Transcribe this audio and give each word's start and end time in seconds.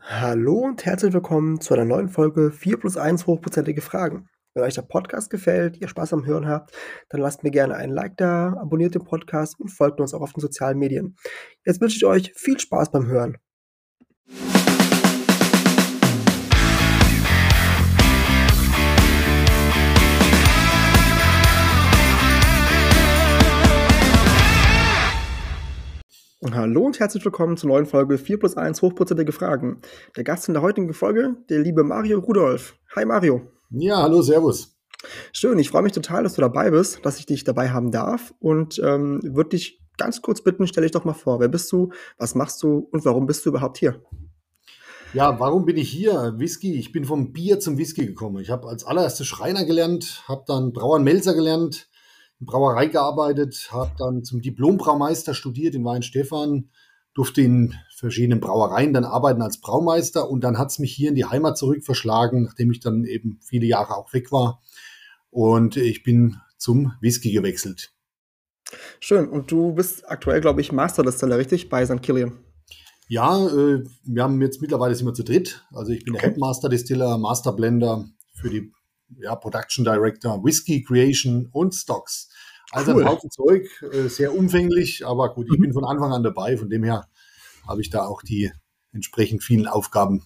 Hallo 0.00 0.58
und 0.58 0.84
herzlich 0.84 1.12
willkommen 1.12 1.60
zu 1.60 1.74
einer 1.74 1.84
neuen 1.84 2.08
Folge 2.08 2.50
4 2.50 2.78
plus 2.78 2.96
1 2.96 3.26
hochprozentige 3.26 3.80
Fragen. 3.82 4.28
Wenn 4.54 4.64
euch 4.64 4.74
der 4.74 4.82
Podcast 4.82 5.30
gefällt, 5.30 5.76
ihr 5.78 5.88
Spaß 5.88 6.12
am 6.12 6.26
Hören 6.26 6.46
habt, 6.46 6.74
dann 7.08 7.20
lasst 7.20 7.42
mir 7.42 7.50
gerne 7.50 7.76
einen 7.76 7.92
Like 7.92 8.16
da, 8.16 8.54
abonniert 8.60 8.94
den 8.94 9.04
Podcast 9.04 9.58
und 9.58 9.68
folgt 9.68 10.00
uns 10.00 10.12
auch 10.12 10.20
auf 10.20 10.32
den 10.32 10.40
sozialen 10.40 10.78
Medien. 10.78 11.16
Jetzt 11.64 11.80
wünsche 11.80 11.96
ich 11.96 12.04
euch 12.04 12.32
viel 12.36 12.58
Spaß 12.58 12.90
beim 12.90 13.06
Hören. 13.06 13.38
Hallo 26.50 26.82
und 26.84 26.98
herzlich 26.98 27.24
willkommen 27.24 27.56
zur 27.56 27.68
neuen 27.68 27.86
Folge 27.86 28.18
4 28.18 28.36
plus 28.40 28.56
1 28.56 28.82
hochprozentige 28.82 29.30
Fragen. 29.30 29.80
Der 30.16 30.24
Gast 30.24 30.48
in 30.48 30.54
der 30.54 30.62
heutigen 30.62 30.92
Folge, 30.92 31.36
der 31.48 31.60
liebe 31.60 31.84
Mario 31.84 32.18
Rudolf. 32.18 32.74
Hi 32.96 33.04
Mario. 33.04 33.42
Ja, 33.70 34.02
hallo, 34.02 34.22
servus. 34.22 34.76
Schön, 35.32 35.60
ich 35.60 35.70
freue 35.70 35.82
mich 35.82 35.92
total, 35.92 36.24
dass 36.24 36.34
du 36.34 36.40
dabei 36.40 36.72
bist, 36.72 36.98
dass 37.06 37.20
ich 37.20 37.26
dich 37.26 37.44
dabei 37.44 37.70
haben 37.70 37.92
darf 37.92 38.34
und 38.40 38.80
ähm, 38.84 39.20
würde 39.22 39.50
dich 39.50 39.80
ganz 39.96 40.20
kurz 40.20 40.42
bitten, 40.42 40.66
stell 40.66 40.82
dich 40.82 40.90
doch 40.90 41.04
mal 41.04 41.12
vor. 41.12 41.38
Wer 41.38 41.46
bist 41.46 41.70
du, 41.70 41.92
was 42.18 42.34
machst 42.34 42.60
du 42.64 42.88
und 42.90 43.04
warum 43.04 43.26
bist 43.26 43.46
du 43.46 43.50
überhaupt 43.50 43.78
hier? 43.78 44.02
Ja, 45.14 45.38
warum 45.38 45.64
bin 45.64 45.76
ich 45.76 45.90
hier? 45.90 46.34
Whisky, 46.38 46.74
ich 46.74 46.90
bin 46.90 47.04
vom 47.04 47.32
Bier 47.32 47.60
zum 47.60 47.78
Whisky 47.78 48.04
gekommen. 48.04 48.42
Ich 48.42 48.50
habe 48.50 48.66
als 48.66 48.84
allererstes 48.84 49.28
Schreiner 49.28 49.64
gelernt, 49.64 50.24
habe 50.26 50.42
dann 50.48 50.72
Brauern 50.72 51.04
Melzer 51.04 51.34
gelernt, 51.34 51.88
Brauerei 52.44 52.86
gearbeitet, 52.86 53.68
habe 53.70 53.92
dann 53.98 54.24
zum 54.24 54.40
Diplombraumeister 54.40 55.34
studiert 55.34 55.74
in 55.74 55.84
Weinstefan, 55.84 56.70
durfte 57.14 57.42
in 57.42 57.74
verschiedenen 57.94 58.40
Brauereien 58.40 58.92
dann 58.92 59.04
arbeiten 59.04 59.42
als 59.42 59.60
Braumeister 59.60 60.28
und 60.28 60.42
dann 60.42 60.58
hat 60.58 60.70
es 60.70 60.78
mich 60.78 60.92
hier 60.92 61.10
in 61.10 61.14
die 61.14 61.24
Heimat 61.24 61.58
zurück 61.58 61.84
verschlagen, 61.84 62.44
nachdem 62.44 62.70
ich 62.70 62.80
dann 62.80 63.04
eben 63.04 63.38
viele 63.42 63.66
Jahre 63.66 63.96
auch 63.96 64.12
weg 64.12 64.32
war. 64.32 64.62
Und 65.30 65.76
ich 65.76 66.02
bin 66.02 66.36
zum 66.58 66.92
Whisky 67.00 67.32
gewechselt. 67.32 67.92
Schön. 69.00 69.28
Und 69.28 69.50
du 69.50 69.74
bist 69.74 70.08
aktuell, 70.08 70.40
glaube 70.40 70.60
ich, 70.60 70.72
Masterdistiller, 70.72 71.38
richtig? 71.38 71.68
Bei 71.68 71.84
St. 71.84 72.02
Killian. 72.02 72.38
Ja, 73.08 73.46
äh, 73.46 73.84
wir 74.04 74.22
haben 74.22 74.40
jetzt 74.40 74.62
mittlerweile 74.62 74.94
sind 74.94 75.06
wir 75.06 75.14
zu 75.14 75.24
dritt. 75.24 75.66
Also 75.72 75.92
ich 75.92 76.04
bin 76.04 76.14
okay. 76.14 76.22
der 76.22 76.30
Headmaster 76.30 76.68
Distiller, 76.68 77.18
Master 77.18 77.52
Blender 77.52 78.06
für 78.34 78.48
die 78.48 78.72
ja, 79.20 79.34
Production 79.36 79.84
Director, 79.84 80.42
Whisky 80.44 80.82
Creation 80.82 81.48
und 81.52 81.74
Stocks. 81.74 82.28
Also 82.70 82.92
cool. 82.92 83.02
ein 83.02 83.08
Haufen 83.08 83.30
Zeug, 83.30 83.68
äh, 83.92 84.08
sehr 84.08 84.34
umfänglich, 84.34 85.06
aber 85.06 85.34
gut, 85.34 85.46
ich 85.50 85.58
mhm. 85.58 85.62
bin 85.62 85.72
von 85.72 85.84
Anfang 85.84 86.12
an 86.12 86.22
dabei, 86.22 86.56
von 86.56 86.70
dem 86.70 86.84
her 86.84 87.08
habe 87.66 87.80
ich 87.80 87.90
da 87.90 88.06
auch 88.06 88.22
die 88.22 88.50
entsprechend 88.92 89.42
vielen 89.42 89.66
Aufgaben 89.66 90.24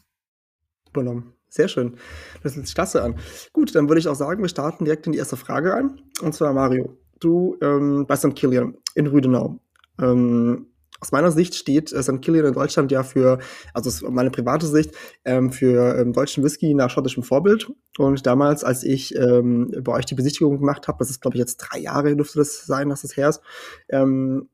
übernommen. 0.90 1.32
Sehr 1.48 1.68
schön. 1.68 1.96
Das 2.42 2.54
sich 2.54 2.74
klasse 2.74 3.02
an. 3.02 3.16
Gut, 3.52 3.74
dann 3.74 3.88
würde 3.88 3.98
ich 3.98 4.08
auch 4.08 4.14
sagen, 4.14 4.42
wir 4.42 4.48
starten 4.48 4.84
direkt 4.84 5.06
in 5.06 5.12
die 5.12 5.18
erste 5.18 5.36
Frage 5.36 5.74
ein. 5.74 6.00
Und 6.20 6.34
zwar 6.34 6.52
Mario, 6.52 6.98
du 7.20 7.56
ähm, 7.62 8.04
bei 8.06 8.16
St. 8.16 8.34
Killian 8.34 8.76
in 8.94 9.06
Rüdenau. 9.06 9.58
Ähm, 9.98 10.66
aus 11.00 11.12
meiner 11.12 11.30
Sicht 11.30 11.54
steht 11.54 11.92
äh, 11.92 12.02
St. 12.02 12.20
Killian 12.22 12.46
in 12.46 12.54
Deutschland 12.54 12.92
ja 12.92 13.02
für, 13.02 13.38
also 13.74 13.88
ist 13.88 14.02
meine 14.02 14.30
private 14.30 14.66
Sicht, 14.66 14.92
ähm, 15.24 15.52
für 15.52 15.98
ähm, 15.98 16.12
deutschen 16.12 16.44
Whisky 16.44 16.74
nach 16.74 16.90
schottischem 16.90 17.22
Vorbild. 17.22 17.70
Und 17.98 18.26
damals, 18.26 18.64
als 18.64 18.82
ich 18.82 19.14
ähm, 19.16 19.72
bei 19.82 19.92
euch 19.92 20.06
die 20.06 20.14
Besichtigung 20.14 20.58
gemacht 20.58 20.88
habe, 20.88 20.98
das 20.98 21.10
ist 21.10 21.20
glaube 21.20 21.36
ich 21.36 21.40
jetzt 21.40 21.58
drei 21.58 21.78
Jahre 21.78 22.16
dürfte 22.16 22.38
das 22.38 22.66
sein, 22.66 22.88
dass 22.88 23.02
das 23.02 23.16
her 23.16 23.28
ist, 23.28 23.40
ähm, 23.88 24.48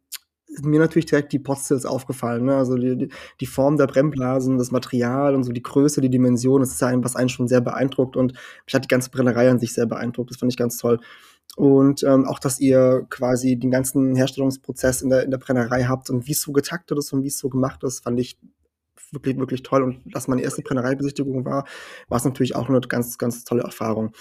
ist 0.53 0.65
mir 0.67 0.79
natürlich 0.79 1.07
direkt 1.07 1.33
die 1.33 1.39
Potstills 1.39 1.87
aufgefallen. 1.87 2.45
Ne? 2.45 2.57
Also 2.57 2.77
die, 2.77 2.97
die, 2.97 3.09
die 3.41 3.47
Form 3.47 3.79
der 3.79 3.87
Brennblasen, 3.87 4.59
das 4.59 4.71
Material 4.71 5.35
und 5.35 5.45
so 5.45 5.53
die 5.53 5.63
Größe, 5.63 6.01
die 6.01 6.11
Dimension, 6.11 6.61
das 6.61 6.73
ist 6.73 6.81
ja 6.81 6.89
ein, 6.89 7.05
was 7.05 7.17
einen 7.17 7.31
schon 7.31 7.49
sehr 7.49 7.63
beeindruckt. 7.63 8.17
Und 8.17 8.33
mich 8.67 8.75
hat 8.75 8.85
die 8.85 8.89
ganze 8.89 9.11
Brennerei 9.11 9.51
an 9.51 9.59
sich 9.59 9.73
sehr 9.73 9.87
beeindruckt. 9.87 10.31
Das 10.31 10.39
fand 10.39 10.53
ich 10.53 10.59
ganz 10.59 10.77
toll. 10.77 11.01
Und 11.57 12.03
ähm, 12.03 12.25
auch, 12.25 12.39
dass 12.39 12.61
ihr 12.61 13.07
quasi 13.11 13.59
den 13.59 13.71
ganzen 13.71 14.17
Herstellungsprozess 14.17 15.03
in 15.03 15.11
der, 15.11 15.25
in 15.25 15.31
der 15.31 15.39
Brennerei 15.39 15.85
habt 15.85 16.09
und 16.09 16.27
wie 16.27 16.33
es 16.33 16.41
so 16.41 16.53
getaktet 16.53 16.97
ist 16.99 17.13
und 17.13 17.23
wie 17.23 17.29
es 17.29 17.39
so 17.39 17.51
gemacht 17.51 17.85
ist, 17.85 18.01
fand 18.01 18.19
ich 18.19 18.39
wirklich, 19.11 19.37
wirklich 19.37 19.63
toll. 19.63 19.83
Und 19.83 20.01
dass 20.15 20.29
meine 20.29 20.43
erste 20.43 20.63
Brennereibesichtigung 20.63 21.45
war, 21.45 21.67
war 22.09 22.19
es 22.19 22.25
natürlich 22.25 22.57
auch 22.57 22.69
eine 22.69 22.81
ganz, 22.81 23.19
ganz 23.19 23.45
tolle 23.45 23.63
Erfahrung. 23.63 24.13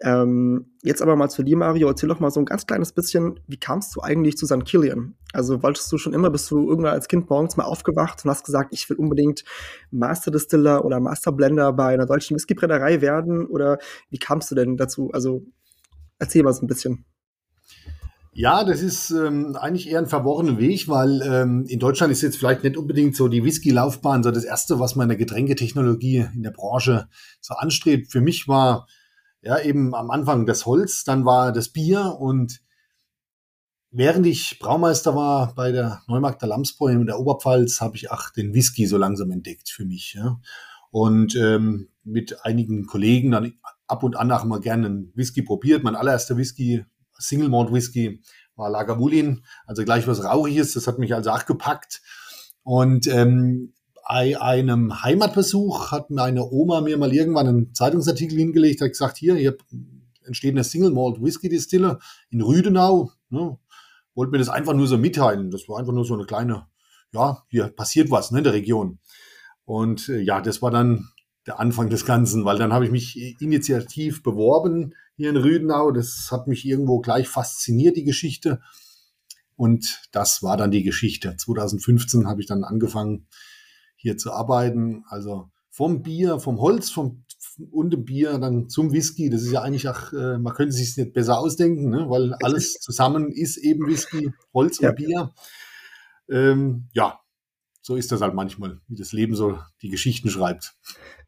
Ähm, 0.00 0.74
jetzt 0.82 1.00
aber 1.00 1.16
mal 1.16 1.30
zu 1.30 1.42
dir, 1.42 1.56
Mario. 1.56 1.88
Erzähl 1.88 2.08
doch 2.08 2.20
mal 2.20 2.30
so 2.30 2.40
ein 2.40 2.44
ganz 2.44 2.66
kleines 2.66 2.92
bisschen, 2.92 3.40
wie 3.46 3.56
kamst 3.56 3.96
du 3.96 4.02
eigentlich 4.02 4.36
zu 4.36 4.44
St. 4.44 4.64
Killian? 4.66 5.14
Also 5.32 5.62
wolltest 5.62 5.90
du 5.90 5.96
schon 5.96 6.12
immer, 6.12 6.28
bist 6.28 6.50
du 6.50 6.68
irgendwann 6.68 6.92
als 6.92 7.08
Kind 7.08 7.30
morgens 7.30 7.56
mal 7.56 7.64
aufgewacht 7.64 8.22
und 8.22 8.30
hast 8.30 8.44
gesagt, 8.44 8.74
ich 8.74 8.88
will 8.90 8.98
unbedingt 8.98 9.44
Master 9.90 10.30
Distiller 10.30 10.84
oder 10.84 11.00
Master 11.00 11.32
Blender 11.32 11.72
bei 11.72 11.94
einer 11.94 12.04
deutschen 12.04 12.36
Whiskybrennerei 12.36 13.00
werden? 13.00 13.46
Oder 13.46 13.78
wie 14.10 14.18
kamst 14.18 14.50
du 14.50 14.54
denn 14.54 14.76
dazu? 14.76 15.10
Also 15.12 15.44
erzähl 16.18 16.42
mal 16.42 16.52
so 16.52 16.64
ein 16.64 16.68
bisschen. 16.68 17.04
Ja, 18.32 18.64
das 18.64 18.82
ist 18.82 19.10
ähm, 19.12 19.56
eigentlich 19.56 19.88
eher 19.88 19.98
ein 19.98 20.06
verworrener 20.06 20.58
Weg, 20.58 20.88
weil 20.88 21.22
ähm, 21.22 21.64
in 21.68 21.78
Deutschland 21.78 22.12
ist 22.12 22.20
jetzt 22.20 22.36
vielleicht 22.36 22.64
nicht 22.64 22.76
unbedingt 22.76 23.16
so 23.16 23.28
die 23.28 23.42
Whisky-Laufbahn 23.42 24.22
so 24.22 24.30
das 24.30 24.44
Erste, 24.44 24.78
was 24.78 24.94
man 24.94 25.04
in 25.04 25.08
der 25.08 25.18
Getränketechnologie 25.18 26.28
in 26.34 26.42
der 26.42 26.50
Branche 26.50 27.08
so 27.40 27.54
anstrebt. 27.54 28.12
Für 28.12 28.20
mich 28.20 28.46
war 28.46 28.86
ja, 29.40 29.58
eben 29.60 29.94
am 29.94 30.10
Anfang 30.10 30.44
das 30.44 30.66
Holz, 30.66 31.04
dann 31.04 31.24
war 31.24 31.52
das 31.52 31.70
Bier 31.70 32.16
und 32.18 32.60
während 33.90 34.26
ich 34.26 34.58
Braumeister 34.58 35.14
war 35.14 35.54
bei 35.54 35.72
der 35.72 36.02
Neumarkt 36.06 36.42
der 36.42 36.50
Lamsbräu 36.50 36.92
in 36.92 37.06
der 37.06 37.18
Oberpfalz, 37.18 37.80
habe 37.80 37.96
ich 37.96 38.10
auch 38.10 38.30
den 38.30 38.52
Whisky 38.52 38.86
so 38.86 38.98
langsam 38.98 39.30
entdeckt 39.30 39.70
für 39.70 39.86
mich. 39.86 40.14
Ja. 40.14 40.40
Und 40.90 41.36
ähm, 41.36 41.88
mit 42.04 42.44
einigen 42.44 42.86
Kollegen 42.86 43.30
dann 43.30 43.54
ab 43.86 44.02
und 44.02 44.16
an 44.16 44.30
auch 44.32 44.44
mal 44.44 44.60
gerne 44.60 44.86
einen 44.86 45.12
Whisky 45.14 45.42
probiert. 45.42 45.82
Mein 45.82 45.96
allererster 45.96 46.36
Whisky, 46.36 46.84
Single 47.18 47.48
Malt 47.48 47.72
Whisky, 47.72 48.22
war 48.56 48.70
Lagavulin, 48.70 49.44
also 49.66 49.84
gleich 49.84 50.06
was 50.06 50.24
Rauchiges. 50.24 50.72
Das 50.72 50.86
hat 50.86 50.98
mich 50.98 51.14
also 51.14 51.30
auch 51.30 51.46
gepackt. 51.46 52.02
Und 52.62 53.06
ähm, 53.06 53.74
bei 54.08 54.40
einem 54.40 55.02
Heimatbesuch 55.02 55.90
hat 55.90 56.10
meine 56.10 56.44
Oma 56.48 56.80
mir 56.80 56.96
mal 56.96 57.12
irgendwann 57.12 57.48
einen 57.48 57.74
Zeitungsartikel 57.74 58.38
hingelegt, 58.38 58.80
hat 58.80 58.90
gesagt, 58.90 59.16
hier, 59.16 59.34
hier 59.34 59.56
entsteht 60.24 60.52
eine 60.52 60.64
Single 60.64 60.92
Malt 60.92 61.20
Whisky 61.22 61.48
Distille 61.48 61.98
in 62.30 62.40
Rüdenau. 62.40 63.10
Ne? 63.30 63.58
Wollte 64.14 64.32
mir 64.32 64.38
das 64.38 64.48
einfach 64.48 64.74
nur 64.74 64.86
so 64.86 64.96
mitteilen. 64.96 65.50
Das 65.50 65.68
war 65.68 65.78
einfach 65.78 65.92
nur 65.92 66.04
so 66.04 66.14
eine 66.14 66.24
kleine, 66.24 66.66
ja, 67.12 67.42
hier 67.48 67.68
passiert 67.68 68.10
was 68.10 68.30
ne, 68.30 68.38
in 68.38 68.44
der 68.44 68.52
Region. 68.52 68.98
Und 69.64 70.08
äh, 70.08 70.20
ja, 70.20 70.40
das 70.40 70.62
war 70.62 70.70
dann 70.70 71.08
der 71.46 71.60
Anfang 71.60 71.90
des 71.90 72.04
Ganzen, 72.04 72.44
weil 72.44 72.58
dann 72.58 72.72
habe 72.72 72.84
ich 72.84 72.90
mich 72.90 73.40
initiativ 73.40 74.22
beworben 74.22 74.94
hier 75.16 75.30
in 75.30 75.36
Rüdenau. 75.36 75.90
Das 75.92 76.28
hat 76.30 76.48
mich 76.48 76.64
irgendwo 76.64 77.00
gleich 77.00 77.28
fasziniert, 77.28 77.96
die 77.96 78.04
Geschichte. 78.04 78.60
Und 79.54 80.02
das 80.12 80.42
war 80.42 80.56
dann 80.56 80.70
die 80.70 80.82
Geschichte. 80.82 81.36
2015 81.36 82.26
habe 82.26 82.40
ich 82.40 82.46
dann 82.46 82.64
angefangen, 82.64 83.28
hier 83.96 84.18
zu 84.18 84.32
arbeiten. 84.32 85.04
Also 85.08 85.50
vom 85.70 86.02
Bier, 86.02 86.40
vom 86.40 86.60
Holz, 86.60 86.90
vom 86.90 87.24
und 87.70 87.90
dem 87.92 88.04
Bier 88.04 88.38
dann 88.38 88.68
zum 88.68 88.92
Whisky. 88.92 89.30
Das 89.30 89.42
ist 89.42 89.52
ja 89.52 89.62
eigentlich 89.62 89.88
auch, 89.88 90.12
äh, 90.12 90.38
man 90.38 90.54
könnte 90.54 90.74
sich 90.74 90.90
es 90.90 90.96
nicht 90.96 91.12
besser 91.14 91.38
ausdenken, 91.38 91.90
ne? 91.90 92.08
weil 92.08 92.34
alles 92.42 92.74
zusammen 92.80 93.30
ist 93.30 93.56
eben 93.56 93.86
Whisky, 93.86 94.30
Holz 94.52 94.80
ja. 94.80 94.90
und 94.90 94.96
Bier. 94.96 95.34
Ähm, 96.28 96.88
ja, 96.92 97.20
so 97.86 97.94
ist 97.94 98.10
das 98.10 98.20
halt 98.20 98.34
manchmal, 98.34 98.80
wie 98.88 98.96
das 98.96 99.12
Leben 99.12 99.36
so 99.36 99.60
die 99.80 99.90
Geschichten 99.90 100.28
schreibt. 100.28 100.74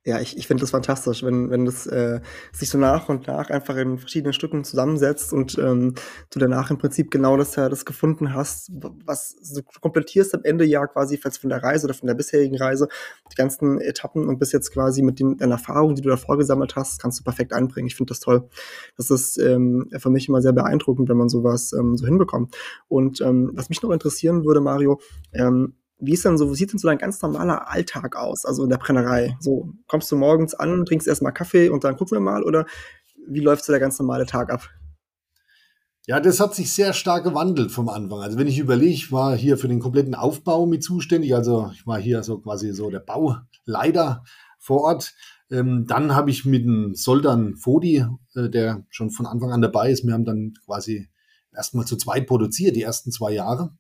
Ja, 0.05 0.19
ich, 0.19 0.37
ich 0.37 0.49
finde 0.49 0.63
das 0.63 0.73
fantastisch, 0.73 1.23
wenn, 1.23 1.51
wenn 1.51 1.65
das 1.65 1.87
äh, 1.87 2.21
sich 2.53 2.69
so 2.69 2.79
nach 2.79 3.09
und 3.09 3.29
nach 3.29 3.49
einfach 3.51 3.77
in 3.77 3.97
verschiedenen 3.97 4.33
Stücken 4.33 4.65
zusammensetzt 4.65 5.33
und 5.33 5.57
ähm, 5.57 5.95
du 6.31 6.41
danach 6.41 6.73
im 6.73 6.79
Prinzip 6.79 7.13
genau 7.13 7.37
das, 7.37 7.55
ja, 7.55 7.69
das 7.69 7.85
gefunden 7.85 8.35
hast, 8.35 8.73
was 8.73 9.37
du 9.55 9.63
komplettierst 9.81 10.35
am 10.35 10.41
Ende 10.43 10.65
ja 10.65 10.85
quasi 10.89 11.17
von 11.17 11.49
der 11.49 11.63
Reise 11.63 11.87
oder 11.87 11.95
von 11.95 12.09
der 12.09 12.15
bisherigen 12.15 12.57
Reise, 12.57 12.89
die 13.31 13.37
ganzen 13.37 13.81
Etappen 13.81 14.27
und 14.27 14.41
bis 14.41 14.51
jetzt 14.51 14.73
quasi 14.73 15.03
mit 15.03 15.21
den, 15.21 15.37
den 15.37 15.53
Erfahrungen, 15.53 15.95
die 15.95 16.03
du 16.03 16.09
davor 16.09 16.39
gesammelt 16.39 16.75
hast, 16.75 17.01
kannst 17.01 17.21
du 17.21 17.23
perfekt 17.23 17.53
einbringen. 17.53 17.87
Ich 17.87 17.95
finde 17.95 18.11
das 18.11 18.19
toll. 18.19 18.49
Das 18.97 19.13
ist 19.13 19.39
ähm, 19.39 19.89
für 19.97 20.11
mich 20.11 20.29
immer 20.29 20.43
sehr 20.43 20.53
beeindruckend, 20.53 21.09
wenn 21.09 21.19
man 21.19 21.29
sowas 21.29 21.73
ähm, 21.73 21.97
so 21.97 22.05
hinbekommt. 22.05 22.57
Und 22.89 23.21
ähm, 23.21 23.53
was 23.55 23.69
mich 23.69 23.81
noch 23.83 23.91
interessieren 23.91 24.45
würde, 24.45 24.61
Mario, 24.61 25.01
ähm, 25.33 25.75
wie 25.99 26.13
ist 26.13 26.25
denn 26.25 26.39
so, 26.39 26.51
wie 26.51 26.55
sieht 26.55 26.73
denn 26.73 26.79
so 26.79 26.89
dein 26.89 26.99
ganz 26.99 27.21
normaler 27.23 27.71
Alltag 27.71 28.17
aus, 28.17 28.45
also 28.45 28.65
in 28.65 28.71
der 28.71 28.79
Brennerei? 28.79 29.37
So, 29.41 29.73
kommst 29.87 30.11
du 30.13 30.17
morgens 30.17 30.55
an, 30.55 30.85
trinkst 30.85 31.09
erstmal 31.09 31.33
Kaffee 31.33 31.69
und 31.69 31.85
dann 31.85 31.97
gucken 31.97 32.17
wir 32.17 32.21
mal 32.21 32.43
oder 32.43 32.67
wie 33.29 33.41
läuft 33.41 33.65
so 33.65 33.73
der 33.73 33.81
ganz 33.81 33.99
normale 33.99 34.27
Tag 34.27 34.51
ab? 34.51 34.69
Ja, 36.07 36.21
das 36.21 36.41
hat 36.41 36.55
sich 36.55 36.73
sehr 36.73 36.95
stark 36.95 37.25
gewandelt 37.25 37.71
vom 37.71 37.91
Anfang. 37.91 38.21
Also 38.21 38.39
wenn 38.39 38.47
ich 38.47 38.59
überlege, 38.59 38.93
ich 38.93 39.13
war 39.13 39.37
hier 39.37 39.59
für 39.59 39.69
den 39.69 39.81
kompletten 39.81 40.15
Aufbau 40.15 40.65
mit 40.65 40.83
zuständig, 40.83 41.35
also 41.35 41.71
ich 41.75 41.87
war 41.87 41.99
hier 41.99 42.23
so 42.23 42.39
quasi 42.39 42.73
so 42.73 42.89
der 42.89 43.01
Bauleiter 43.01 44.25
vor 44.59 44.83
Ort. 44.85 45.13
Ähm, 45.51 45.85
dann 45.87 46.15
habe 46.15 46.31
ich 46.31 46.47
mit 46.47 46.65
dem 46.65 46.95
Soldan 46.95 47.57
Fodi, 47.57 48.07
äh, 48.35 48.49
der 48.49 48.87
schon 48.89 49.11
von 49.11 49.27
Anfang 49.27 49.53
an 49.53 49.61
dabei 49.61 49.91
ist, 49.91 50.07
wir 50.07 50.15
haben 50.15 50.25
dann 50.25 50.55
quasi 50.65 51.11
erstmal 51.55 51.85
zu 51.85 51.97
zweit 51.97 52.27
produziert, 52.27 52.77
die 52.77 52.83
ersten 52.83 53.13
zwei 53.13 53.33
Jahre. 53.33 53.73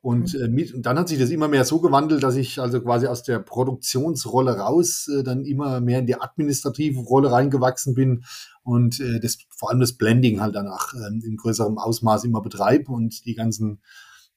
Und, 0.00 0.34
äh, 0.36 0.48
mit, 0.48 0.72
und 0.74 0.86
dann 0.86 0.98
hat 0.98 1.08
sich 1.08 1.18
das 1.18 1.30
immer 1.30 1.48
mehr 1.48 1.64
so 1.64 1.80
gewandelt, 1.80 2.22
dass 2.22 2.36
ich 2.36 2.60
also 2.60 2.80
quasi 2.80 3.08
aus 3.08 3.24
der 3.24 3.40
Produktionsrolle 3.40 4.56
raus 4.58 5.08
äh, 5.08 5.24
dann 5.24 5.44
immer 5.44 5.80
mehr 5.80 5.98
in 5.98 6.06
die 6.06 6.20
administrative 6.20 7.00
Rolle 7.00 7.32
reingewachsen 7.32 7.94
bin 7.94 8.24
und 8.62 9.00
äh, 9.00 9.18
das, 9.18 9.38
vor 9.50 9.70
allem 9.70 9.80
das 9.80 9.94
Blending 9.94 10.40
halt 10.40 10.54
danach 10.54 10.94
äh, 10.94 11.26
in 11.26 11.36
größerem 11.36 11.78
Ausmaß 11.78 12.24
immer 12.24 12.42
betreibe 12.42 12.92
und 12.92 13.24
die 13.24 13.34
ganzen 13.34 13.80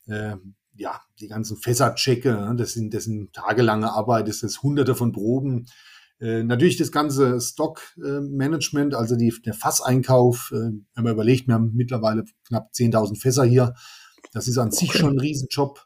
äh, 0.07 0.35
ja, 0.75 0.99
die 1.19 1.27
ganzen 1.27 1.57
Fässer 1.57 1.93
checke. 1.95 2.33
Ne? 2.33 2.55
Das 2.57 2.73
sind, 2.73 2.93
das 2.93 3.03
sind 3.03 3.33
tagelange 3.33 3.91
Arbeit, 3.91 4.27
das 4.27 4.43
ist 4.43 4.63
hunderte 4.63 4.95
von 4.95 5.11
Proben. 5.11 5.67
Äh, 6.19 6.43
natürlich 6.43 6.77
das 6.77 6.91
ganze 6.91 7.39
Stock-Management, 7.41 8.93
also 8.93 9.15
die, 9.15 9.33
der 9.45 9.53
Fasseinkauf. 9.53 10.51
Äh, 10.53 10.71
wenn 10.95 11.03
man 11.03 11.13
überlegt, 11.13 11.47
wir 11.47 11.55
haben 11.55 11.71
mittlerweile 11.73 12.25
knapp 12.47 12.71
10.000 12.73 13.19
Fässer 13.19 13.43
hier. 13.43 13.73
Das 14.33 14.47
ist 14.47 14.57
an 14.57 14.71
sich 14.71 14.93
schon 14.93 15.15
ein 15.15 15.19
Riesenjob. 15.19 15.85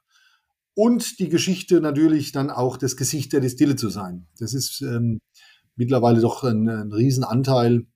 Und 0.73 1.19
die 1.19 1.29
Geschichte 1.29 1.79
natürlich 1.79 2.31
dann 2.31 2.49
auch 2.49 2.77
das 2.77 2.97
Gesicht 2.97 3.31
der 3.33 3.39
Distille 3.39 3.75
zu 3.75 3.89
sein. 3.89 4.27
Das 4.39 4.53
ist 4.53 4.81
ähm, 4.81 5.21
mittlerweile 5.75 6.19
doch 6.19 6.43
ein, 6.43 6.67
ein 6.67 6.91
Riesenanteil 6.91 7.87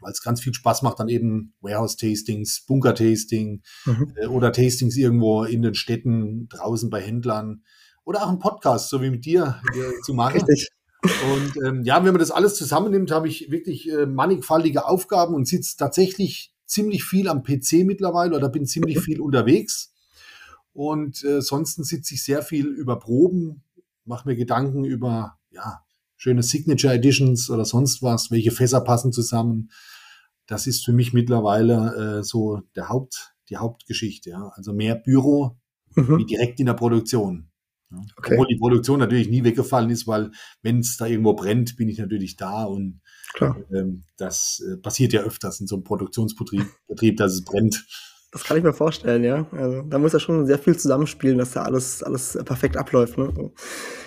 weil 0.00 0.12
es 0.12 0.22
ganz 0.22 0.40
viel 0.40 0.54
Spaß 0.54 0.82
macht, 0.82 1.00
dann 1.00 1.08
eben 1.08 1.54
Warehouse-Tastings, 1.60 2.64
Bunker-Tasting 2.66 3.62
mhm. 3.86 4.14
äh, 4.16 4.26
oder 4.26 4.52
Tastings 4.52 4.96
irgendwo 4.96 5.44
in 5.44 5.62
den 5.62 5.74
Städten, 5.74 6.48
draußen 6.48 6.90
bei 6.90 7.00
Händlern 7.00 7.62
oder 8.04 8.24
auch 8.24 8.30
ein 8.30 8.38
Podcast, 8.38 8.88
so 8.88 9.02
wie 9.02 9.10
mit 9.10 9.24
dir, 9.24 9.60
äh, 9.74 10.00
zu 10.02 10.14
machen. 10.14 10.40
Richtig. 10.40 10.68
Und 11.02 11.64
ähm, 11.64 11.84
ja, 11.84 12.04
wenn 12.04 12.12
man 12.12 12.20
das 12.20 12.30
alles 12.30 12.56
zusammennimmt, 12.56 13.10
habe 13.10 13.28
ich 13.28 13.50
wirklich 13.50 13.90
äh, 13.90 14.04
mannigfaltige 14.06 14.84
Aufgaben 14.86 15.34
und 15.34 15.48
sitze 15.48 15.76
tatsächlich 15.78 16.52
ziemlich 16.70 17.04
viel 17.04 17.28
am 17.28 17.42
PC 17.42 17.84
mittlerweile 17.84 18.36
oder 18.36 18.48
bin 18.48 18.66
ziemlich 18.66 18.98
viel 19.04 19.20
unterwegs. 19.20 19.92
Und 20.72 21.24
äh, 21.24 21.42
sonst 21.42 21.84
sitze 21.84 22.14
ich 22.14 22.22
sehr 22.22 22.42
viel 22.42 22.66
über 22.66 22.98
Proben, 22.98 23.64
mache 24.04 24.28
mir 24.28 24.36
Gedanken 24.36 24.84
über, 24.84 25.38
ja, 25.50 25.84
schöne 26.16 26.42
Signature 26.42 26.94
Editions 26.94 27.50
oder 27.50 27.64
sonst 27.64 28.02
was, 28.02 28.30
welche 28.30 28.50
Fässer 28.50 28.80
passen 28.82 29.12
zusammen. 29.12 29.70
Das 30.46 30.66
ist 30.66 30.84
für 30.84 30.92
mich 30.92 31.12
mittlerweile 31.12 32.18
äh, 32.18 32.22
so 32.22 32.62
der 32.76 32.88
Haupt, 32.88 33.34
die 33.48 33.56
Hauptgeschichte. 33.56 34.30
Ja. 34.30 34.48
Also 34.54 34.72
mehr 34.72 34.94
Büro 34.94 35.56
mhm. 35.94 36.18
wie 36.18 36.26
direkt 36.26 36.60
in 36.60 36.66
der 36.66 36.74
Produktion. 36.74 37.49
Ja. 37.90 37.98
Okay. 38.16 38.34
Obwohl 38.34 38.46
die 38.46 38.56
Produktion 38.56 39.00
natürlich 39.00 39.28
nie 39.28 39.44
weggefallen 39.44 39.90
ist, 39.90 40.06
weil 40.06 40.30
wenn 40.62 40.80
es 40.80 40.96
da 40.96 41.06
irgendwo 41.06 41.34
brennt, 41.34 41.76
bin 41.76 41.88
ich 41.88 41.98
natürlich 41.98 42.36
da 42.36 42.64
und 42.64 43.00
ähm, 43.72 44.04
das 44.16 44.62
äh, 44.66 44.76
passiert 44.76 45.12
ja 45.12 45.22
öfters 45.22 45.60
in 45.60 45.66
so 45.66 45.76
einem 45.76 45.84
Produktionsbetrieb, 45.84 46.66
Betrieb, 46.88 47.16
dass 47.16 47.32
es 47.32 47.44
brennt. 47.44 47.84
Das 48.32 48.44
kann 48.44 48.56
ich 48.56 48.62
mir 48.62 48.72
vorstellen, 48.72 49.24
ja. 49.24 49.48
Also, 49.50 49.82
da 49.82 49.98
muss 49.98 50.12
ja 50.12 50.20
schon 50.20 50.46
sehr 50.46 50.58
viel 50.58 50.76
zusammenspielen, 50.76 51.38
dass 51.38 51.52
da 51.52 51.62
alles, 51.62 52.02
alles 52.04 52.38
perfekt 52.44 52.76
abläuft. 52.76 53.18
Ne? 53.18 53.32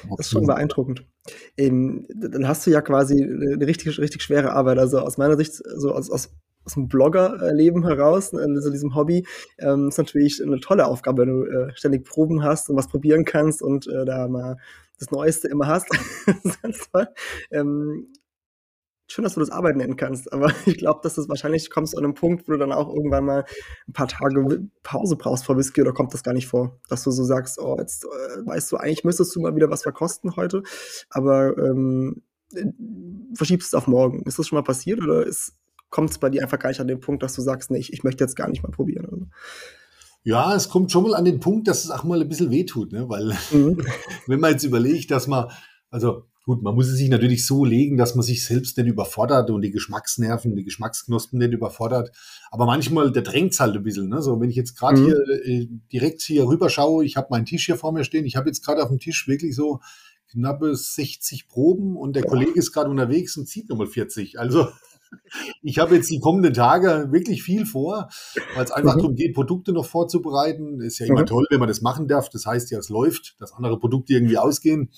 Das 0.09 0.27
ist 0.27 0.31
schon 0.31 0.47
beeindruckend. 0.47 1.06
Ähm, 1.57 2.07
dann 2.15 2.47
hast 2.47 2.65
du 2.65 2.71
ja 2.71 2.81
quasi 2.81 3.21
eine 3.21 3.68
richtig, 3.68 4.00
richtig 4.00 4.21
schwere 4.24 4.53
Arbeit. 4.53 4.77
Also 4.77 5.00
aus 5.00 5.18
meiner 5.18 5.36
Sicht, 5.36 5.56
so 5.75 5.91
aus, 5.91 6.09
aus, 6.09 6.29
aus 6.65 6.74
dem 6.74 6.88
Blogger-Leben 6.88 7.86
heraus, 7.86 8.33
also 8.33 8.71
diesem 8.71 8.95
Hobby, 8.95 9.25
ähm, 9.60 9.89
ist 9.89 9.98
natürlich 9.98 10.42
eine 10.42 10.60
tolle 10.60 10.88
Aufgabe, 10.88 11.24
wenn 11.24 11.30
du 11.30 11.45
äh, 11.45 11.75
ständig 11.75 12.06
Proben 12.06 12.44
hast 12.44 12.69
und 12.69 12.75
was 12.75 12.88
probieren 12.88 13.25
kannst 13.25 13.62
und 13.62 13.88
äh, 13.88 14.06
da 14.06 14.27
mal 14.27 14.57
das 15.00 15.12
Neueste 15.12 15.48
immer 15.48 15.68
hast. 15.68 15.88
das 16.44 16.57
ist. 16.63 16.89
Ähm, 17.51 18.07
schön, 19.07 19.24
dass 19.24 19.36
du 19.36 19.39
das 19.39 19.50
Arbeit 19.50 19.75
nennen 19.75 19.95
kannst, 19.95 20.31
aber 20.31 20.51
ich 20.65 20.77
glaube, 20.77 21.01
dass 21.04 21.15
du 21.15 21.27
wahrscheinlich 21.27 21.69
kommst 21.69 21.98
an 21.98 22.04
einem 22.04 22.13
Punkt, 22.13 22.48
wo 22.48 22.54
du 22.54 22.57
dann 22.57 22.71
auch 22.71 22.94
irgendwann 22.94 23.25
mal 23.25 23.45
ein 23.88 23.94
paar 23.94 24.07
Tage 24.07 24.68
Pause 24.83 25.15
brauchst 25.15 25.45
vor 25.45 25.57
Whisky 25.57 25.81
oder 25.81 25.94
kommt 25.94 26.13
das 26.13 26.24
gar 26.24 26.33
nicht 26.33 26.48
vor, 26.48 26.80
dass 26.89 27.04
du 27.04 27.12
so 27.12 27.24
sagst, 27.24 27.60
oh, 27.60 27.77
jetzt 27.80 28.06
äh, 28.06 28.45
weißt 28.45 28.71
du, 28.71 28.77
eigentlich 28.77 29.04
müsstest 29.04 29.36
du 29.36 29.42
mal 29.42 29.56
wieder 29.56 29.69
was 29.69 29.83
verkosten 29.83 30.36
heute, 30.36 30.63
aber 31.10 31.57
ähm, 31.57 32.24
äh, 32.54 32.65
verschiebst 33.36 33.68
es 33.68 33.74
auf 33.74 33.88
morgen. 33.88 34.24
Ist 34.24 34.39
das 34.39 34.48
schon 34.48 34.57
mal 34.57 34.63
passiert 34.63 35.01
oder 35.01 35.25
kommt 35.93 36.09
es 36.09 36.17
bei 36.17 36.31
dir 36.31 36.41
einfach 36.41 36.57
gar 36.57 36.69
nicht 36.69 36.81
an 36.81 36.87
den 36.87 36.99
Punkt, 36.99 37.21
dass 37.21 37.35
du 37.35 37.43
sagst, 37.43 37.69
nee, 37.69 37.77
ich, 37.77 37.93
ich 37.93 38.03
möchte 38.03 38.23
jetzt 38.23 38.35
gar 38.35 38.49
nicht 38.49 38.63
mal 38.63 38.71
probieren? 38.71 39.05
Also? 39.05 39.27
Ja, 40.23 40.55
es 40.55 40.67
kommt 40.67 40.91
schon 40.91 41.03
mal 41.03 41.13
an 41.13 41.23
den 41.23 41.39
Punkt, 41.39 41.67
dass 41.67 41.85
es 41.85 41.91
auch 41.91 42.03
mal 42.03 42.19
ein 42.19 42.27
bisschen 42.27 42.49
wehtut, 42.49 42.91
ne? 42.91 43.07
weil 43.07 43.37
mhm. 43.51 43.79
wenn 44.27 44.39
man 44.39 44.53
jetzt 44.53 44.63
überlegt, 44.63 45.11
dass 45.11 45.27
man, 45.27 45.51
also 45.91 46.23
Gut, 46.45 46.61
man 46.61 46.75
muss 46.75 46.89
es 46.89 46.97
sich 46.97 47.07
natürlich 47.07 47.45
so 47.45 47.63
legen, 47.63 47.95
dass 47.95 48.15
man 48.15 48.23
sich 48.23 48.45
selbst 48.45 48.77
nicht 48.77 48.87
überfordert 48.87 49.49
und 49.49 49.61
die 49.61 49.71
Geschmacksnerven, 49.71 50.57
die 50.57 50.65
Geschmacksknospen 50.65 51.39
nicht 51.39 51.53
überfordert. 51.53 52.11
Aber 52.51 52.65
manchmal, 52.65 53.13
der 53.13 53.21
drängt 53.21 53.57
halt 53.57 53.77
ein 53.77 53.83
bisschen. 53.83 54.09
Ne? 54.09 54.21
So, 54.21 54.41
wenn 54.41 54.49
ich 54.49 54.57
jetzt 54.57 54.77
gerade 54.77 54.99
mhm. 54.99 55.05
hier 55.05 55.15
äh, 55.45 55.67
direkt 55.93 56.21
hier 56.21 56.45
rüber 56.45 56.69
schaue, 56.69 57.05
ich 57.05 57.15
habe 57.15 57.27
meinen 57.29 57.45
Tisch 57.45 57.65
hier 57.65 57.77
vor 57.77 57.93
mir 57.93 58.03
stehen, 58.03 58.25
ich 58.25 58.35
habe 58.35 58.49
jetzt 58.49 58.65
gerade 58.65 58.83
auf 58.83 58.89
dem 58.89 58.99
Tisch 58.99 59.25
wirklich 59.25 59.55
so 59.55 59.79
knappe 60.31 60.75
60 60.75 61.47
Proben 61.47 61.95
und 61.95 62.17
der 62.17 62.23
ja. 62.23 62.29
Kollege 62.29 62.59
ist 62.59 62.73
gerade 62.73 62.89
unterwegs 62.89 63.37
und 63.37 63.47
zieht 63.47 63.69
nochmal 63.69 63.87
40. 63.87 64.37
Also 64.37 64.67
ich 65.62 65.80
habe 65.80 65.95
jetzt 65.95 66.10
die 66.10 66.19
kommenden 66.19 66.54
Tage 66.54 67.07
wirklich 67.12 67.44
viel 67.44 67.65
vor, 67.65 68.10
weil 68.56 68.63
es 68.63 68.71
einfach 68.71 68.95
mhm. 68.95 69.00
darum 69.00 69.15
geht, 69.15 69.33
Produkte 69.33 69.74
noch 69.74 69.86
vorzubereiten. 69.86 70.81
Ist 70.81 71.00
ja 71.00 71.06
immer 71.06 71.21
mhm. 71.21 71.27
toll, 71.27 71.45
wenn 71.50 71.60
man 71.60 71.68
das 71.68 71.81
machen 71.81 72.07
darf. 72.07 72.30
Das 72.30 72.45
heißt 72.45 72.71
ja, 72.71 72.80
es 72.80 72.89
läuft, 72.89 73.36
dass 73.39 73.54
andere 73.54 73.80
Produkte 73.80 74.13
irgendwie 74.13 74.38
ausgehen. 74.38 74.92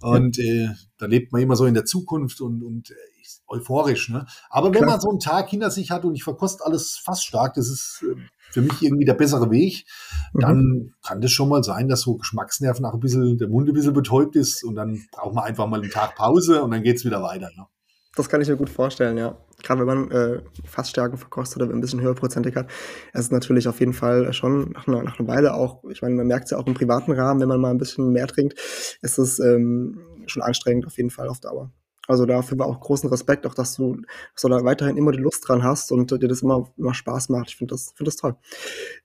Und 0.00 0.38
äh, 0.38 0.68
da 0.98 1.06
lebt 1.06 1.32
man 1.32 1.42
immer 1.42 1.56
so 1.56 1.66
in 1.66 1.74
der 1.74 1.84
Zukunft 1.84 2.40
und, 2.40 2.62
und 2.62 2.90
äh, 2.90 2.94
ist 3.22 3.42
euphorisch. 3.48 4.08
Ne? 4.08 4.26
Aber 4.50 4.68
wenn 4.68 4.82
Klar. 4.82 4.90
man 4.92 5.00
so 5.00 5.10
einen 5.10 5.20
Tag 5.20 5.48
hinter 5.48 5.70
sich 5.70 5.90
hat 5.90 6.04
und 6.04 6.14
ich 6.14 6.24
verkoste 6.24 6.64
alles 6.64 7.00
fast 7.02 7.24
stark, 7.24 7.54
das 7.54 7.68
ist 7.68 8.04
äh, 8.08 8.20
für 8.50 8.62
mich 8.62 8.82
irgendwie 8.82 9.04
der 9.04 9.14
bessere 9.14 9.50
Weg, 9.50 9.86
mhm. 10.32 10.40
dann 10.40 10.94
kann 11.02 11.20
das 11.20 11.32
schon 11.32 11.48
mal 11.48 11.62
sein, 11.62 11.88
dass 11.88 12.02
so 12.02 12.16
Geschmacksnerven 12.16 12.84
auch 12.84 12.94
ein 12.94 13.00
bisschen, 13.00 13.38
der 13.38 13.48
Mund 13.48 13.68
ein 13.68 13.74
bisschen 13.74 13.92
betäubt 13.92 14.36
ist 14.36 14.64
und 14.64 14.76
dann 14.76 15.04
braucht 15.12 15.34
man 15.34 15.44
einfach 15.44 15.66
mal 15.66 15.80
einen 15.80 15.90
Tag 15.90 16.14
Pause 16.16 16.62
und 16.62 16.70
dann 16.70 16.82
geht 16.82 16.96
es 16.96 17.04
wieder 17.04 17.22
weiter. 17.22 17.50
Ne? 17.56 17.66
Das 18.16 18.30
kann 18.30 18.40
ich 18.40 18.48
mir 18.48 18.56
gut 18.56 18.70
vorstellen, 18.70 19.18
ja. 19.18 19.36
Gerade 19.62 19.86
wenn 19.86 19.86
man 19.86 20.10
äh, 20.10 20.40
Fassstärken 20.64 21.18
verkostet 21.18 21.62
oder 21.62 21.72
ein 21.72 21.80
bisschen 21.80 22.00
höherprozentig 22.00 22.56
hat, 22.56 22.68
es 23.12 23.26
ist 23.26 23.32
natürlich 23.32 23.68
auf 23.68 23.78
jeden 23.78 23.92
Fall 23.92 24.32
schon 24.32 24.70
nach 24.72 24.88
einer, 24.88 25.02
nach 25.02 25.18
einer 25.18 25.28
Weile 25.28 25.54
auch, 25.54 25.84
ich 25.90 26.02
meine, 26.02 26.14
man 26.14 26.26
merkt 26.26 26.46
es 26.46 26.50
ja 26.50 26.58
auch 26.58 26.66
im 26.66 26.74
privaten 26.74 27.12
Rahmen, 27.12 27.40
wenn 27.40 27.48
man 27.48 27.60
mal 27.60 27.70
ein 27.70 27.78
bisschen 27.78 28.12
mehr 28.12 28.26
trinkt, 28.26 28.58
ist 29.02 29.18
es 29.18 29.38
ähm, 29.38 30.00
schon 30.26 30.42
anstrengend 30.42 30.86
auf 30.86 30.96
jeden 30.96 31.10
Fall 31.10 31.28
auf 31.28 31.40
Dauer. 31.40 31.70
Also 32.08 32.24
dafür 32.24 32.58
war 32.58 32.66
auch 32.66 32.80
großen 32.80 33.08
Respekt, 33.10 33.46
auch 33.46 33.54
dass 33.54 33.74
du, 33.74 33.96
dass 34.32 34.42
du 34.42 34.48
da 34.48 34.64
weiterhin 34.64 34.96
immer 34.96 35.12
die 35.12 35.18
Lust 35.18 35.46
dran 35.46 35.62
hast 35.62 35.90
und 35.92 36.10
dir 36.10 36.28
das 36.28 36.42
immer, 36.42 36.72
immer 36.76 36.94
Spaß 36.94 37.28
macht. 37.30 37.50
Ich 37.50 37.56
finde 37.56 37.74
das, 37.74 37.92
finde 37.96 38.10
das 38.10 38.16
toll. 38.16 38.36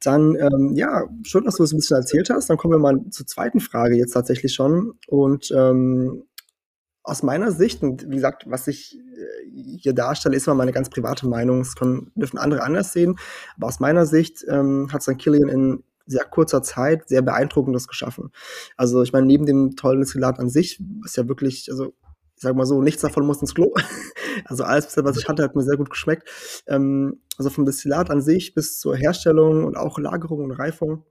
Dann, 0.04 0.36
ähm, 0.36 0.74
ja, 0.76 1.06
schön, 1.24 1.44
dass 1.44 1.56
du 1.56 1.64
das 1.64 1.74
ein 1.74 1.78
bisschen 1.78 1.98
erzählt 1.98 2.30
hast. 2.30 2.50
Dann 2.50 2.58
kommen 2.58 2.76
wir 2.76 2.80
mal 2.80 3.02
zur 3.10 3.26
zweiten 3.26 3.60
Frage 3.60 3.96
jetzt 3.96 4.12
tatsächlich 4.12 4.54
schon. 4.54 4.94
Und 5.08 5.52
ähm, 5.56 6.26
aus 7.04 7.24
meiner 7.24 7.52
Sicht, 7.52 7.82
und 7.82 8.10
wie 8.10 8.16
gesagt, 8.16 8.46
was 8.48 8.68
ich 8.68 8.98
äh, 8.98 9.78
hier 9.80 9.94
darstelle, 9.94 10.36
ist 10.36 10.48
mal 10.48 10.54
meine 10.54 10.72
ganz 10.72 10.90
private 10.90 11.28
Meinung. 11.28 11.62
Es 11.62 11.76
können, 11.76 12.12
dürfen 12.16 12.38
andere 12.38 12.64
anders 12.64 12.94
sehen. 12.94 13.18
Aber 13.58 13.68
aus 13.68 13.80
meiner 13.80 14.06
Sicht 14.06 14.46
ähm, 14.48 14.90
hat 14.92 15.02
St. 15.02 15.18
Killian 15.18 15.50
in 15.50 15.84
sehr 16.06 16.26
kurzer 16.26 16.62
Zeit 16.62 17.08
sehr 17.08 17.22
beeindruckendes 17.22 17.88
geschaffen. 17.88 18.32
Also 18.78 19.02
ich 19.02 19.14
meine, 19.14 19.26
neben 19.26 19.46
dem 19.46 19.76
tollen 19.76 20.02
Destillat 20.02 20.40
an 20.40 20.50
sich, 20.50 20.80
ist 21.06 21.18
ja 21.18 21.28
wirklich, 21.28 21.70
also 21.72 21.94
ich 22.36 22.42
sag 22.42 22.56
mal 22.56 22.66
so, 22.66 22.82
nichts 22.82 23.02
davon 23.02 23.26
muss 23.26 23.42
ins 23.42 23.56
Klo. 23.56 23.74
Also 24.46 24.64
alles, 24.64 24.96
was 24.96 25.18
ich 25.18 25.28
hatte, 25.28 25.44
hat 25.44 25.58
mir 25.58 25.62
sehr 25.62 25.76
gut 25.76 25.90
geschmeckt. 25.90 26.64
Ähm, 26.66 27.20
also 27.38 27.50
vom 27.50 27.66
Destillat 27.66 28.10
an 28.10 28.22
sich 28.22 28.54
bis 28.54 28.80
zur 28.80 28.96
Herstellung 28.96 29.66
und 29.66 29.76
auch 29.76 30.00
Lagerung 30.00 30.46
und 30.46 30.52
Reifung 30.52 31.04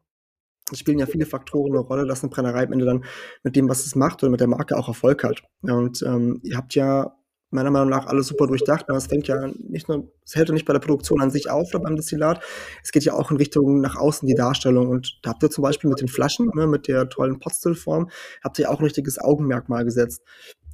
spielen 0.78 0.98
ja 0.98 1.06
viele 1.06 1.26
Faktoren 1.26 1.72
eine 1.72 1.80
Rolle, 1.80 2.06
dass 2.06 2.22
eine 2.22 2.30
Brennerei 2.30 2.64
am 2.64 2.72
Ende 2.72 2.84
dann 2.84 3.04
mit 3.42 3.56
dem, 3.56 3.68
was 3.68 3.86
es 3.86 3.94
macht 3.94 4.22
oder 4.22 4.30
mit 4.30 4.40
der 4.40 4.48
Marke 4.48 4.76
auch 4.76 4.88
Erfolg 4.88 5.24
hat. 5.24 5.42
Und 5.62 6.02
ähm, 6.02 6.40
ihr 6.42 6.56
habt 6.56 6.74
ja 6.74 7.14
meiner 7.50 7.70
Meinung 7.70 7.88
nach 7.88 8.06
alles 8.06 8.28
super 8.28 8.46
durchdacht, 8.46 8.88
aber 8.88 8.98
es 8.98 9.08
fängt 9.08 9.26
ja 9.26 9.50
nicht 9.58 9.88
nur, 9.88 10.12
es 10.24 10.36
hält 10.36 10.48
ja 10.48 10.54
nicht 10.54 10.66
bei 10.66 10.72
der 10.72 10.80
Produktion 10.80 11.20
an 11.20 11.30
sich 11.30 11.50
auf 11.50 11.74
oder 11.74 11.82
beim 11.82 11.96
Destillat, 11.96 12.40
es 12.82 12.92
geht 12.92 13.04
ja 13.04 13.14
auch 13.14 13.30
in 13.30 13.38
Richtung 13.38 13.80
nach 13.80 13.96
außen 13.96 14.26
die 14.26 14.36
Darstellung 14.36 14.88
und 14.88 15.18
da 15.22 15.30
habt 15.30 15.42
ihr 15.42 15.50
zum 15.50 15.62
Beispiel 15.62 15.90
mit 15.90 16.00
den 16.00 16.08
Flaschen, 16.08 16.50
ne, 16.54 16.68
mit 16.68 16.86
der 16.86 17.08
tollen 17.08 17.40
Potstill-Form, 17.40 18.08
habt 18.44 18.58
ihr 18.60 18.70
auch 18.70 18.78
ein 18.78 18.84
richtiges 18.84 19.18
Augenmerkmal 19.18 19.84
gesetzt. 19.84 20.22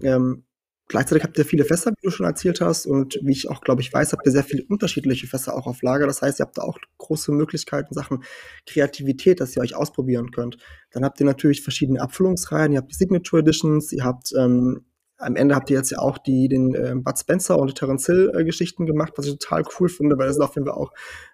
Ähm, 0.03 0.45
Gleichzeitig 0.89 1.25
habt 1.25 1.37
ihr 1.37 1.45
viele 1.45 1.65
Fässer, 1.65 1.91
wie 1.91 2.07
du 2.07 2.11
schon 2.11 2.27
erzählt 2.27 2.61
hast. 2.61 2.87
Und 2.87 3.19
wie 3.21 3.33
ich 3.33 3.51
auch, 3.51 3.61
glaube 3.61 3.81
ich, 3.83 3.93
weiß, 3.93 4.13
habt 4.13 4.25
ihr 4.25 4.31
sehr 4.31 4.45
viele 4.45 4.63
unterschiedliche 4.69 5.27
Fässer 5.27 5.57
auch 5.57 5.67
auf 5.67 5.83
Lager. 5.83 6.07
Das 6.07 6.23
heißt, 6.23 6.39
ihr 6.39 6.47
habt 6.47 6.59
da 6.59 6.63
auch 6.63 6.79
große 7.07 7.33
Möglichkeiten, 7.33 7.95
Sachen 7.95 8.25
Kreativität, 8.67 9.41
dass 9.41 9.57
ihr 9.57 9.63
euch 9.63 9.75
ausprobieren 9.75 10.31
könnt. 10.31 10.59
Dann 10.91 11.05
habt 11.05 11.21
ihr 11.21 11.27
natürlich 11.27 11.63
verschiedene 11.63 12.01
Abfüllungsreihen. 12.01 12.73
Ihr 12.73 12.79
habt 12.79 12.91
die 12.91 12.97
Signature 12.97 13.41
Editions. 13.41 13.93
Ihr 13.93 14.05
habt, 14.05 14.33
ähm, 14.37 14.85
am 15.19 15.37
Ende 15.37 15.55
habt 15.55 15.71
ihr 15.71 15.77
jetzt 15.77 15.91
ja 15.91 15.99
auch 15.99 16.19
die, 16.19 16.49
den 16.49 16.75
äh, 16.75 16.95
Bud 16.95 17.19
Spencer 17.19 17.59
und 17.59 17.69
die 17.69 17.75
Terence 17.75 18.07
Hill 18.07 18.33
äh, 18.35 18.45
Geschichten 18.45 18.85
gemacht, 18.85 19.15
was 19.17 19.27
ich 19.27 19.39
total 19.39 19.65
cool 19.79 19.89
finde, 19.89 20.19
weil 20.19 20.27
das 20.27 20.37
sind 20.37 20.45
auf 20.45 20.55
jeden 20.55 20.67
Fall 20.67 20.77
auch 20.77 20.93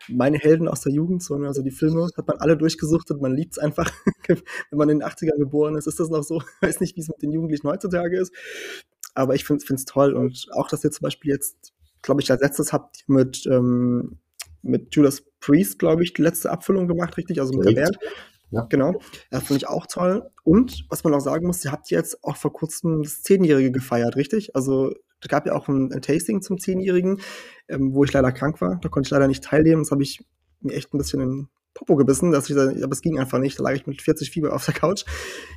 meine 0.09 0.39
Helden 0.39 0.69
aus 0.69 0.83
der 0.83 0.93
Jugend. 0.93 1.23
So, 1.23 1.37
ne? 1.37 1.49
also 1.49 1.63
die 1.63 1.71
Filme 1.71 2.09
hat 2.17 2.29
man 2.29 2.39
alle 2.39 2.57
durchgesuchtet. 2.57 3.21
Man 3.21 3.35
liebt 3.35 3.53
es 3.53 3.59
einfach, 3.59 3.91
wenn 4.29 4.39
man 4.71 4.89
in 4.89 5.01
den 5.01 5.09
80ern 5.09 5.39
geboren 5.39 5.77
ist. 5.77 5.87
Ist 5.87 5.99
das 5.99 6.11
noch 6.11 6.23
so? 6.23 6.41
Ich 6.41 6.63
weiß 6.69 6.81
nicht, 6.81 6.97
wie 6.97 7.01
es 7.01 7.09
mit 7.09 7.23
den 7.23 7.33
Jugendlichen 7.33 7.69
heutzutage 7.69 8.19
ist. 8.19 8.33
Aber 9.15 9.35
ich 9.35 9.45
finde 9.45 9.65
es 9.69 9.85
toll. 9.85 10.15
Und 10.15 10.47
auch, 10.53 10.69
dass 10.69 10.85
ihr 10.85 10.91
zum 10.91 11.05
Beispiel 11.05 11.33
jetzt, 11.33 11.73
glaube 12.03 12.21
ich, 12.21 12.31
als 12.31 12.41
letztes 12.41 12.73
habt 12.73 13.05
mit, 13.09 13.47
ähm, 13.47 14.19
mit 14.63 14.95
Judas 14.95 15.25
Priest, 15.43 15.79
glaube 15.79 16.03
ich, 16.03 16.15
die 16.15 16.23
letzte 16.23 16.51
Abfüllung 16.51 16.89
gemacht, 16.89 17.17
richtig? 17.19 17.41
Also 17.41 17.53
mit 17.53 17.69
der 17.69 17.83
Band. 17.83 17.99
Ja. 18.51 18.67
Genau. 18.69 19.01
Ja, 19.31 19.41
finde 19.41 19.57
ich 19.57 19.69
auch 19.69 19.87
toll. 19.87 20.31
Und 20.45 20.85
was 20.91 21.05
man 21.05 21.15
auch 21.15 21.21
sagen 21.21 21.47
muss, 21.47 21.65
ihr 21.65 21.73
habt 21.73 21.91
jetzt 21.91 22.23
auch 22.23 22.37
vor 22.37 22.53
kurzem 22.53 23.03
das 23.03 23.23
Zehnjährige 23.23 23.73
gefeiert, 23.73 24.17
richtig? 24.17 24.55
Also 24.55 24.93
da 25.23 25.29
gab 25.29 25.47
ja 25.47 25.55
auch 25.55 25.69
ein, 25.69 25.93
ein 25.93 26.03
Tasting 26.03 26.43
zum 26.43 26.59
Zehnjährigen, 26.59 27.21
ähm, 27.69 27.95
wo 27.95 28.05
ich 28.05 28.13
leider 28.13 28.31
krank 28.31 28.61
war. 28.61 28.79
Da 28.83 28.89
konnte 28.89 29.07
ich 29.07 29.11
leider 29.11 29.29
nicht 29.29 29.43
teilnehmen. 29.43 29.83
Das 29.83 29.91
habe 29.91 30.03
ich 30.03 30.23
mir 30.61 30.75
echt 30.75 30.93
ein 30.93 30.99
bisschen 30.99 31.21
in 31.21 31.49
Popo 31.75 31.97
gebissen, 31.97 32.31
dass 32.31 32.51
ich 32.51 32.57
da, 32.57 32.69
aber 32.69 32.93
es 32.93 33.01
ging 33.01 33.19
einfach 33.19 33.39
nicht. 33.39 33.59
Da 33.59 33.63
lag 33.63 33.73
ich 33.73 33.87
mit 33.87 34.03
40 34.03 34.31
Fieber 34.31 34.53
auf 34.55 34.65
der 34.65 34.75
Couch. 34.75 35.05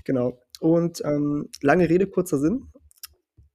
Genau. 0.06 0.39
Und 0.62 1.04
ähm, 1.04 1.50
lange 1.62 1.89
Rede, 1.89 2.08
kurzer 2.08 2.39
Sinn. 2.39 2.68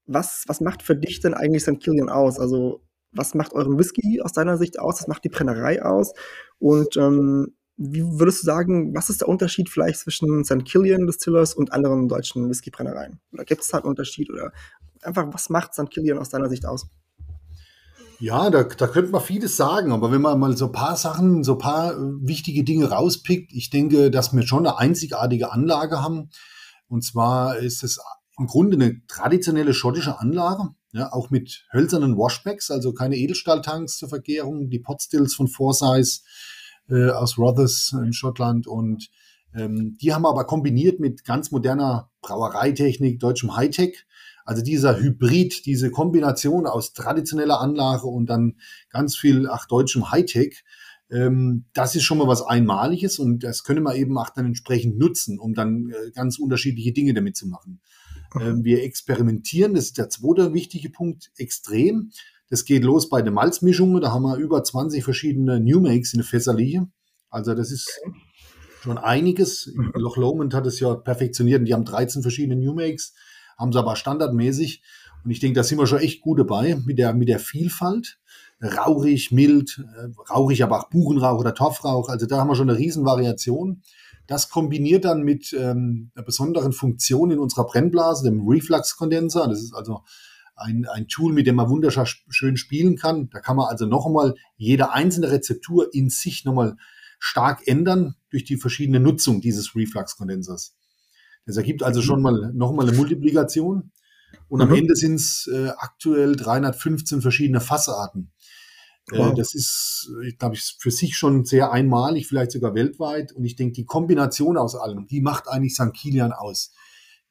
Was, 0.07 0.45
was 0.49 0.61
macht 0.61 0.83
für 0.83 0.97
dich 0.97 1.21
denn 1.21 1.33
eigentlich 1.33 1.63
St. 1.63 1.81
Killian 1.81 2.11
aus? 2.11 2.39
Also, 2.39 2.83
was 3.13 3.35
macht 3.35 3.53
euren 3.53 3.79
Whisky 3.79 4.21
aus 4.23 4.33
deiner 4.33 4.57
Sicht 4.57 4.79
aus? 4.79 5.01
Was 5.01 5.09
macht 5.09 5.25
die 5.25 5.29
Brennerei 5.29 5.83
aus? 5.83 6.13
Und 6.59 6.97
ähm, 6.97 7.55
wie 7.77 8.03
würdest 8.03 8.43
du 8.43 8.47
sagen, 8.47 8.95
was 8.95 9.09
ist 9.09 9.23
der 9.23 9.29
Unterschied 9.29 9.71
vielleicht 9.71 10.01
zwischen 10.01 10.45
St. 10.45 10.65
Killian 10.65 11.07
Distillers 11.07 11.55
und 11.55 11.73
anderen 11.73 12.09
deutschen 12.09 12.49
Whiskybrennereien? 12.49 13.21
Oder 13.33 13.45
gibt 13.45 13.63
es 13.63 13.69
da 13.69 13.79
einen 13.79 13.87
Unterschied? 13.87 14.31
Oder 14.31 14.53
einfach, 15.03 15.27
was 15.33 15.49
macht 15.49 15.75
St. 15.75 15.91
Killian 15.91 16.19
aus 16.19 16.29
deiner 16.29 16.49
Sicht 16.49 16.67
aus? 16.67 16.89
Ja, 18.19 18.51
da, 18.51 18.65
da 18.65 18.87
könnte 18.87 19.13
man 19.13 19.23
vieles 19.23 19.57
sagen, 19.57 19.93
aber 19.93 20.13
wenn 20.13 20.21
man 20.21 20.39
mal 20.39 20.55
so 20.55 20.67
ein 20.67 20.73
paar 20.73 20.95
Sachen, 20.97 21.43
so 21.43 21.53
ein 21.53 21.59
paar 21.59 21.95
äh, 21.95 21.97
wichtige 22.21 22.65
Dinge 22.65 22.91
rauspickt, 22.91 23.51
ich 23.55 23.71
denke, 23.71 24.11
dass 24.11 24.35
wir 24.35 24.43
schon 24.43 24.67
eine 24.67 24.77
einzigartige 24.77 25.51
Anlage 25.51 26.03
haben. 26.03 26.29
Und 26.87 27.03
zwar 27.03 27.57
ist 27.57 27.83
es 27.83 27.99
im 28.39 28.47
Grunde 28.47 28.77
eine 28.77 29.01
traditionelle 29.07 29.73
schottische 29.73 30.21
Anlage, 30.21 30.69
ja, 30.93 31.13
auch 31.13 31.31
mit 31.31 31.67
hölzernen 31.73 32.17
Washbacks, 32.17 32.71
also 32.71 32.93
keine 32.93 33.17
Edelstahltanks 33.17 33.99
zur 33.99 34.09
Vergärung, 34.09 34.71
die 34.71 34.81
Potstills 34.81 35.35
von 35.35 35.49
Forsyth 35.49 36.23
äh, 36.89 37.11
aus 37.11 37.39
Rothers 37.39 37.95
in 38.03 38.13
Schottland 38.13 38.67
und 38.67 39.09
ähm, 39.55 39.97
die 40.01 40.15
haben 40.15 40.27
aber 40.27 40.45
kombiniert 40.47 41.01
mit 41.01 41.25
ganz 41.25 41.51
moderner 41.51 42.11
Brauereitechnik, 42.23 43.19
deutschem 43.19 43.57
Hightech 43.57 44.07
also 44.51 44.63
dieser 44.63 44.99
Hybrid, 44.99 45.65
diese 45.65 45.93
Kombination 45.93 46.67
aus 46.67 46.93
traditioneller 46.93 47.61
Anlage 47.61 48.09
und 48.09 48.27
dann 48.27 48.57
ganz 48.89 49.17
viel 49.17 49.49
ach, 49.49 49.67
deutschem 49.67 50.11
Hightech, 50.11 50.65
ähm, 51.09 51.67
das 51.73 51.95
ist 51.95 52.03
schon 52.03 52.19
mal 52.19 52.27
was 52.27 52.43
Einmaliges 52.43 53.21
und 53.21 53.45
das 53.45 53.63
können 53.63 53.85
wir 53.85 53.95
eben 53.95 54.19
auch 54.19 54.31
dann 54.31 54.47
entsprechend 54.47 54.99
nutzen, 54.99 55.39
um 55.39 55.55
dann 55.55 55.91
äh, 55.91 56.11
ganz 56.13 56.39
unterschiedliche 56.39 56.93
Dinge 56.93 57.15
damit 57.15 57.37
zu 57.37 57.47
machen. 57.47 57.81
Ähm, 58.39 58.65
wir 58.65 58.83
experimentieren, 58.83 59.75
das 59.75 59.87
ist 59.87 59.99
der 59.99 60.09
zweite 60.09 60.53
wichtige 60.53 60.91
Punkt, 60.91 61.31
extrem. 61.37 62.11
Das 62.49 62.65
geht 62.65 62.85
los 62.85 63.09
bei 63.09 63.23
den 63.23 63.35
Malzmischungen, 63.35 64.01
da 64.01 64.13
haben 64.13 64.23
wir 64.23 64.37
über 64.37 64.63
20 64.63 65.03
verschiedene 65.05 65.61
New 65.61 65.81
Makes 65.81 66.13
in 66.13 66.19
der 66.19 66.27
Fässerliche. 66.27 66.87
Also 67.31 67.55
das 67.55 67.71
ist 67.71 68.01
schon 68.83 68.99
einiges. 68.99 69.73
Mhm. 69.75 69.93
Loch 69.95 70.17
Lomond 70.17 70.55
hat 70.55 70.67
es 70.67 70.81
ja 70.81 70.95
perfektioniert 70.95 71.61
und 71.61 71.67
die 71.67 71.75
haben 71.75 71.85
13 71.85 72.23
verschiedene 72.23 72.61
New 72.61 72.75
Makes 72.75 73.15
haben 73.61 73.73
sie 73.73 73.79
aber 73.79 73.95
standardmäßig. 73.95 74.83
Und 75.23 75.31
ich 75.31 75.39
denke, 75.39 75.57
da 75.57 75.63
sind 75.63 75.79
wir 75.79 75.87
schon 75.87 75.99
echt 75.99 76.23
gut 76.23 76.39
dabei 76.39 76.81
mit 76.87 76.99
der, 76.99 77.13
mit 77.13 77.29
der 77.29 77.39
Vielfalt. 77.39 78.19
Rauchig, 78.63 79.33
mild, 79.33 79.79
äh, 79.79 80.09
rauchig, 80.31 80.63
aber 80.63 80.81
auch 80.81 80.91
Buchenrauch 80.91 81.39
oder 81.39 81.55
Torfrauch. 81.55 82.09
Also 82.09 82.27
da 82.27 82.39
haben 82.39 82.49
wir 82.49 82.57
schon 82.57 82.69
eine 82.69 82.79
Riesenvariation. 82.79 83.83
Das 84.31 84.49
kombiniert 84.49 85.05
dann 85.05 85.25
mit 85.25 85.53
ähm, 85.55 86.13
einer 86.15 86.25
besonderen 86.25 86.73
Funktion 86.73 87.33
in 87.33 87.41
unserer 87.41 87.67
Brennblase, 87.67 88.31
dem 88.31 88.47
Reflux-Kondenser. 88.47 89.49
Das 89.49 89.61
ist 89.61 89.75
also 89.75 90.05
ein, 90.55 90.87
ein 90.87 91.09
Tool, 91.09 91.33
mit 91.33 91.49
dem 91.49 91.57
man 91.57 91.69
wunderschön 91.69 92.57
spielen 92.57 92.95
kann. 92.95 93.29
Da 93.31 93.41
kann 93.41 93.57
man 93.57 93.67
also 93.67 93.87
noch 93.87 94.07
einmal 94.07 94.37
jede 94.57 94.93
einzelne 94.93 95.33
Rezeptur 95.33 95.93
in 95.93 96.11
sich 96.11 96.45
nochmal 96.45 96.77
stark 97.19 97.67
ändern 97.67 98.15
durch 98.31 98.45
die 98.45 98.57
verschiedene 98.57 99.01
Nutzung 99.01 99.41
dieses 99.41 99.75
Reflux-Kondensers. 99.75 100.77
Das 101.45 101.57
ergibt 101.57 101.83
also 101.83 102.01
schon 102.01 102.23
mal 102.23 102.53
nochmal 102.55 102.87
eine 102.87 102.97
Multiplikation. 102.97 103.91
Und 104.47 104.61
mhm. 104.61 104.69
am 104.69 104.75
Ende 104.77 104.95
sind 104.95 105.17
es 105.17 105.51
äh, 105.53 105.71
aktuell 105.77 106.37
315 106.37 107.21
verschiedene 107.21 107.61
Fassarten. 107.61 108.31
Wow. 109.19 109.35
Das 109.35 109.55
ist, 109.55 110.11
ich 110.27 110.39
glaube, 110.39 110.57
für 110.57 110.91
sich 110.91 111.17
schon 111.17 111.45
sehr 111.45 111.73
einmalig, 111.73 112.27
vielleicht 112.27 112.53
sogar 112.53 112.75
weltweit. 112.75 113.33
Und 113.33 113.45
ich 113.45 113.57
denke, 113.57 113.73
die 113.73 113.85
Kombination 113.85 114.57
aus 114.57 114.75
allem, 114.75 115.07
die 115.07 115.21
macht 115.21 115.49
eigentlich 115.49 115.75
St. 115.75 115.93
Kilian 115.93 116.33
aus. 116.33 116.73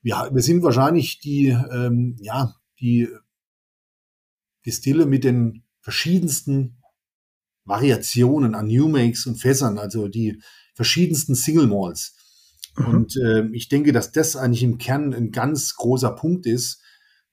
Wir, 0.01 0.29
wir 0.31 0.41
sind 0.41 0.63
wahrscheinlich 0.63 1.19
die, 1.19 1.48
ähm, 1.48 2.15
ja, 2.19 2.55
die 2.79 3.09
Distille 4.65 5.05
mit 5.05 5.24
den 5.24 5.63
verschiedensten 5.81 6.81
Variationen 7.65 8.55
an 8.55 8.67
New 8.67 8.88
Makes 8.88 9.25
und 9.25 9.36
Fässern, 9.36 9.77
also 9.77 10.07
die 10.07 10.41
verschiedensten 10.74 11.36
Single 11.36 11.67
Malls. 11.67 12.15
Mhm. 12.77 12.86
Und 12.86 13.17
äh, 13.17 13.48
ich 13.51 13.69
denke, 13.69 13.91
dass 13.91 14.12
das 14.12 14.36
eigentlich 14.36 14.63
im 14.63 14.77
Kern 14.77 15.13
ein 15.13 15.31
ganz 15.31 15.75
großer 15.75 16.12
Punkt 16.12 16.45
ist, 16.45 16.81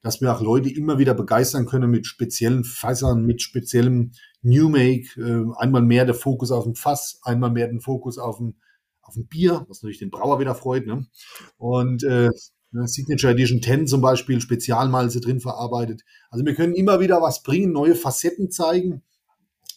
dass 0.07 0.21
wir 0.21 0.33
auch 0.33 0.41
Leute 0.41 0.71
immer 0.71 1.01
wieder 1.01 1.15
begeistern 1.15 1.67
können 1.67 1.91
mit 1.91 2.07
speziellen 2.07 2.63
Fässern, 2.63 3.27
mit 3.27 3.43
speziellem 3.43 4.13
New 4.41 4.69
Make. 4.69 5.09
Äh, 5.17 5.61
einmal 5.61 5.83
mehr 5.83 6.05
der 6.05 6.15
Fokus 6.15 6.53
auf 6.53 6.63
dem 6.63 6.77
Fass, 6.77 7.19
einmal 7.25 7.51
mehr 7.51 7.67
den 7.67 7.81
Fokus 7.81 8.17
auf 8.17 8.37
dem, 8.37 8.55
auf 9.03 9.15
dem 9.15 9.27
Bier, 9.27 9.67
was 9.69 9.83
natürlich 9.83 9.99
den 9.99 10.13
Brauer 10.13 10.39
wieder 10.39 10.55
freut. 10.55 10.87
Ne? 10.87 11.09
Und 11.57 12.05
äh, 12.05 12.31
ne, 12.71 12.87
Signature 12.87 13.33
Edition 13.33 13.61
10 13.61 13.89
zum 13.89 14.01
Beispiel, 14.01 14.41
Spezialmalze 14.41 15.21
drin 15.21 15.41
verarbeitet. 15.41 16.03
Also 16.31 16.47
wir 16.47 16.55
können 16.55 16.77
immer 16.77 17.01
wieder 17.01 17.21
was 17.21 17.43
bringen, 17.43 17.73
neue 17.73 17.97
Facetten 17.97 18.53
zeigen. 18.53 19.03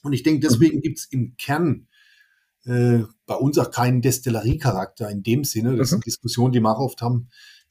Und 0.03 0.13
ich 0.13 0.21
denke, 0.21 0.41
deswegen 0.47 0.81
gibt 0.81 0.99
es 0.99 1.05
im 1.05 1.37
Kern 1.37 1.87
äh, 2.65 2.99
bei 3.25 3.33
uns 3.33 3.57
auch 3.57 3.71
keinen 3.71 4.03
Destilleriecharakter 4.03 5.09
in 5.09 5.23
dem 5.23 5.43
Sinne. 5.43 5.75
Das 5.75 5.87
mhm. 5.87 5.93
sind 5.93 6.05
Diskussionen, 6.05 6.51
die 6.51 6.59
wir 6.59 6.69
auch 6.69 6.85
oft 6.85 7.01
haben. 7.01 7.29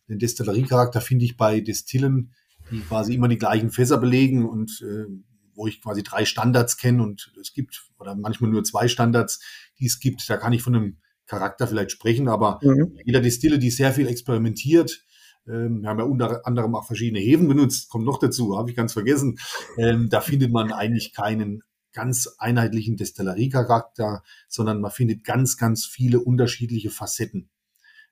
Den 0.08 0.18
Destilleriecharakter 0.18 1.00
finde 1.00 1.24
ich 1.24 1.36
bei 1.36 1.60
Destillen, 1.60 2.34
die 2.70 2.80
quasi 2.80 3.14
immer 3.14 3.28
die 3.28 3.38
gleichen 3.38 3.70
Fässer 3.70 3.98
belegen 3.98 4.48
und 4.48 4.82
äh, 4.82 5.06
wo 5.54 5.66
ich 5.66 5.82
quasi 5.82 6.02
drei 6.02 6.24
Standards 6.24 6.76
kenne 6.76 7.02
und 7.02 7.32
es 7.40 7.52
gibt, 7.52 7.82
oder 7.98 8.14
manchmal 8.14 8.50
nur 8.50 8.64
zwei 8.64 8.86
Standards, 8.86 9.40
die 9.78 9.86
es 9.86 9.98
gibt. 9.98 10.28
Da 10.30 10.36
kann 10.36 10.52
ich 10.52 10.62
von 10.62 10.74
einem 10.74 10.98
Charakter 11.26 11.66
vielleicht 11.66 11.90
sprechen, 11.90 12.28
aber 12.28 12.60
mhm. 12.62 12.96
jeder 13.04 13.20
Distille, 13.20 13.58
die 13.58 13.70
sehr 13.70 13.92
viel 13.92 14.06
experimentiert, 14.06 15.04
ähm, 15.48 15.82
wir 15.82 15.88
haben 15.88 15.98
ja 15.98 16.04
unter 16.04 16.46
anderem 16.46 16.74
auch 16.74 16.86
verschiedene 16.86 17.20
Hefen 17.20 17.48
benutzt, 17.48 17.88
kommt 17.88 18.04
noch 18.04 18.18
dazu, 18.18 18.56
habe 18.56 18.70
ich 18.70 18.76
ganz 18.76 18.92
vergessen. 18.92 19.38
Ähm, 19.76 20.08
da 20.08 20.20
findet 20.20 20.52
man 20.52 20.72
eigentlich 20.72 21.12
keinen 21.12 21.62
ganz 21.92 22.28
einheitlichen 22.38 22.96
Destilleriecharakter, 22.96 24.22
sondern 24.48 24.80
man 24.80 24.90
findet 24.90 25.24
ganz, 25.24 25.56
ganz 25.56 25.86
viele 25.86 26.20
unterschiedliche 26.20 26.90
Facetten. 26.90 27.50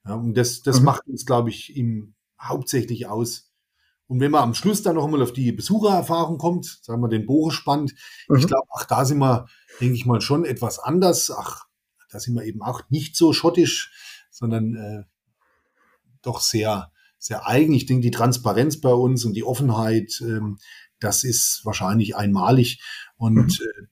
Ja, 0.05 0.15
und 0.15 0.37
das, 0.37 0.63
das 0.63 0.81
mhm. 0.81 0.87
macht 0.87 1.07
uns, 1.07 1.27
glaube 1.27 1.51
ich, 1.51 1.77
ihm 1.77 2.15
hauptsächlich 2.41 3.07
aus. 3.07 3.53
Und 4.09 4.21
wenn 4.21 4.31
man 4.31 4.43
am 4.43 4.55
Schluss 4.55 4.83
dann 4.83 4.95
noch 4.97 5.05
einmal 5.05 5.23
auf 5.23 5.33
die 5.33 5.53
Besuchererfahrung 5.53 6.39
kommt, 6.39 6.79
sagen 6.83 7.01
wir 7.03 7.09
den 7.09 7.27
Bogen 7.27 7.51
spannt, 7.51 7.95
mhm. 8.29 8.37
ich 8.37 8.47
glaube, 8.47 8.69
ach, 8.77 8.85
da 8.85 9.05
sind 9.05 9.19
wir, 9.19 9.47
denke 9.81 9.95
ich 9.95 10.07
mal, 10.07 10.21
schon 10.21 10.45
etwas 10.45 10.79
anders. 10.79 11.31
Ach, 11.31 11.67
da 12.11 12.21
sind 12.21 12.35
wir 12.35 12.45
eben 12.45 12.63
auch 12.63 12.83
nicht 12.89 13.17
so 13.17 13.33
schottisch, 13.33 13.93
sondern 14.31 14.75
äh, 14.75 15.05
doch 16.23 16.41
sehr, 16.41 16.93
sehr 17.19 17.47
eigen. 17.47 17.75
Ich 17.75 17.87
denke, 17.87 18.03
die 18.03 18.11
Transparenz 18.11 18.81
bei 18.81 18.93
uns 18.93 19.25
und 19.25 19.35
die 19.35 19.45
Offenheit, 19.45 20.21
ähm, 20.21 20.59
das 21.01 21.25
ist 21.25 21.63
wahrscheinlich 21.65 22.17
einmalig. 22.17 22.81
Und 23.17 23.59
mhm. 23.61 23.67
äh, 23.67 23.87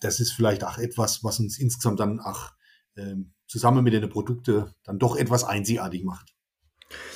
das 0.00 0.18
ist 0.18 0.32
vielleicht 0.32 0.64
auch 0.64 0.78
etwas, 0.78 1.22
was 1.22 1.38
uns 1.38 1.58
insgesamt 1.58 2.00
dann 2.00 2.18
auch 2.18 2.50
äh, 2.96 3.14
zusammen 3.46 3.84
mit 3.84 3.92
den 3.92 4.08
Produkten 4.08 4.74
dann 4.82 4.98
doch 4.98 5.14
etwas 5.14 5.44
einzigartig 5.44 6.02
macht. 6.02 6.31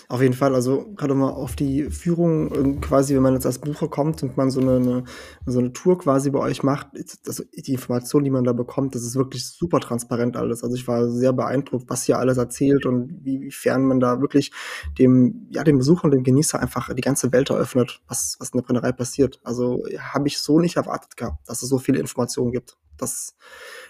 Auf 0.09 0.23
jeden 0.23 0.35
Fall, 0.35 0.55
also 0.55 0.93
gerade 0.95 1.15
mal 1.15 1.31
auf 1.31 1.57
die 1.57 1.91
Führung 1.91 2.55
ähm, 2.55 2.81
quasi, 2.81 3.15
wenn 3.15 3.23
man 3.23 3.35
jetzt 3.35 3.47
als 3.47 3.59
Bucher 3.59 3.89
kommt 3.89 4.23
und 4.23 4.37
man 4.37 4.51
so 4.51 4.61
eine, 4.61 4.77
eine 4.77 5.05
so 5.47 5.59
eine 5.59 5.73
Tour 5.73 5.99
quasi 5.99 6.31
bei 6.31 6.39
euch 6.39 6.63
macht, 6.63 6.89
also 7.27 7.43
die 7.53 7.73
Information, 7.73 8.23
die 8.23 8.31
man 8.31 8.45
da 8.45 8.53
bekommt, 8.53 8.95
das 8.95 9.03
ist 9.03 9.17
wirklich 9.17 9.47
super 9.47 9.81
transparent 9.81 10.37
alles. 10.37 10.63
Also 10.63 10.77
ich 10.77 10.87
war 10.87 11.11
sehr 11.11 11.33
beeindruckt, 11.33 11.89
was 11.89 12.05
hier 12.05 12.19
alles 12.19 12.37
erzählt 12.39 12.87
und 12.87 13.25
wie, 13.25 13.41
wiefern 13.41 13.85
man 13.85 13.99
da 13.99 14.21
wirklich 14.21 14.53
dem, 14.99 15.49
ja, 15.51 15.65
dem 15.65 15.79
Besucher 15.79 16.05
und 16.05 16.13
dem 16.13 16.23
Genießer 16.23 16.61
einfach 16.61 16.95
die 16.95 17.03
ganze 17.03 17.33
Welt 17.33 17.51
eröffnet, 17.51 18.01
was, 18.07 18.37
was 18.39 18.51
in 18.51 18.59
der 18.59 18.65
Brennerei 18.65 18.93
passiert. 18.93 19.41
Also 19.43 19.85
habe 19.99 20.29
ich 20.29 20.39
so 20.39 20.61
nicht 20.61 20.77
erwartet 20.77 21.17
gehabt, 21.17 21.49
dass 21.49 21.63
es 21.63 21.69
so 21.69 21.79
viele 21.79 21.99
Informationen 21.99 22.53
gibt. 22.53 22.77
Das 22.97 23.13
ist 23.13 23.37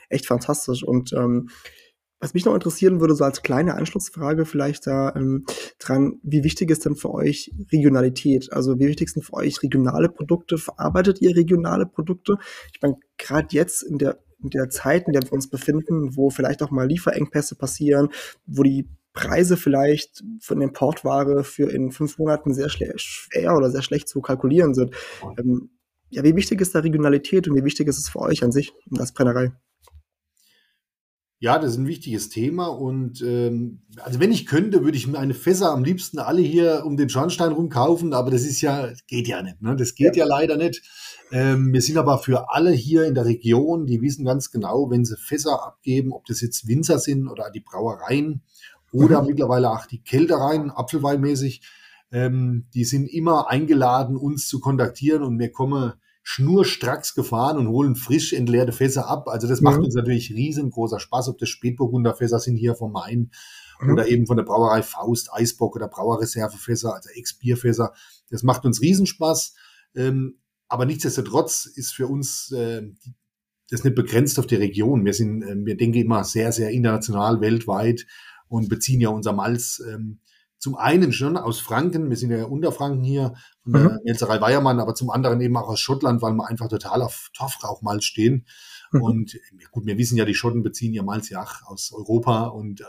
echt 0.08 0.26
fantastisch 0.26 0.82
und 0.82 1.12
ähm, 1.12 1.50
was 2.18 2.34
mich 2.34 2.44
noch 2.44 2.54
interessieren 2.54 3.00
würde, 3.00 3.14
so 3.14 3.24
als 3.24 3.42
kleine 3.42 3.74
Anschlussfrage 3.74 4.46
vielleicht 4.46 4.86
da 4.86 5.14
ähm, 5.14 5.44
dran, 5.78 6.18
wie 6.22 6.44
wichtig 6.44 6.70
ist 6.70 6.84
denn 6.84 6.96
für 6.96 7.12
euch 7.12 7.52
Regionalität? 7.72 8.52
Also 8.52 8.78
wie 8.78 8.86
wichtig 8.86 9.10
sind 9.10 9.24
für 9.24 9.34
euch 9.34 9.62
regionale 9.62 10.08
Produkte? 10.08 10.56
Verarbeitet 10.56 11.20
ihr 11.20 11.36
regionale 11.36 11.86
Produkte? 11.86 12.38
Ich 12.72 12.80
meine, 12.80 12.96
gerade 13.18 13.48
jetzt 13.50 13.82
in 13.82 13.98
der, 13.98 14.18
in 14.42 14.50
der 14.50 14.70
Zeit, 14.70 15.06
in 15.06 15.12
der 15.12 15.22
wir 15.22 15.32
uns 15.32 15.48
befinden, 15.48 16.16
wo 16.16 16.30
vielleicht 16.30 16.62
auch 16.62 16.70
mal 16.70 16.88
Lieferengpässe 16.88 17.54
passieren, 17.54 18.08
wo 18.46 18.62
die 18.62 18.88
Preise 19.12 19.56
vielleicht 19.56 20.22
von 20.40 20.60
Importware 20.60 21.42
für 21.42 21.70
in 21.70 21.90
fünf 21.90 22.18
Monaten 22.18 22.54
sehr 22.54 22.68
schwer 22.68 23.56
oder 23.56 23.70
sehr 23.70 23.82
schlecht 23.82 24.08
zu 24.08 24.20
kalkulieren 24.20 24.74
sind. 24.74 24.94
Ähm, 25.38 25.70
ja, 26.10 26.22
wie 26.22 26.36
wichtig 26.36 26.60
ist 26.60 26.74
da 26.74 26.80
Regionalität 26.80 27.48
und 27.48 27.56
wie 27.56 27.64
wichtig 27.64 27.88
ist 27.88 27.98
es 27.98 28.08
für 28.08 28.20
euch 28.20 28.44
an 28.44 28.52
sich, 28.52 28.72
als 28.98 29.12
Brennerei? 29.12 29.52
Ja, 31.38 31.58
das 31.58 31.72
ist 31.72 31.76
ein 31.76 31.86
wichtiges 31.86 32.30
Thema 32.30 32.68
und 32.68 33.20
ähm, 33.20 33.82
also 34.02 34.20
wenn 34.20 34.32
ich 34.32 34.46
könnte, 34.46 34.84
würde 34.84 34.96
ich 34.96 35.06
meine 35.06 35.34
Fässer 35.34 35.70
am 35.70 35.84
liebsten 35.84 36.18
alle 36.18 36.40
hier 36.40 36.84
um 36.86 36.96
den 36.96 37.10
Schornstein 37.10 37.52
rum 37.52 37.68
kaufen, 37.68 38.14
aber 38.14 38.30
das 38.30 38.42
ist 38.42 38.62
ja, 38.62 38.90
geht 39.06 39.28
ja 39.28 39.42
nicht, 39.42 39.60
ne? 39.60 39.76
Das 39.76 39.94
geht 39.94 40.16
ja, 40.16 40.24
ja 40.24 40.28
leider 40.30 40.56
nicht. 40.56 40.82
Ähm, 41.30 41.74
wir 41.74 41.82
sind 41.82 41.98
aber 41.98 42.18
für 42.18 42.50
alle 42.50 42.70
hier 42.70 43.04
in 43.04 43.14
der 43.14 43.26
Region, 43.26 43.84
die 43.84 44.00
wissen 44.00 44.24
ganz 44.24 44.50
genau, 44.50 44.88
wenn 44.90 45.04
sie 45.04 45.16
Fässer 45.18 45.62
abgeben, 45.62 46.12
ob 46.12 46.24
das 46.24 46.40
jetzt 46.40 46.68
Winzer 46.68 46.98
sind 46.98 47.28
oder 47.28 47.50
die 47.50 47.60
Brauereien 47.60 48.40
oder 48.90 49.20
mhm. 49.20 49.28
mittlerweile 49.28 49.70
auch 49.70 49.84
die 49.84 50.02
Kältereien, 50.02 50.70
Apfelweinmäßig, 50.70 51.60
ähm, 52.12 52.66
die 52.72 52.84
sind 52.84 53.08
immer 53.08 53.50
eingeladen, 53.50 54.16
uns 54.16 54.48
zu 54.48 54.58
kontaktieren 54.58 55.22
und 55.22 55.38
wir 55.38 55.52
kommen 55.52 55.92
schnurstracks 56.28 57.14
gefahren 57.14 57.56
und 57.56 57.68
holen 57.68 57.94
frisch 57.94 58.32
entleerte 58.32 58.72
Fässer 58.72 59.06
ab. 59.06 59.28
Also 59.28 59.46
das 59.46 59.60
macht 59.60 59.78
mhm. 59.78 59.84
uns 59.84 59.94
natürlich 59.94 60.32
riesengroßer 60.32 60.98
Spaß, 60.98 61.28
ob 61.28 61.38
das 61.38 61.48
Spätburgunder 61.48 62.16
Fässer 62.16 62.40
sind 62.40 62.56
hier 62.56 62.74
vom 62.74 62.90
Main 62.90 63.30
mhm. 63.80 63.92
oder 63.92 64.08
eben 64.08 64.26
von 64.26 64.36
der 64.36 64.42
Brauerei 64.42 64.82
Faust, 64.82 65.32
Eisbock 65.32 65.76
oder 65.76 65.86
Brauerreservefässer, 65.86 66.92
also 66.96 67.10
Ex-Bierfässer. 67.10 67.92
Das 68.28 68.42
macht 68.42 68.64
uns 68.64 68.82
Riesenspaß. 68.82 69.54
Ähm, 69.94 70.40
aber 70.66 70.84
nichtsdestotrotz 70.84 71.64
ist 71.64 71.94
für 71.94 72.08
uns 72.08 72.50
äh, 72.50 72.82
das 73.70 73.84
nicht 73.84 73.94
begrenzt 73.94 74.40
auf 74.40 74.48
die 74.48 74.56
Region. 74.56 75.04
Wir 75.04 75.14
sind, 75.14 75.44
äh, 75.44 75.54
wir 75.64 75.76
denken 75.76 75.98
immer 75.98 76.24
sehr, 76.24 76.50
sehr 76.50 76.70
international, 76.70 77.40
weltweit 77.40 78.04
und 78.48 78.68
beziehen 78.68 79.00
ja 79.00 79.10
unser 79.10 79.32
Malz 79.32 79.80
ähm, 79.88 80.18
zum 80.66 80.74
einen 80.74 81.12
schon 81.12 81.36
aus 81.36 81.60
Franken, 81.60 82.10
wir 82.10 82.16
sind 82.16 82.32
ja 82.32 82.44
unter 82.46 82.72
Franken 82.72 83.04
hier, 83.04 83.34
von 83.62 83.72
der 83.72 83.82
mhm. 83.82 83.98
Melzerei 84.02 84.40
Weiermann, 84.40 84.80
aber 84.80 84.96
zum 84.96 85.10
anderen 85.10 85.40
eben 85.40 85.56
auch 85.56 85.68
aus 85.68 85.78
Schottland, 85.78 86.22
weil 86.22 86.32
wir 86.32 86.48
einfach 86.48 86.66
total 86.66 87.02
auf 87.02 87.30
Torfrauchmalz 87.34 88.02
stehen. 88.02 88.46
Mhm. 88.90 89.00
Und 89.00 89.40
gut, 89.70 89.86
wir 89.86 89.96
wissen 89.96 90.16
ja, 90.16 90.24
die 90.24 90.34
Schotten 90.34 90.64
beziehen 90.64 90.92
ihr 90.92 91.04
Malz 91.04 91.28
ja 91.28 91.40
auch 91.40 91.70
aus 91.70 91.92
Europa 91.92 92.46
und 92.46 92.80
äh, 92.80 92.84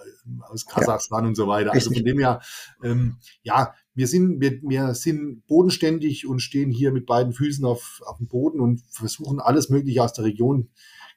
aus 0.49 0.65
Kasachstan 0.65 1.25
ja. 1.25 1.27
und 1.27 1.35
so 1.35 1.47
weiter. 1.47 1.71
Also 1.71 1.91
von 1.91 2.03
dem 2.03 2.17
her, 2.17 2.41
ähm, 2.81 3.17
ja, 3.43 3.75
wir 3.93 4.07
sind, 4.07 4.41
wir, 4.41 4.59
wir 4.63 4.95
sind 4.95 5.45
bodenständig 5.45 6.25
und 6.25 6.39
stehen 6.39 6.71
hier 6.71 6.91
mit 6.91 7.05
beiden 7.05 7.31
Füßen 7.31 7.63
auf, 7.63 8.01
auf 8.07 8.17
dem 8.17 8.25
Boden 8.25 8.59
und 8.59 8.81
versuchen 8.89 9.39
alles 9.39 9.69
Mögliche 9.69 10.03
aus 10.03 10.13
der 10.13 10.25
Region 10.25 10.69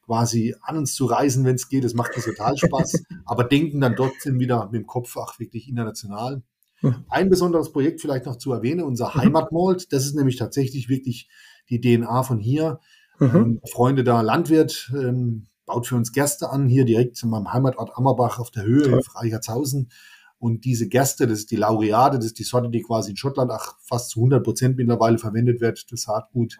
quasi 0.04 0.54
an 0.60 0.76
uns 0.76 0.94
zu 0.94 1.06
reisen, 1.06 1.46
wenn 1.46 1.54
es 1.54 1.70
geht. 1.70 1.84
Das 1.84 1.94
macht 1.94 2.14
uns 2.16 2.26
total 2.26 2.58
Spaß. 2.58 3.02
aber 3.24 3.44
denken 3.44 3.80
dann 3.80 3.96
trotzdem 3.96 4.40
wieder 4.40 4.64
mit 4.66 4.74
dem 4.74 4.86
Kopf 4.86 5.16
auch 5.16 5.38
wirklich 5.38 5.68
international. 5.68 6.42
Ein 7.08 7.28
besonderes 7.28 7.72
Projekt 7.72 8.00
vielleicht 8.00 8.26
noch 8.26 8.36
zu 8.36 8.52
erwähnen, 8.52 8.82
unser 8.82 9.08
mhm. 9.08 9.14
Heimatmalt. 9.14 9.92
Das 9.92 10.04
ist 10.04 10.14
nämlich 10.14 10.36
tatsächlich 10.36 10.88
wirklich 10.88 11.28
die 11.68 11.80
DNA 11.80 12.22
von 12.22 12.38
hier. 12.38 12.80
Mhm. 13.18 13.34
Ähm, 13.34 13.60
Freunde 13.70 14.04
da, 14.04 14.22
Landwirt, 14.22 14.90
ähm, 14.94 15.46
baut 15.66 15.86
für 15.86 15.96
uns 15.96 16.12
Gerste 16.12 16.50
an, 16.50 16.68
hier 16.68 16.84
direkt 16.84 17.22
in 17.22 17.30
meinem 17.30 17.52
Heimatort 17.52 17.96
Ammerbach 17.96 18.38
auf 18.38 18.50
der 18.50 18.64
Höhe, 18.64 18.86
in 18.86 19.02
Freihertshausen. 19.02 19.90
Und 20.38 20.64
diese 20.64 20.88
Gerste, 20.88 21.26
das 21.26 21.40
ist 21.40 21.50
die 21.50 21.56
Laureate, 21.56 22.16
das 22.16 22.26
ist 22.26 22.38
die 22.38 22.44
Sorte, 22.44 22.70
die 22.70 22.82
quasi 22.82 23.10
in 23.10 23.16
Schottland 23.16 23.50
auch 23.50 23.74
fast 23.82 24.10
zu 24.10 24.20
100 24.20 24.42
Prozent 24.42 24.76
mittlerweile 24.78 25.18
verwendet 25.18 25.60
wird, 25.60 25.92
das 25.92 26.02
Saatgut, 26.02 26.56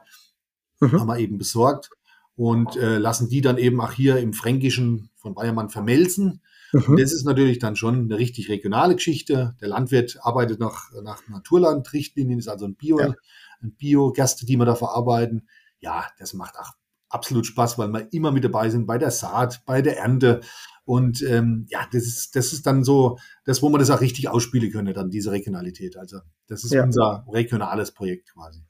mhm. 0.81 0.93
haben 0.93 1.07
wir 1.07 1.19
eben 1.19 1.39
besorgt 1.39 1.91
und 2.37 2.77
äh, 2.77 2.99
lassen 2.99 3.29
die 3.29 3.41
dann 3.41 3.59
eben 3.59 3.81
auch 3.81 3.93
hier 3.93 4.19
im 4.19 4.33
Fränkischen 4.33 5.11
von 5.17 5.35
Bayermann 5.35 5.71
vermelzen. 5.71 6.43
Mhm. 6.73 6.97
Das 6.97 7.13
ist 7.13 7.25
natürlich 7.25 7.59
dann 7.59 7.77
schon 7.77 8.05
eine 8.05 8.19
richtig 8.19 8.49
regionale 8.49 8.95
Geschichte. 8.95 9.57
Der 9.61 9.69
Landwirt 9.69 10.19
arbeitet 10.23 10.61
nach, 10.61 10.91
nach 11.03 11.27
Naturlandrichtlinien, 11.29 12.39
ist 12.39 12.49
also 12.49 12.67
ein 12.67 12.77
Bio, 12.77 13.01
ja. 13.01 13.15
ein 13.63 13.75
Bio-Gerste, 13.75 14.47
die 14.47 14.57
wir 14.57 14.67
da 14.67 14.75
verarbeiten. 14.75 15.49
Ja, 15.81 16.07
das 16.19 16.35
macht 16.35 16.59
auch 16.59 16.73
absolut 17.09 17.47
Spaß, 17.47 17.79
weil 17.79 17.89
wir 17.89 18.13
immer 18.13 18.31
mit 18.33 18.45
dabei 18.45 18.71
sind 18.71 18.87
bei 18.87 18.99
der 18.99 19.11
Saat, 19.11 19.63
bei 19.67 19.83
der 19.83 19.99
Ernte. 19.99 20.41
Und 20.85 21.23
ähm, 21.23 21.67
ja, 21.69 21.87
das 21.93 22.05
ist, 22.05 22.37
das 22.37 22.53
ist 22.53 22.67
dann 22.67 22.85
so, 22.85 23.19
das, 23.45 23.63
wo 23.63 23.69
man 23.69 23.81
das 23.81 23.91
auch 23.91 24.01
richtig 24.01 24.29
ausspielen 24.29 24.73
können, 24.73 24.95
dann 24.95 25.11
diese 25.11 25.31
Regionalität. 25.31 25.97
Also 25.97 26.21
das 26.47 26.65
ist 26.65 26.73
ja. 26.73 26.85
unser 26.85 27.27
regionales 27.33 27.93
Projekt 27.93 28.33
quasi. 28.33 28.65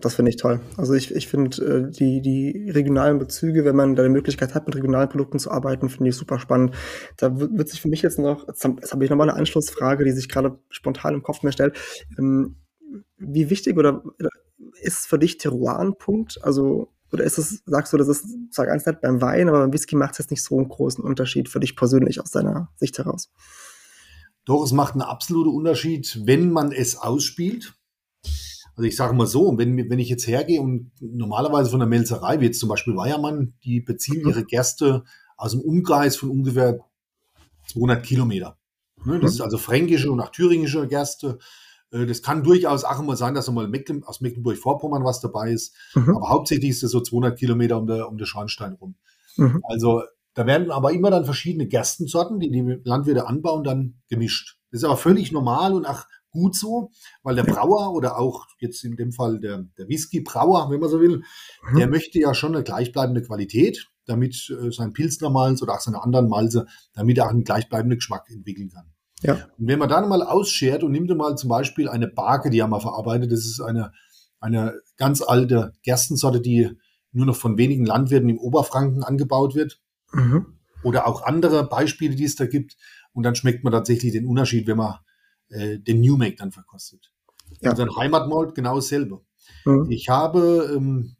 Das 0.00 0.14
finde 0.14 0.30
ich 0.30 0.36
toll. 0.36 0.60
Also 0.76 0.94
ich, 0.94 1.14
ich 1.14 1.28
finde 1.28 1.62
äh, 1.62 1.90
die, 1.90 2.22
die 2.22 2.70
regionalen 2.70 3.18
Bezüge, 3.18 3.64
wenn 3.64 3.76
man 3.76 3.96
da 3.96 4.02
die 4.02 4.08
Möglichkeit 4.08 4.54
hat, 4.54 4.66
mit 4.66 4.76
regionalen 4.76 5.08
Produkten 5.08 5.38
zu 5.38 5.50
arbeiten, 5.50 5.88
finde 5.88 6.08
ich 6.10 6.16
super 6.16 6.38
spannend. 6.38 6.74
Da 7.18 7.38
wird, 7.38 7.68
sich 7.68 7.80
für 7.80 7.88
mich 7.88 8.02
jetzt 8.02 8.18
noch, 8.18 8.48
jetzt 8.48 8.64
habe 8.64 8.80
hab 8.82 9.02
ich 9.02 9.10
nochmal 9.10 9.28
eine 9.28 9.38
Anschlussfrage, 9.38 10.04
die 10.04 10.12
sich 10.12 10.28
gerade 10.28 10.58
spontan 10.70 11.14
im 11.14 11.22
Kopf 11.22 11.42
mir 11.42 11.52
stellt. 11.52 11.76
Ähm, 12.18 12.56
wie 13.18 13.50
wichtig 13.50 13.76
oder 13.76 14.02
ist 14.80 15.06
für 15.06 15.18
dich 15.18 15.38
Terroir 15.38 15.78
ein 15.78 15.96
Punkt? 15.96 16.38
Also, 16.42 16.88
oder 17.12 17.24
ist 17.24 17.38
es, 17.38 17.62
sagst 17.66 17.92
du, 17.92 17.96
das 17.96 18.08
ist, 18.08 18.24
sag 18.50 18.68
eins 18.68 18.86
nicht 18.86 19.00
beim 19.00 19.20
Wein, 19.20 19.48
aber 19.48 19.60
beim 19.60 19.72
Whisky 19.72 19.96
macht 19.96 20.12
es 20.12 20.18
jetzt 20.18 20.30
nicht 20.30 20.42
so 20.42 20.56
einen 20.56 20.68
großen 20.68 21.04
Unterschied 21.04 21.48
für 21.48 21.60
dich 21.60 21.76
persönlich 21.76 22.20
aus 22.20 22.30
deiner 22.30 22.70
Sicht 22.76 22.96
heraus? 22.98 23.30
Doch, 24.46 24.64
es 24.64 24.72
macht 24.72 24.94
einen 24.94 25.02
absoluten 25.02 25.50
Unterschied, 25.50 26.20
wenn 26.24 26.50
man 26.50 26.72
es 26.72 26.96
ausspielt. 26.96 27.74
Also 28.80 28.88
ich 28.88 28.96
sage 28.96 29.12
mal 29.12 29.26
so, 29.26 29.58
wenn, 29.58 29.76
wenn 29.90 29.98
ich 29.98 30.08
jetzt 30.08 30.26
hergehe 30.26 30.58
und 30.58 30.90
normalerweise 31.02 31.68
von 31.68 31.80
der 31.80 31.86
Melzerei, 31.86 32.40
wie 32.40 32.46
jetzt 32.46 32.60
zum 32.60 32.70
Beispiel 32.70 32.96
Weiermann, 32.96 33.52
die 33.62 33.82
beziehen 33.82 34.26
ihre 34.26 34.42
Gerste 34.42 35.04
aus 35.36 35.50
dem 35.50 35.60
Umkreis 35.60 36.16
von 36.16 36.30
ungefähr 36.30 36.78
200 37.68 38.02
Kilometer. 38.02 38.56
Ne, 39.04 39.20
das 39.20 39.32
mhm. 39.32 39.34
ist 39.34 39.40
also 39.42 39.58
fränkische 39.58 40.10
und 40.10 40.18
auch 40.18 40.30
thüringische 40.30 40.88
Gerste. 40.88 41.36
Äh, 41.90 42.06
das 42.06 42.22
kann 42.22 42.42
durchaus 42.42 42.84
auch 42.84 42.98
immer 42.98 43.16
sein, 43.16 43.34
dass 43.34 43.50
mal 43.50 43.68
Mecklen, 43.68 44.02
aus 44.02 44.22
Mecklenburg-Vorpommern 44.22 45.04
was 45.04 45.20
dabei 45.20 45.50
ist. 45.50 45.76
Mhm. 45.94 46.16
Aber 46.16 46.30
hauptsächlich 46.30 46.70
ist 46.70 46.82
es 46.82 46.90
so 46.90 47.02
200 47.02 47.38
Kilometer 47.38 47.76
um 47.76 47.86
der, 47.86 48.08
um 48.08 48.16
der 48.16 48.24
Schornstein 48.24 48.72
rum. 48.80 48.94
Mhm. 49.36 49.60
Also 49.64 50.04
da 50.32 50.46
werden 50.46 50.70
aber 50.70 50.92
immer 50.92 51.10
dann 51.10 51.26
verschiedene 51.26 51.66
Gerstensorten, 51.66 52.40
die 52.40 52.50
die 52.50 52.80
Landwirte 52.84 53.26
anbauen, 53.26 53.62
dann 53.62 54.00
gemischt. 54.08 54.56
Das 54.70 54.80
ist 54.80 54.84
aber 54.84 54.96
völlig 54.96 55.32
normal 55.32 55.74
und 55.74 55.84
auch 55.84 56.06
gut 56.30 56.56
so, 56.56 56.90
weil 57.22 57.36
der 57.36 57.44
Brauer 57.44 57.92
oder 57.94 58.18
auch 58.18 58.46
jetzt 58.58 58.84
in 58.84 58.96
dem 58.96 59.12
Fall 59.12 59.40
der, 59.40 59.64
der 59.78 59.88
Whisky-Brauer, 59.88 60.70
wenn 60.70 60.80
man 60.80 60.88
so 60.88 61.00
will, 61.00 61.22
mhm. 61.70 61.78
der 61.78 61.88
möchte 61.88 62.18
ja 62.18 62.34
schon 62.34 62.54
eine 62.54 62.64
gleichbleibende 62.64 63.22
Qualität, 63.22 63.86
damit 64.06 64.50
äh, 64.50 64.70
sein 64.70 64.92
Pilsner 64.92 65.30
Malz 65.30 65.62
oder 65.62 65.74
auch 65.74 65.80
seine 65.80 66.02
anderen 66.02 66.28
Malze, 66.28 66.66
damit 66.94 67.18
er 67.18 67.26
auch 67.26 67.30
einen 67.30 67.44
gleichbleibenden 67.44 67.98
Geschmack 67.98 68.26
entwickeln 68.30 68.70
kann. 68.70 68.92
Ja. 69.22 69.34
Und 69.58 69.66
wenn 69.66 69.78
man 69.78 69.88
dann 69.88 70.08
mal 70.08 70.22
ausschert 70.22 70.82
und 70.82 70.92
nimmt 70.92 71.14
mal 71.16 71.36
zum 71.36 71.50
Beispiel 71.50 71.88
eine 71.88 72.08
Barke, 72.08 72.50
die 72.50 72.62
haben 72.62 72.70
wir 72.70 72.80
verarbeitet, 72.80 73.32
das 73.32 73.40
ist 73.40 73.60
eine, 73.60 73.92
eine 74.40 74.80
ganz 74.96 75.22
alte 75.22 75.72
Gerstensorte, 75.82 76.40
die 76.40 76.70
nur 77.12 77.26
noch 77.26 77.36
von 77.36 77.58
wenigen 77.58 77.84
Landwirten 77.84 78.28
im 78.28 78.38
Oberfranken 78.38 79.02
angebaut 79.02 79.54
wird. 79.54 79.80
Mhm. 80.12 80.58
Oder 80.82 81.06
auch 81.06 81.22
andere 81.22 81.68
Beispiele, 81.68 82.14
die 82.14 82.24
es 82.24 82.36
da 82.36 82.46
gibt. 82.46 82.76
Und 83.12 83.24
dann 83.24 83.34
schmeckt 83.34 83.64
man 83.64 83.72
tatsächlich 83.72 84.12
den 84.12 84.26
Unterschied, 84.26 84.66
wenn 84.66 84.78
man 84.78 84.96
äh, 85.50 85.78
den 85.78 86.00
New 86.00 86.16
Make 86.16 86.36
dann 86.36 86.52
verkostet. 86.52 87.12
Ja. 87.60 87.70
Unseren 87.70 87.94
Heimatmalt 87.96 88.54
genau 88.54 88.76
dasselbe. 88.76 89.20
Mhm. 89.64 89.90
Ich 89.90 90.08
habe 90.08 90.72
ähm, 90.74 91.16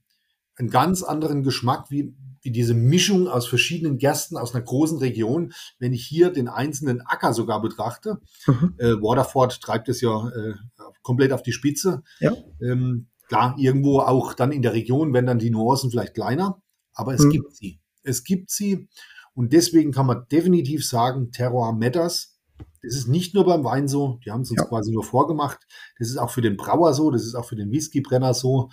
einen 0.57 0.71
ganz 0.71 1.03
anderen 1.03 1.43
Geschmack 1.43 1.91
wie, 1.91 2.15
wie 2.43 2.51
diese 2.51 2.75
Mischung 2.75 3.29
aus 3.29 3.47
verschiedenen 3.47 3.99
Gersten 3.99 4.37
aus 4.37 4.55
einer 4.55 4.65
großen 4.65 4.99
Region. 4.99 5.53
Wenn 5.79 5.93
ich 5.93 6.07
hier 6.07 6.31
den 6.31 6.49
einzelnen 6.49 7.01
Acker 7.01 7.35
sogar 7.35 7.61
betrachte, 7.61 8.21
mhm. 8.47 8.75
äh, 8.79 8.93
Waterford 8.95 9.61
treibt 9.61 9.89
es 9.89 10.01
ja 10.01 10.29
äh, 10.29 10.55
komplett 11.03 11.33
auf 11.33 11.43
die 11.43 11.53
Spitze. 11.53 12.03
Ja. 12.21 12.33
Ähm, 12.61 13.09
klar, 13.29 13.57
irgendwo 13.59 14.01
auch 14.01 14.35
dann 14.35 14.53
in 14.53 14.63
der 14.63 14.73
Region 14.73 15.13
werden 15.13 15.27
dann 15.27 15.39
die 15.39 15.51
Nuancen 15.51 15.91
vielleicht 15.91 16.15
kleiner, 16.15 16.63
aber 16.93 17.15
es 17.15 17.25
mhm. 17.25 17.31
gibt 17.31 17.57
sie. 17.57 17.81
Es 18.03 18.25
gibt 18.25 18.51
sie 18.51 18.89
und 19.35 19.53
deswegen 19.53 19.93
kann 19.93 20.07
man 20.07 20.27
definitiv 20.31 20.87
sagen, 20.87 21.33
Terror 21.33 21.73
matters. 21.73 22.40
Das 22.83 22.95
ist 22.95 23.09
nicht 23.09 23.35
nur 23.35 23.45
beim 23.45 23.65
Wein 23.65 23.89
so, 23.89 24.19
die 24.25 24.31
haben 24.31 24.43
es 24.43 24.51
uns 24.51 24.61
ja. 24.61 24.67
quasi 24.67 24.93
nur 24.93 25.05
vorgemacht. 25.05 25.59
Das 25.99 26.09
ist 26.09 26.17
auch 26.17 26.31
für 26.31 26.41
den 26.41 26.57
Brauer 26.57 26.95
so, 26.95 27.11
das 27.11 27.25
ist 27.25 27.35
auch 27.35 27.45
für 27.45 27.57
den 27.57 27.71
Whiskybrenner 27.71 28.35
so 28.35 28.71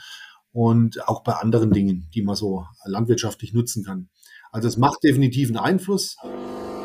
und 0.51 1.07
auch 1.07 1.23
bei 1.23 1.33
anderen 1.33 1.71
Dingen, 1.71 2.09
die 2.13 2.21
man 2.21 2.35
so 2.35 2.65
landwirtschaftlich 2.85 3.53
nutzen 3.53 3.83
kann. 3.83 4.09
Also 4.51 4.67
es 4.67 4.77
macht 4.77 5.03
definitiv 5.03 5.49
einen 5.49 5.57
Einfluss 5.57 6.15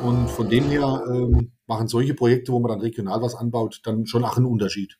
und 0.03 0.29
von 0.29 0.51
dem 0.51 0.65
her 0.65 1.05
ähm, 1.09 1.53
machen 1.67 1.87
solche 1.87 2.15
Projekte, 2.15 2.53
wo 2.53 2.59
man 2.59 2.71
dann 2.71 2.81
regional 2.81 3.23
was 3.23 3.35
anbaut, 3.35 3.81
dann 3.85 4.07
schon 4.07 4.25
auch 4.25 4.37
einen 4.37 4.47
Unterschied. 4.47 4.99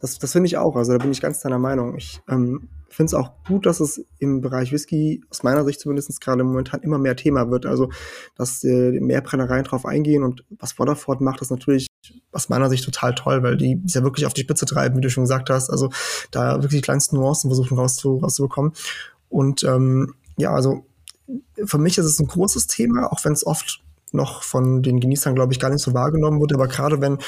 Das, 0.00 0.18
das 0.18 0.32
finde 0.32 0.46
ich 0.46 0.56
auch. 0.56 0.76
Also 0.76 0.92
da 0.92 0.98
bin 0.98 1.12
ich 1.12 1.20
ganz 1.20 1.40
deiner 1.40 1.58
Meinung. 1.58 1.96
Ich 1.96 2.20
ähm, 2.28 2.68
finde 2.88 3.08
es 3.08 3.14
auch 3.14 3.32
gut, 3.46 3.66
dass 3.66 3.80
es 3.80 4.04
im 4.18 4.40
Bereich 4.40 4.72
Whisky 4.72 5.22
aus 5.30 5.42
meiner 5.42 5.64
Sicht 5.64 5.80
zumindest 5.80 6.20
gerade 6.20 6.44
momentan 6.44 6.82
immer 6.82 6.98
mehr 6.98 7.16
Thema 7.16 7.50
wird. 7.50 7.66
Also 7.66 7.90
dass 8.36 8.62
äh, 8.64 9.00
mehr 9.00 9.20
Brennereien 9.20 9.64
drauf 9.64 9.86
eingehen 9.86 10.22
und 10.22 10.44
was 10.58 10.78
Waterford 10.78 11.20
macht, 11.20 11.40
ist 11.42 11.50
natürlich 11.50 11.88
aus 12.32 12.48
meiner 12.48 12.68
Sicht 12.68 12.84
total 12.84 13.14
toll, 13.14 13.42
weil 13.42 13.56
die 13.56 13.80
es 13.84 13.94
ja 13.94 14.02
wirklich 14.02 14.26
auf 14.26 14.34
die 14.34 14.42
Spitze 14.42 14.66
treiben, 14.66 14.96
wie 14.96 15.00
du 15.00 15.10
schon 15.10 15.24
gesagt 15.24 15.50
hast. 15.50 15.70
Also 15.70 15.90
da 16.30 16.62
wirklich 16.62 16.80
die 16.80 16.84
kleinsten 16.84 17.16
Nuancen 17.16 17.50
versuchen 17.50 17.78
rauszu, 17.78 18.18
rauszubekommen. 18.18 18.72
Und 19.28 19.64
ähm, 19.64 20.14
ja, 20.36 20.52
also 20.52 20.86
für 21.64 21.78
mich 21.78 21.98
ist 21.98 22.06
es 22.06 22.20
ein 22.20 22.26
großes 22.26 22.66
Thema, 22.66 23.12
auch 23.12 23.24
wenn 23.24 23.32
es 23.32 23.46
oft 23.46 23.82
noch 24.12 24.42
von 24.42 24.82
den 24.82 25.00
Genießern, 25.00 25.34
glaube 25.34 25.52
ich, 25.52 25.58
gar 25.58 25.70
nicht 25.70 25.82
so 25.82 25.92
wahrgenommen 25.92 26.40
wurde. 26.40 26.54
Aber 26.54 26.68
gerade 26.68 27.00
wenn 27.00 27.18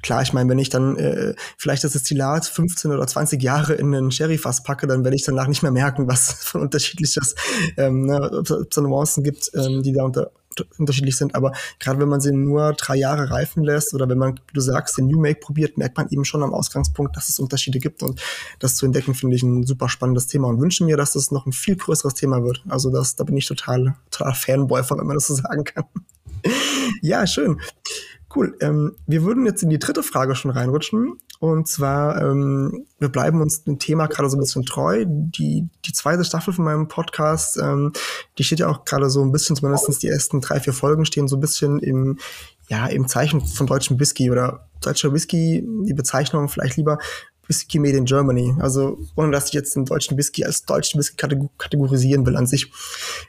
klar, 0.00 0.22
ich 0.22 0.32
meine, 0.32 0.48
wenn 0.48 0.58
ich 0.58 0.70
dann 0.70 0.96
äh, 0.96 1.34
vielleicht 1.58 1.84
das 1.84 1.92
Destillat 1.92 2.46
15 2.46 2.92
oder 2.92 3.06
20 3.06 3.42
Jahre 3.42 3.74
in 3.74 3.94
einen 3.94 4.10
Sherryfass 4.10 4.62
packe, 4.62 4.86
dann 4.86 5.04
werde 5.04 5.16
ich 5.16 5.24
danach 5.24 5.48
nicht 5.48 5.62
mehr 5.62 5.72
merken, 5.72 6.08
was 6.08 6.32
von 6.44 6.62
unterschiedliches, 6.62 7.34
ähm, 7.76 8.06
ne, 8.06 8.30
ob 8.32 8.50
es 8.50 8.76
Nuancen 8.76 9.22
gibt, 9.22 9.50
ähm, 9.54 9.82
die 9.82 9.92
da 9.92 10.04
unter, 10.04 10.30
unterschiedlich 10.78 11.16
sind, 11.16 11.34
aber 11.34 11.52
gerade 11.78 11.98
wenn 11.98 12.08
man 12.08 12.20
sie 12.20 12.32
nur 12.32 12.72
drei 12.74 12.96
Jahre 12.96 13.30
reifen 13.30 13.62
lässt 13.62 13.94
oder 13.94 14.08
wenn 14.08 14.18
man, 14.18 14.38
du 14.52 14.60
sagst, 14.60 14.98
den 14.98 15.06
New 15.06 15.18
Make 15.18 15.40
probiert, 15.40 15.78
merkt 15.78 15.96
man 15.96 16.08
eben 16.10 16.24
schon 16.24 16.42
am 16.42 16.52
Ausgangspunkt, 16.52 17.16
dass 17.16 17.28
es 17.28 17.38
Unterschiede 17.38 17.78
gibt 17.78 18.02
und 18.02 18.20
das 18.58 18.76
zu 18.76 18.86
entdecken, 18.86 19.14
finde 19.14 19.36
ich 19.36 19.42
ein 19.42 19.64
super 19.64 19.88
spannendes 19.88 20.26
Thema 20.26 20.48
und 20.48 20.60
wünsche 20.60 20.84
mir, 20.84 20.96
dass 20.96 21.12
das 21.12 21.30
noch 21.30 21.46
ein 21.46 21.52
viel 21.52 21.76
größeres 21.76 22.14
Thema 22.14 22.44
wird. 22.44 22.62
Also 22.68 22.90
das, 22.90 23.16
da 23.16 23.24
bin 23.24 23.36
ich 23.36 23.46
total, 23.46 23.94
total 24.10 24.34
Fanboy 24.34 24.82
von, 24.82 24.98
wenn 24.98 25.06
man 25.06 25.16
das 25.16 25.26
so 25.26 25.34
sagen 25.34 25.64
kann. 25.64 25.84
ja, 27.02 27.26
schön. 27.26 27.58
Cool. 28.34 28.56
Ähm, 28.60 28.96
wir 29.06 29.24
würden 29.24 29.44
jetzt 29.44 29.62
in 29.62 29.70
die 29.70 29.78
dritte 29.78 30.02
Frage 30.02 30.34
schon 30.34 30.50
reinrutschen. 30.50 31.18
Und 31.38 31.68
zwar, 31.68 32.22
ähm, 32.22 32.86
wir 32.98 33.08
bleiben 33.08 33.40
uns 33.40 33.64
dem 33.64 33.78
Thema 33.78 34.06
gerade 34.06 34.30
so 34.30 34.36
ein 34.36 34.40
bisschen 34.40 34.64
treu. 34.64 35.04
Die, 35.06 35.68
die 35.84 35.92
zweite 35.92 36.24
Staffel 36.24 36.54
von 36.54 36.64
meinem 36.64 36.88
Podcast, 36.88 37.58
ähm, 37.58 37.92
die 38.38 38.44
steht 38.44 38.60
ja 38.60 38.68
auch 38.68 38.84
gerade 38.84 39.10
so 39.10 39.22
ein 39.22 39.32
bisschen, 39.32 39.56
zumindest 39.56 40.02
die 40.02 40.08
ersten 40.08 40.40
drei, 40.40 40.60
vier 40.60 40.72
Folgen 40.72 41.04
stehen 41.04 41.28
so 41.28 41.36
ein 41.36 41.40
bisschen 41.40 41.80
im, 41.80 42.18
ja, 42.68 42.86
im 42.86 43.08
Zeichen 43.08 43.40
von 43.44 43.66
deutschem 43.66 43.98
Whisky 43.98 44.30
oder 44.30 44.68
deutscher 44.80 45.12
Whisky, 45.12 45.66
die 45.84 45.94
Bezeichnung 45.94 46.48
vielleicht 46.48 46.76
lieber 46.76 46.98
Whisky 47.48 47.78
Made 47.78 47.96
in 47.96 48.04
Germany. 48.04 48.54
Also 48.60 48.98
ohne 49.16 49.32
dass 49.32 49.48
ich 49.48 49.52
jetzt 49.52 49.74
den 49.74 49.84
deutschen 49.84 50.16
Whisky 50.16 50.44
als 50.44 50.64
deutschen 50.64 50.98
Whisky 50.98 51.16
kategorisieren 51.58 52.24
will 52.24 52.36
an 52.36 52.46
sich. 52.46 52.72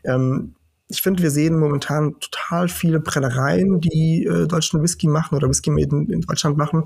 Ähm, 0.04 0.56
ich 0.94 1.02
finde, 1.02 1.24
wir 1.24 1.32
sehen 1.32 1.60
momentan 1.60 2.20
total 2.20 2.70
viele 2.70 3.00
Brennereien, 3.00 3.82
die 3.82 4.26
äh, 4.26 4.48
deutschen 4.48 4.82
Whisky 4.84 5.08
machen 5.08 5.36
oder 5.36 5.50
Whisky 5.50 5.72
in, 5.72 6.08
in 6.10 6.22
Deutschland 6.22 6.56
machen. 6.56 6.84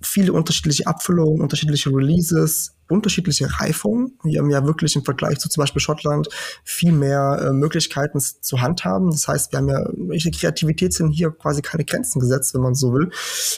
Viele 0.00 0.32
unterschiedliche 0.32 0.86
Abfüllungen, 0.86 1.42
unterschiedliche 1.42 1.90
Releases, 1.90 2.74
unterschiedliche 2.88 3.46
Reifungen. 3.60 4.18
Wir 4.24 4.40
haben 4.40 4.50
ja 4.50 4.64
wirklich 4.64 4.96
im 4.96 5.04
Vergleich 5.04 5.38
zu 5.38 5.50
zum 5.50 5.60
Beispiel 5.62 5.80
Schottland 5.80 6.28
viel 6.64 6.92
mehr 6.92 7.38
äh, 7.42 7.52
Möglichkeiten 7.52 8.20
zu 8.20 8.62
handhaben. 8.62 9.10
Das 9.10 9.28
heißt, 9.28 9.52
wir 9.52 9.58
haben 9.58 9.68
ja, 9.68 9.84
welche 10.08 10.30
Kreativität 10.30 10.94
sind 10.94 11.10
hier 11.10 11.30
quasi 11.30 11.60
keine 11.60 11.84
Grenzen 11.84 12.20
gesetzt, 12.20 12.54
wenn 12.54 12.62
man 12.62 12.74
so 12.74 12.94
will. 12.94 13.10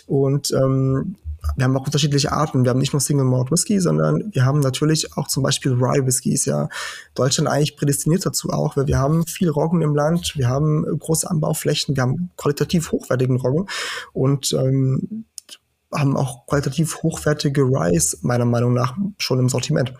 Und 0.06 0.50
ähm, 0.52 1.14
wir 1.56 1.64
haben 1.64 1.76
auch 1.76 1.86
unterschiedliche 1.86 2.32
Arten. 2.32 2.64
Wir 2.64 2.70
haben 2.70 2.78
nicht 2.78 2.92
nur 2.92 3.00
Single 3.00 3.24
Malt 3.24 3.50
Whisky, 3.50 3.80
sondern 3.80 4.30
wir 4.32 4.44
haben 4.44 4.60
natürlich 4.60 5.16
auch 5.16 5.28
zum 5.28 5.42
Beispiel 5.42 5.72
Rye 5.72 6.04
Whisky. 6.06 6.32
Ist 6.32 6.46
ja 6.46 6.68
Deutschland 7.14 7.48
eigentlich 7.48 7.76
prädestiniert 7.76 8.24
dazu 8.26 8.50
auch, 8.50 8.76
weil 8.76 8.86
wir 8.86 8.98
haben 8.98 9.26
viel 9.26 9.48
Roggen 9.48 9.82
im 9.82 9.94
Land, 9.94 10.34
wir 10.36 10.48
haben 10.48 10.84
große 10.98 11.28
Anbauflächen, 11.28 11.96
wir 11.96 12.02
haben 12.02 12.30
qualitativ 12.36 12.92
hochwertigen 12.92 13.36
Roggen 13.36 13.66
und 14.12 14.52
ähm, 14.52 15.24
haben 15.92 16.16
auch 16.16 16.46
qualitativ 16.46 17.02
hochwertige 17.02 17.62
Ryes 17.62 18.18
meiner 18.22 18.44
Meinung 18.44 18.74
nach 18.74 18.96
schon 19.16 19.38
im 19.38 19.48
Sortiment. 19.48 19.94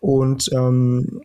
Und 0.00 0.50
ähm, 0.52 1.22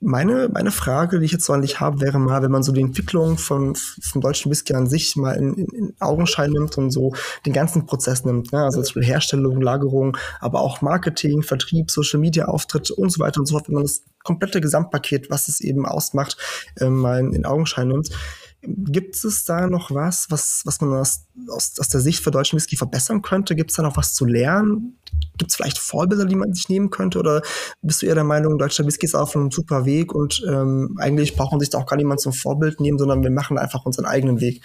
meine, 0.00 0.48
meine 0.48 0.70
Frage, 0.70 1.18
die 1.18 1.24
ich 1.24 1.32
jetzt 1.32 1.44
so 1.44 1.52
an 1.52 1.62
dich 1.62 1.80
habe, 1.80 2.00
wäre 2.00 2.18
mal, 2.18 2.42
wenn 2.42 2.52
man 2.52 2.62
so 2.62 2.70
die 2.70 2.80
Entwicklung 2.80 3.36
von, 3.36 3.74
vom 3.74 4.20
deutschen 4.20 4.50
Whisky 4.50 4.72
an 4.74 4.86
sich 4.86 5.16
mal 5.16 5.32
in, 5.32 5.54
in, 5.54 5.66
in 5.66 5.94
Augenschein 5.98 6.50
nimmt 6.50 6.78
und 6.78 6.90
so 6.90 7.14
den 7.44 7.52
ganzen 7.52 7.86
Prozess 7.86 8.24
nimmt, 8.24 8.52
ne? 8.52 8.62
also 8.62 8.80
zum 8.80 8.84
Beispiel 8.84 9.04
Herstellung, 9.04 9.60
Lagerung, 9.60 10.16
aber 10.40 10.60
auch 10.60 10.82
Marketing, 10.82 11.42
Vertrieb, 11.42 11.90
Social 11.90 12.20
Media 12.20 12.44
Auftritte 12.44 12.94
und 12.94 13.10
so 13.10 13.18
weiter 13.18 13.40
und 13.40 13.46
so 13.46 13.56
fort, 13.56 13.68
wenn 13.68 13.74
man 13.74 13.84
das 13.84 14.04
komplette 14.22 14.60
Gesamtpaket, 14.60 15.30
was 15.30 15.48
es 15.48 15.60
eben 15.60 15.84
ausmacht, 15.84 16.36
äh, 16.80 16.88
mal 16.88 17.18
in, 17.18 17.32
in 17.32 17.44
Augenschein 17.44 17.88
nimmt. 17.88 18.10
Gibt 18.60 19.24
es 19.24 19.44
da 19.44 19.68
noch 19.68 19.92
was, 19.92 20.30
was, 20.30 20.62
was 20.64 20.80
man 20.80 20.92
aus, 20.94 21.26
aus, 21.48 21.78
aus 21.78 21.88
der 21.88 22.00
Sicht 22.00 22.24
für 22.24 22.32
deutschen 22.32 22.56
Whisky 22.56 22.76
verbessern 22.76 23.22
könnte? 23.22 23.54
Gibt 23.54 23.70
es 23.70 23.76
da 23.76 23.82
noch 23.84 23.96
was 23.96 24.14
zu 24.14 24.24
lernen? 24.24 24.98
Gibt 25.36 25.52
es 25.52 25.56
vielleicht 25.56 25.78
Vorbilder, 25.78 26.24
die 26.26 26.34
man 26.34 26.52
sich 26.52 26.68
nehmen 26.68 26.90
könnte? 26.90 27.20
Oder 27.20 27.42
bist 27.82 28.02
du 28.02 28.06
eher 28.06 28.16
der 28.16 28.24
Meinung, 28.24 28.58
deutscher 28.58 28.84
Whisky 28.84 29.06
ist 29.06 29.14
auf 29.14 29.36
einem 29.36 29.52
super 29.52 29.84
Weg 29.84 30.12
und 30.12 30.42
ähm, 30.48 30.96
eigentlich 30.98 31.36
braucht 31.36 31.52
man 31.52 31.60
sich 31.60 31.70
da 31.70 31.78
auch 31.78 31.86
gar 31.86 31.96
niemand 31.96 32.20
zum 32.20 32.32
Vorbild 32.32 32.80
nehmen, 32.80 32.98
sondern 32.98 33.22
wir 33.22 33.30
machen 33.30 33.58
einfach 33.58 33.86
unseren 33.86 34.06
eigenen 34.06 34.40
Weg. 34.40 34.64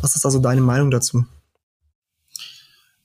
Was 0.00 0.16
ist 0.16 0.24
also 0.24 0.38
deine 0.38 0.62
Meinung 0.62 0.90
dazu? 0.90 1.24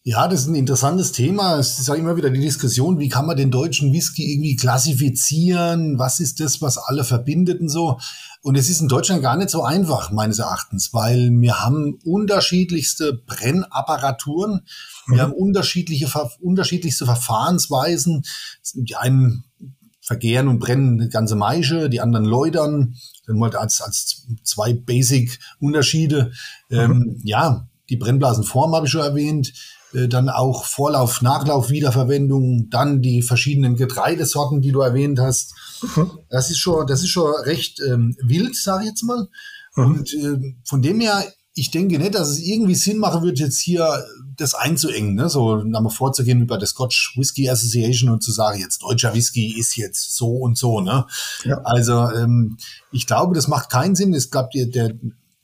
Ja, 0.10 0.28
das 0.28 0.40
ist 0.42 0.48
ein 0.48 0.56
interessantes 0.56 1.12
Thema. 1.12 1.60
Es 1.60 1.78
ist 1.78 1.88
ja 1.88 1.94
immer 1.94 2.18
wieder 2.18 2.32
die 2.32 2.40
Diskussion, 2.40 2.98
wie 2.98 3.10
kann 3.10 3.28
man 3.28 3.38
den 3.38 3.52
deutschen 3.52 3.94
Whisky 3.94 4.34
irgendwie 4.34 4.56
klassifizieren? 4.56 6.00
Was 6.00 6.20
ist 6.20 6.40
das, 6.40 6.64
was 6.64 6.80
alle 6.80 7.04
verbindet 7.04 7.62
und 7.62 7.70
so? 7.70 8.00
Und 8.42 8.56
es 8.56 8.72
ist 8.72 8.82
in 8.82 8.88
Deutschland 8.88 9.22
gar 9.22 9.38
nicht 9.38 9.52
so 9.52 9.62
einfach, 9.62 10.10
meines 10.10 10.40
Erachtens, 10.40 10.96
weil 10.96 11.30
wir 11.30 11.64
haben 11.64 12.00
unterschiedlichste 12.04 13.22
Brennapparaturen, 13.28 14.62
wir 15.06 15.18
mhm. 15.18 15.20
haben 15.20 15.34
unterschiedliche, 15.34 16.08
unterschiedlichste 16.42 17.06
Verfahrensweisen. 17.06 18.24
Die 18.74 18.96
einen 18.96 19.44
vergehren 20.02 20.48
und 20.48 20.58
brennen 20.58 21.00
eine 21.00 21.10
ganze 21.10 21.36
Maische, 21.36 21.88
die 21.88 22.02
anderen 22.02 22.26
läutern. 22.26 22.96
Dann 23.28 23.38
mal 23.38 23.56
als, 23.56 23.80
als 23.80 24.26
zwei 24.42 24.74
Basic-Unterschiede. 24.74 26.32
Mhm. 26.70 26.80
Ähm, 26.80 27.22
ja, 27.24 27.68
die 27.92 27.98
Brennblasenform 27.98 28.74
habe 28.74 28.88
ich 28.88 28.92
schon 28.92 29.02
erwähnt. 29.02 29.54
Äh, 29.94 30.08
dann 30.08 30.30
auch 30.30 30.66
Vorlauf, 30.66 31.22
Nachlauf, 31.22 31.70
Wiederverwendung, 31.70 32.70
dann 32.70 33.02
die 33.02 33.22
verschiedenen 33.22 33.76
Getreidesorten, 33.76 34.62
die 34.62 34.72
du 34.72 34.82
erwähnt 34.82 35.20
hast. 35.20 35.54
Mhm. 35.96 36.12
Das 36.30 36.50
ist 36.50 36.60
schon, 36.60 36.86
das 36.88 37.02
ist 37.02 37.10
schon 37.10 37.34
recht 37.44 37.80
ähm, 37.82 38.16
wild, 38.22 38.56
sage 38.56 38.84
ich 38.84 38.90
jetzt 38.90 39.04
mal. 39.04 39.28
Mhm. 39.76 39.86
Und 39.86 40.14
äh, 40.14 40.56
von 40.64 40.82
dem 40.82 41.00
her, 41.00 41.24
ich 41.56 41.72
denke 41.72 41.98
nicht, 41.98 42.16
dass 42.16 42.30
es 42.30 42.40
irgendwie 42.40 42.76
Sinn 42.76 43.00
machen 43.00 43.24
wird, 43.24 43.40
jetzt 43.40 43.60
hier 43.60 44.06
das 44.38 44.54
einzuengen, 44.54 45.16
ne? 45.16 45.28
so 45.30 45.56
einmal 45.56 45.90
vorzugehen 45.90 46.40
wie 46.40 46.46
bei 46.46 46.58
der 46.58 46.68
Scotch 46.68 47.16
Whisky 47.18 47.50
Association 47.50 48.12
und 48.12 48.24
zu 48.24 48.32
sagen, 48.32 48.60
jetzt 48.60 48.84
deutscher 48.84 49.14
Whisky 49.14 49.60
ist 49.60 49.76
jetzt 49.76 50.16
so 50.16 50.30
und 50.30 50.58
so. 50.58 50.80
Ne? 50.80 51.06
Ja. 51.44 51.58
Also 51.64 52.10
ähm, 52.12 52.58
ich 52.92 53.08
glaube, 53.08 53.36
das 53.36 53.48
macht 53.48 53.70
keinen 53.70 53.96
Sinn. 53.96 54.14
Es 54.14 54.30
gab 54.30 54.52
der, 54.52 54.68
der 54.68 54.94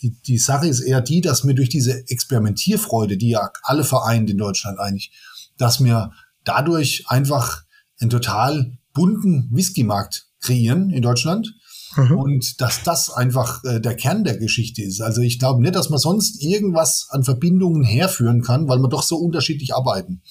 die, 0.06 0.22
die 0.22 0.38
Sache 0.38 0.68
ist 0.68 0.82
eher 0.82 1.02
die, 1.02 1.22
dass 1.22 1.44
mir 1.44 1.56
durch 1.56 1.70
diese 1.70 2.08
Experimentierfreude, 2.10 3.18
die 3.18 3.30
ja 3.30 3.52
alle 3.63 3.84
vereint 3.84 4.30
in 4.30 4.38
Deutschland 4.38 4.80
eigentlich, 4.80 5.12
dass 5.58 5.80
mir 5.80 6.12
dadurch 6.44 7.06
einfach 7.08 7.63
einen 8.00 8.12
total 8.12 8.78
bunten 8.94 9.50
Whisky-Markt 9.52 10.28
kreieren 10.41 10.91
in 10.91 11.02
Deutschland. 11.02 11.56
Mhm. 11.96 12.18
Und 12.18 12.62
dass 12.62 12.84
das 12.84 13.10
einfach 13.10 13.63
äh, 13.63 13.80
der 13.80 13.96
Kern 13.96 14.24
der 14.24 14.38
Geschichte 14.38 14.84
ist. 14.84 15.02
Also 15.02 15.22
ich 15.22 15.39
glaube 15.39 15.62
nicht, 15.62 15.76
dass 15.76 15.89
man 15.89 15.98
sonst 15.98 16.44
irgendwas 16.44 17.08
an 17.10 17.24
Verbindungen 17.24 17.84
herführen 17.84 18.41
kann, 18.41 18.68
weil 18.68 18.80
man 18.80 18.91
doch 18.91 19.02
so 19.02 19.15
unterschiedlich 19.15 19.74
arbeiten. 19.74 20.22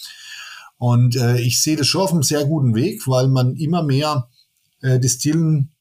Und 0.76 1.16
äh, 1.16 1.40
ich 1.40 1.62
sehe 1.62 1.76
das 1.76 1.86
schon 1.86 2.02
auf 2.02 2.12
einem 2.12 2.22
sehr 2.22 2.44
guten 2.44 2.74
Weg, 2.74 3.06
weil 3.08 3.28
man 3.28 3.56
immer 3.56 3.82
mehr 3.82 4.28
äh, 4.82 5.00
Distillen 5.00 5.73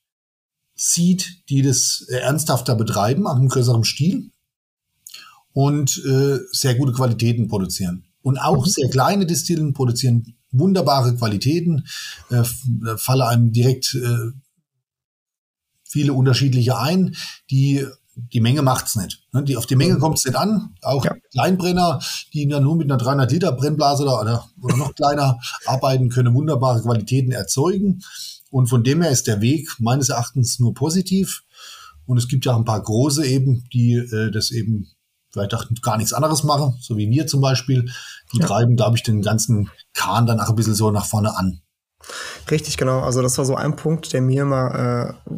sieht, 0.75 1.49
die 1.49 1.61
das 1.61 2.05
äh, 2.09 2.17
ernsthafter 2.17 2.75
betreiben, 2.75 3.27
auch 3.27 3.37
im 3.37 3.49
größeren 3.49 3.83
Stil 3.83 4.31
und 5.53 6.03
äh, 6.05 6.39
sehr 6.51 6.75
gute 6.75 6.93
Qualitäten 6.93 7.47
produzieren. 7.47 8.05
Und 8.21 8.37
auch 8.37 8.65
mhm. 8.65 8.69
sehr 8.69 8.89
kleine 8.89 9.25
Distillen 9.25 9.73
produzieren 9.73 10.35
wunderbare 10.51 11.15
Qualitäten, 11.15 11.85
äh, 12.29 12.43
falle 12.95 13.27
einem 13.27 13.51
direkt 13.51 13.95
äh, 13.95 14.31
viele 15.83 16.13
unterschiedliche 16.13 16.77
ein, 16.77 17.15
die 17.49 17.85
die 18.15 18.41
Menge 18.41 18.61
macht's 18.61 18.95
nicht. 18.95 19.23
Ne? 19.31 19.43
Die, 19.43 19.57
auf 19.57 19.65
die 19.65 19.75
Menge 19.75 19.95
mhm. 19.95 19.99
kommt's 19.99 20.25
nicht 20.25 20.35
an. 20.35 20.75
Auch 20.81 21.03
ja. 21.03 21.15
Kleinbrenner, 21.31 21.99
die 22.33 22.47
ja 22.47 22.59
nur 22.59 22.75
mit 22.75 22.91
einer 22.91 22.97
300 22.97 23.31
Liter 23.31 23.51
Brennblase 23.51 24.03
oder, 24.03 24.47
oder 24.61 24.77
noch 24.77 24.93
kleiner 24.93 25.39
arbeiten, 25.65 26.09
können 26.09 26.35
wunderbare 26.35 26.81
Qualitäten 26.81 27.31
erzeugen. 27.31 28.03
Und 28.53 28.67
von 28.67 28.83
dem 28.83 29.01
her 29.01 29.09
ist 29.09 29.25
der 29.25 29.41
Weg 29.41 29.67
meines 29.79 30.09
Erachtens 30.09 30.59
nur 30.59 30.75
positiv. 30.75 31.43
Und 32.05 32.17
es 32.17 32.27
gibt 32.27 32.45
ja 32.45 32.53
auch 32.53 32.57
ein 32.57 32.65
paar 32.65 32.83
große 32.83 33.25
eben, 33.25 33.63
die 33.73 33.95
äh, 33.95 34.29
das 34.29 34.51
eben 34.51 34.91
vielleicht 35.31 35.55
auch 35.55 35.65
gar 35.81 35.97
nichts 35.97 36.13
anderes 36.13 36.43
machen, 36.43 36.75
so 36.79 36.95
wie 36.95 37.09
wir 37.09 37.25
zum 37.25 37.41
Beispiel. 37.41 37.89
Die 38.31 38.37
ja. 38.37 38.45
treiben, 38.45 38.75
glaube 38.75 38.95
ich, 38.95 39.01
den 39.01 39.23
ganzen 39.23 39.71
Kahn 39.95 40.27
dann 40.27 40.39
auch 40.39 40.49
ein 40.49 40.55
bisschen 40.55 40.75
so 40.75 40.91
nach 40.91 41.07
vorne 41.07 41.35
an. 41.35 41.61
Richtig, 42.51 42.77
genau. 42.77 42.99
Also 42.99 43.23
das 43.23 43.39
war 43.39 43.45
so 43.45 43.55
ein 43.55 43.75
Punkt, 43.75 44.13
der 44.13 44.21
mir 44.21 44.43
immer, 44.43 45.17
äh, 45.17 45.33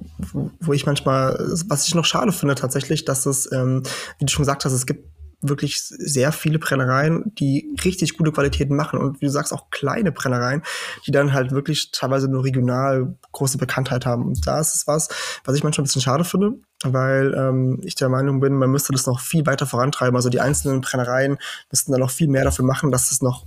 wo 0.60 0.74
ich 0.74 0.86
manchmal, 0.86 1.40
was 1.68 1.88
ich 1.88 1.96
noch 1.96 2.04
schade 2.04 2.34
finde 2.34 2.56
tatsächlich, 2.56 3.06
dass 3.06 3.26
es, 3.26 3.50
ähm, 3.54 3.84
wie 4.20 4.26
du 4.26 4.32
schon 4.32 4.44
gesagt 4.44 4.66
hast, 4.66 4.74
es 4.74 4.86
gibt 4.86 5.15
wirklich 5.42 5.82
sehr 5.82 6.32
viele 6.32 6.60
Brennereien, 6.60 7.34
die 7.36 7.76
richtig 7.84 8.18
gute 8.18 8.32
Qualitäten 8.32 8.76
machen 8.76 9.00
und 9.00 9.22
wie 9.22 9.26
du 9.26 9.32
sagst, 9.32 9.54
auch 9.54 9.70
kleine 9.70 10.12
Brennereien, 10.12 10.64
die 11.06 11.12
dann 11.12 11.34
halt 11.34 11.52
wirklich 11.52 11.92
teilweise 11.92 12.28
nur 12.30 12.44
regional 12.44 13.16
große 13.32 13.58
Bekanntheit 13.58 14.06
haben. 14.06 14.26
Und 14.26 14.46
da 14.48 14.60
ist 14.60 14.76
es 14.76 14.88
was, 14.88 15.10
was 15.44 15.56
ich 15.56 15.64
manchmal 15.64 15.84
ein 15.84 15.88
bisschen 15.88 16.02
schade 16.02 16.24
finde, 16.24 16.54
weil 16.84 17.34
ähm, 17.34 17.80
ich 17.84 17.96
der 17.96 18.10
Meinung 18.10 18.40
bin, 18.40 18.54
man 18.54 18.72
müsste 18.72 18.94
das 18.94 19.08
noch 19.08 19.20
viel 19.20 19.46
weiter 19.46 19.66
vorantreiben. 19.66 20.16
Also 20.16 20.30
die 20.30 20.42
einzelnen 20.42 20.82
Brennereien 20.82 21.38
müssten 21.72 21.92
dann 21.92 22.02
noch 22.02 22.12
viel 22.12 22.28
mehr 22.28 22.44
dafür 22.44 22.66
machen, 22.66 22.92
dass 22.92 23.12
es 23.12 23.22
noch 23.22 23.46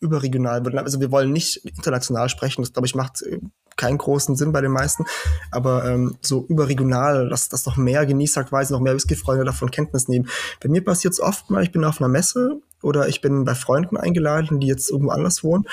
überregional 0.00 0.64
wird. 0.64 0.74
Also 0.76 1.00
wir 1.00 1.10
wollen 1.10 1.32
nicht 1.32 1.56
international 1.64 2.28
sprechen. 2.28 2.62
Das, 2.62 2.72
glaube 2.72 2.86
ich, 2.86 2.94
macht 2.94 3.22
äh, 3.22 3.40
keinen 3.80 3.98
großen 3.98 4.36
Sinn 4.36 4.52
bei 4.52 4.60
den 4.60 4.72
meisten. 4.72 5.04
Aber 5.50 5.84
ähm, 5.86 6.16
so 6.20 6.44
überregional, 6.48 7.28
dass, 7.28 7.48
dass 7.48 7.66
noch 7.66 7.76
mehr 7.76 8.06
Genießer 8.06 8.44
quasi, 8.44 8.72
noch 8.72 8.80
mehr 8.80 8.94
Whisky-Freunde 8.94 9.44
davon 9.44 9.70
Kenntnis 9.70 10.08
nehmen. 10.08 10.28
Bei 10.62 10.68
mir 10.68 10.84
passiert 10.84 11.14
es 11.14 11.20
oft 11.20 11.50
mal, 11.50 11.62
ich 11.62 11.72
bin 11.72 11.84
auf 11.84 12.00
einer 12.00 12.08
Messe 12.08 12.60
oder 12.82 13.08
ich 13.08 13.20
bin 13.20 13.44
bei 13.44 13.54
Freunden 13.54 13.96
eingeladen, 13.96 14.60
die 14.60 14.66
jetzt 14.66 14.90
irgendwo 14.90 15.10
anders 15.10 15.42
wohnen. 15.42 15.64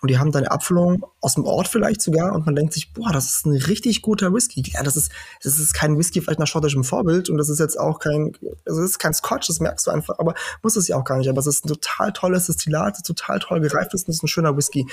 Und 0.00 0.10
die 0.10 0.18
haben 0.18 0.32
dann 0.32 0.44
eine 0.44 0.50
Abfüllung 0.50 1.04
aus 1.20 1.34
dem 1.34 1.44
Ort 1.44 1.68
vielleicht 1.68 2.00
sogar 2.00 2.32
und 2.32 2.46
man 2.46 2.56
denkt 2.56 2.72
sich, 2.72 2.92
boah, 2.92 3.12
das 3.12 3.26
ist 3.26 3.46
ein 3.46 3.52
richtig 3.52 4.00
guter 4.00 4.32
Whisky. 4.32 4.62
Ja, 4.72 4.82
das 4.82 4.96
ist, 4.96 5.12
das 5.42 5.58
ist 5.58 5.74
kein 5.74 5.98
Whisky 5.98 6.20
vielleicht 6.20 6.38
nach 6.38 6.46
schottischem 6.46 6.84
Vorbild 6.84 7.28
und 7.28 7.36
das 7.36 7.48
ist 7.48 7.58
jetzt 7.58 7.78
auch 7.78 7.98
kein, 7.98 8.32
das 8.64 8.78
ist 8.78 8.98
kein 8.98 9.12
Scotch, 9.12 9.46
das 9.48 9.60
merkst 9.60 9.86
du 9.86 9.90
einfach, 9.90 10.18
aber 10.18 10.34
muss 10.62 10.76
es 10.76 10.88
ja 10.88 10.96
auch 10.96 11.04
gar 11.04 11.18
nicht. 11.18 11.28
Aber 11.28 11.38
es 11.38 11.46
ist 11.46 11.64
ein 11.64 11.68
total 11.68 12.12
tolles 12.12 12.46
Destillat, 12.46 13.04
total 13.04 13.38
toll 13.40 13.60
gereift 13.60 13.92
ist 13.92 14.08
und 14.08 14.12
es 14.12 14.16
ist 14.16 14.22
ein 14.22 14.28
schöner 14.28 14.56
Whisky. 14.56 14.86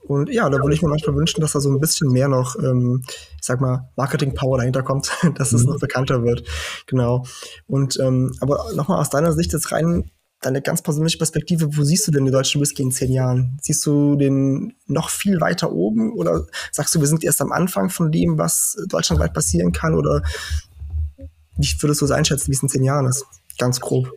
Und 0.00 0.28
ja, 0.28 0.48
da 0.50 0.58
würde 0.60 0.74
ich 0.74 0.82
mir 0.82 0.88
manchmal 0.88 1.14
wünschen, 1.14 1.40
dass 1.40 1.52
da 1.52 1.60
so 1.60 1.70
ein 1.70 1.80
bisschen 1.80 2.10
mehr 2.10 2.28
noch, 2.28 2.56
ähm, 2.56 3.04
ich 3.06 3.44
sag 3.44 3.60
mal, 3.60 3.90
Marketing-Power 3.96 4.58
dahinter 4.58 4.82
kommt, 4.82 5.12
dass 5.36 5.52
es 5.52 5.64
mhm. 5.64 5.72
noch 5.72 5.80
bekannter 5.80 6.24
wird. 6.24 6.42
Genau. 6.86 7.24
Und 7.66 7.98
ähm, 8.00 8.34
aber 8.40 8.72
nochmal 8.74 9.00
aus 9.00 9.10
deiner 9.10 9.32
Sicht 9.32 9.52
jetzt 9.52 9.70
rein 9.70 10.10
deine 10.40 10.62
ganz 10.62 10.82
persönliche 10.82 11.18
Perspektive, 11.18 11.76
wo 11.76 11.82
siehst 11.82 12.06
du 12.06 12.12
denn 12.12 12.24
den 12.24 12.32
deutschen 12.32 12.60
Whisky 12.60 12.82
in 12.82 12.92
zehn 12.92 13.12
Jahren? 13.12 13.58
Siehst 13.60 13.84
du 13.86 14.16
den 14.16 14.74
noch 14.86 15.10
viel 15.10 15.40
weiter 15.40 15.72
oben 15.72 16.12
oder 16.12 16.46
sagst 16.70 16.94
du, 16.94 17.00
wir 17.00 17.06
sind 17.08 17.24
erst 17.24 17.40
am 17.40 17.52
Anfang 17.52 17.90
von 17.90 18.12
dem, 18.12 18.38
was 18.38 18.76
deutschlandweit 18.88 19.34
passieren 19.34 19.72
kann? 19.72 19.94
Oder 19.94 20.22
wie 21.56 21.74
würdest 21.80 22.00
du 22.00 22.04
es 22.04 22.10
einschätzen, 22.10 22.48
wie 22.48 22.54
es 22.54 22.62
in 22.62 22.68
zehn 22.68 22.84
Jahren 22.84 23.06
ist? 23.06 23.24
Ganz 23.58 23.80
grob. 23.80 24.12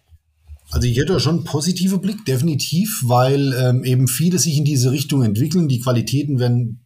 Also 0.69 0.87
ich 0.87 0.97
hätte 0.97 1.19
schon 1.19 1.37
einen 1.37 1.43
positiven 1.43 1.99
Blick, 1.99 2.23
definitiv, 2.25 3.01
weil 3.03 3.53
ähm, 3.53 3.83
eben 3.83 4.07
viele 4.07 4.39
sich 4.39 4.57
in 4.57 4.63
diese 4.63 4.91
Richtung 4.91 5.23
entwickeln. 5.23 5.67
Die 5.67 5.81
Qualitäten 5.81 6.39
werden 6.39 6.85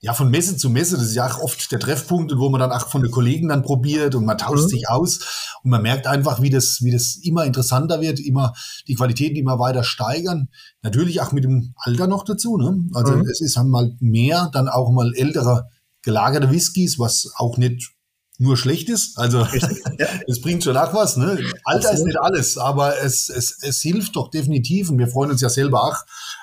ja, 0.00 0.14
von 0.14 0.30
Messe 0.30 0.56
zu 0.56 0.70
Messe, 0.70 0.96
das 0.96 1.06
ist 1.06 1.14
ja 1.16 1.26
auch 1.26 1.40
oft 1.40 1.72
der 1.72 1.80
Treffpunkt, 1.80 2.32
wo 2.36 2.48
man 2.50 2.60
dann 2.60 2.70
auch 2.70 2.88
von 2.88 3.02
den 3.02 3.10
Kollegen 3.10 3.48
dann 3.48 3.62
probiert 3.62 4.14
und 4.14 4.24
man 4.24 4.38
tauscht 4.38 4.64
mhm. 4.64 4.68
sich 4.68 4.88
aus 4.88 5.50
und 5.64 5.70
man 5.70 5.82
merkt 5.82 6.06
einfach, 6.06 6.40
wie 6.40 6.50
das, 6.50 6.82
wie 6.82 6.92
das 6.92 7.16
immer 7.16 7.44
interessanter 7.44 8.00
wird, 8.00 8.20
immer 8.20 8.52
die 8.86 8.94
Qualitäten 8.94 9.36
immer 9.36 9.58
weiter 9.58 9.82
steigern. 9.82 10.48
Natürlich 10.82 11.20
auch 11.20 11.32
mit 11.32 11.42
dem 11.42 11.74
Alter 11.78 12.06
noch 12.06 12.24
dazu, 12.24 12.56
ne? 12.56 12.78
Also 12.94 13.16
mhm. 13.16 13.26
es 13.28 13.40
ist 13.40 13.56
halt 13.56 13.66
mal 13.66 13.96
mehr, 13.98 14.50
dann 14.52 14.68
auch 14.68 14.92
mal 14.92 15.12
ältere 15.16 15.68
gelagerte 16.02 16.50
Whiskys, 16.50 17.00
was 17.00 17.32
auch 17.36 17.58
nicht 17.58 17.90
nur 18.38 18.56
schlecht 18.56 18.88
ist. 18.88 19.18
Also 19.18 19.46
es 20.28 20.40
bringt 20.40 20.62
schon 20.62 20.76
auch 20.76 20.94
was. 20.94 21.16
Ne? 21.16 21.40
Alter 21.64 21.92
ist 21.92 22.04
nicht 22.04 22.20
alles, 22.20 22.56
aber 22.56 23.00
es, 23.00 23.28
es, 23.28 23.58
es 23.62 23.82
hilft 23.82 24.14
doch 24.14 24.30
definitiv 24.30 24.90
und 24.90 24.98
wir 24.98 25.08
freuen 25.08 25.32
uns 25.32 25.40
ja 25.40 25.48
selber 25.48 25.82
auch 25.82 25.96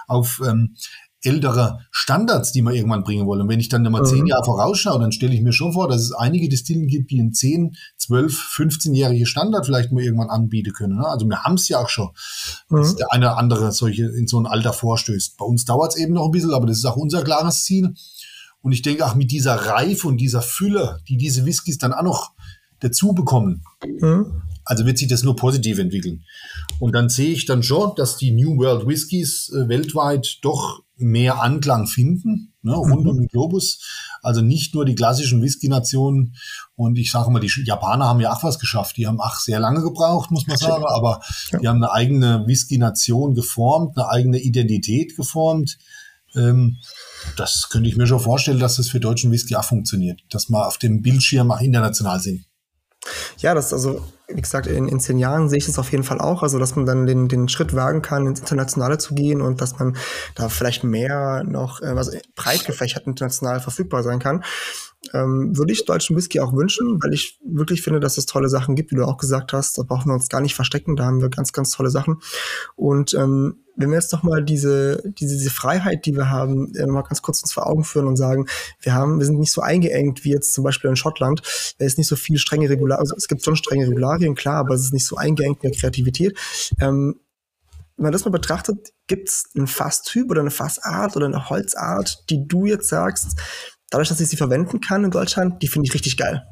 auf 0.07 0.41
ähm, 0.45 0.75
ältere 1.25 1.79
Standards, 1.91 2.51
die 2.51 2.61
wir 2.61 2.71
irgendwann 2.71 3.03
bringen 3.03 3.25
wollen. 3.25 3.41
Und 3.41 3.49
wenn 3.49 3.59
ich 3.59 3.69
dann 3.69 3.83
mal 3.83 4.01
mhm. 4.01 4.05
zehn 4.05 4.25
Jahre 4.25 4.43
vorausschaue, 4.43 4.99
dann 4.99 5.11
stelle 5.11 5.33
ich 5.33 5.41
mir 5.41 5.53
schon 5.53 5.73
vor, 5.73 5.87
dass 5.87 6.01
es 6.01 6.11
einige 6.11 6.49
Distillen 6.49 6.87
gibt, 6.87 7.11
die 7.11 7.19
einen 7.19 7.33
10, 7.33 7.75
12, 7.97 8.33
15-jährige 8.55 9.25
Standard 9.25 9.65
vielleicht 9.65 9.91
mal 9.91 10.03
irgendwann 10.03 10.29
anbieten 10.29 10.73
können. 10.73 10.97
Ne? 10.97 11.07
Also 11.07 11.27
wir 11.27 11.43
haben 11.43 11.55
es 11.55 11.67
ja 11.67 11.79
auch 11.79 11.89
schon, 11.89 12.09
mhm. 12.69 12.77
dass 12.77 12.95
der 12.95 13.11
eine 13.11 13.25
oder 13.25 13.37
andere 13.37 13.71
solche 13.71 14.05
in 14.05 14.27
so 14.27 14.39
ein 14.39 14.45
Alter 14.45 14.73
vorstößt. 14.73 15.37
Bei 15.37 15.45
uns 15.45 15.65
dauert 15.65 15.93
es 15.93 15.99
eben 15.99 16.13
noch 16.13 16.25
ein 16.25 16.31
bisschen, 16.31 16.53
aber 16.53 16.67
das 16.67 16.77
ist 16.77 16.85
auch 16.85 16.97
unser 16.97 17.23
klares 17.23 17.63
Ziel. 17.63 17.93
Und 18.61 18.71
ich 18.71 18.81
denke 18.81 19.05
auch 19.05 19.15
mit 19.15 19.31
dieser 19.31 19.55
Reife 19.55 20.07
und 20.07 20.17
dieser 20.17 20.41
Fülle, 20.41 20.99
die 21.07 21.17
diese 21.17 21.45
Whiskys 21.45 21.77
dann 21.77 21.93
auch 21.93 22.03
noch 22.03 22.31
dazu 22.79 23.13
bekommen, 23.13 23.63
mhm. 23.83 24.41
also 24.63 24.85
wird 24.85 24.97
sich 24.97 25.07
das 25.07 25.23
nur 25.23 25.35
positiv 25.35 25.77
entwickeln. 25.77 26.23
Und 26.79 26.93
dann 26.93 27.09
sehe 27.09 27.31
ich 27.31 27.45
dann 27.45 27.63
schon, 27.63 27.93
dass 27.95 28.17
die 28.17 28.31
New 28.31 28.57
World 28.57 28.87
Whiskys 28.87 29.51
äh, 29.53 29.69
weltweit 29.69 30.39
doch 30.41 30.84
mehr 30.97 31.41
Anklang 31.41 31.87
finden, 31.87 32.53
ne, 32.61 32.73
rund 32.73 33.03
mhm. 33.03 33.09
um 33.09 33.17
den 33.17 33.27
Globus. 33.27 33.79
Also 34.21 34.41
nicht 34.41 34.73
nur 34.73 34.85
die 34.85 34.95
klassischen 34.95 35.41
Whisky-Nationen. 35.41 36.35
Und 36.75 36.97
ich 36.97 37.11
sage 37.11 37.29
mal, 37.31 37.39
die 37.39 37.51
Japaner 37.63 38.05
haben 38.05 38.19
ja 38.19 38.33
auch 38.33 38.43
was 38.43 38.59
geschafft. 38.59 38.97
Die 38.97 39.07
haben 39.07 39.19
auch 39.19 39.35
sehr 39.35 39.59
lange 39.59 39.81
gebraucht, 39.81 40.31
muss 40.31 40.47
man 40.47 40.57
sagen. 40.57 40.85
Aber 40.87 41.21
ja. 41.51 41.59
die 41.59 41.67
haben 41.67 41.83
eine 41.83 41.91
eigene 41.91 42.45
Whisky-Nation 42.47 43.35
geformt, 43.35 43.97
eine 43.97 44.09
eigene 44.09 44.39
Identität 44.39 45.15
geformt. 45.15 45.77
Ähm, 46.35 46.77
das 47.37 47.69
könnte 47.69 47.89
ich 47.89 47.97
mir 47.97 48.07
schon 48.07 48.19
vorstellen, 48.19 48.59
dass 48.59 48.77
das 48.77 48.89
für 48.89 48.99
deutschen 48.99 49.31
Whisky 49.31 49.55
auch 49.55 49.63
funktioniert. 49.63 50.21
Dass 50.29 50.49
wir 50.49 50.67
auf 50.67 50.77
dem 50.77 51.01
Bildschirm 51.01 51.51
auch 51.51 51.61
international 51.61 52.19
sind. 52.19 52.45
Ja, 53.39 53.53
das 53.53 53.71
also, 53.73 54.03
wie 54.27 54.41
gesagt, 54.41 54.67
in, 54.67 54.87
in 54.87 54.99
zehn 54.99 55.17
Jahren 55.17 55.49
sehe 55.49 55.57
ich 55.57 55.65
das 55.65 55.79
auf 55.79 55.91
jeden 55.91 56.03
Fall 56.03 56.19
auch. 56.19 56.43
Also, 56.43 56.59
dass 56.59 56.75
man 56.75 56.85
dann 56.85 57.05
den, 57.05 57.27
den 57.27 57.47
Schritt 57.49 57.75
wagen 57.75 58.01
kann, 58.01 58.25
ins 58.25 58.39
Internationale 58.39 58.97
zu 58.97 59.13
gehen 59.15 59.41
und 59.41 59.61
dass 59.61 59.77
man 59.79 59.95
da 60.35 60.49
vielleicht 60.49 60.83
mehr 60.83 61.43
noch, 61.43 61.81
also 61.81 62.11
breit 62.35 62.65
gefächert 62.65 63.07
international 63.07 63.59
verfügbar 63.59 64.03
sein 64.03 64.19
kann. 64.19 64.43
Ähm, 65.13 65.57
würde 65.57 65.73
ich 65.73 65.85
deutschen 65.85 66.15
Whisky 66.15 66.39
auch 66.39 66.53
wünschen, 66.53 66.99
weil 67.01 67.13
ich 67.13 67.39
wirklich 67.45 67.81
finde, 67.81 67.99
dass 67.99 68.17
es 68.17 68.25
tolle 68.25 68.49
Sachen 68.49 68.75
gibt, 68.75 68.91
wie 68.91 68.95
du 68.95 69.05
auch 69.05 69.17
gesagt 69.17 69.53
hast. 69.53 69.77
Da 69.77 69.83
brauchen 69.83 70.09
wir 70.09 70.13
uns 70.13 70.29
gar 70.29 70.41
nicht 70.41 70.55
verstecken. 70.55 70.95
Da 70.95 71.05
haben 71.05 71.21
wir 71.21 71.29
ganz, 71.29 71.53
ganz 71.53 71.71
tolle 71.71 71.89
Sachen. 71.89 72.17
Und 72.75 73.13
ähm, 73.13 73.57
wenn 73.75 73.89
wir 73.89 73.97
jetzt 73.97 74.13
noch 74.13 74.23
mal 74.23 74.43
diese, 74.43 75.01
diese, 75.05 75.37
diese 75.37 75.49
Freiheit, 75.49 76.05
die 76.05 76.15
wir 76.15 76.29
haben, 76.29 76.73
äh, 76.75 76.85
mal 76.85 77.01
ganz 77.03 77.21
kurz 77.21 77.41
uns 77.41 77.53
vor 77.53 77.67
Augen 77.67 77.83
führen 77.83 78.07
und 78.07 78.15
sagen, 78.15 78.47
wir 78.81 78.93
haben, 78.93 79.19
wir 79.19 79.25
sind 79.25 79.39
nicht 79.39 79.51
so 79.51 79.61
eingeengt 79.61 80.23
wie 80.23 80.31
jetzt 80.31 80.53
zum 80.53 80.63
Beispiel 80.63 80.89
in 80.89 80.95
Schottland. 80.95 81.41
Da 81.77 81.85
ist 81.85 81.97
nicht 81.97 82.07
so 82.07 82.15
viel 82.15 82.37
strenge 82.37 82.69
Regularien, 82.69 83.01
also 83.01 83.15
es 83.17 83.27
gibt 83.27 83.43
schon 83.43 83.55
strenge 83.55 83.87
Regularien, 83.87 84.35
klar, 84.35 84.57
aber 84.57 84.75
es 84.75 84.81
ist 84.81 84.93
nicht 84.93 85.05
so 85.05 85.17
eingeengt 85.17 85.63
in 85.63 85.71
der 85.71 85.79
Kreativität. 85.79 86.37
Ähm, 86.79 87.19
wenn 87.97 88.03
man 88.03 88.11
das 88.11 88.25
mal 88.25 88.31
betrachtet, 88.31 88.91
gibt 89.07 89.29
es 89.29 89.45
einen 89.55 89.67
Fasstyp 89.67 90.29
oder 90.29 90.41
eine 90.41 90.51
Fassart 90.51 91.15
oder 91.15 91.27
eine 91.27 91.49
Holzart, 91.49 92.29
die 92.29 92.45
du 92.45 92.65
jetzt 92.65 92.89
sagst, 92.89 93.39
dadurch, 93.95 94.09
dass 94.09 94.19
ich 94.19 94.27
sie 94.27 94.35
verwenden 94.35 94.81
kann 94.81 95.05
in 95.05 95.11
Deutschland, 95.11 95.63
die 95.63 95.69
finde 95.69 95.87
ich 95.87 95.93
richtig 95.93 96.17
geil. 96.17 96.45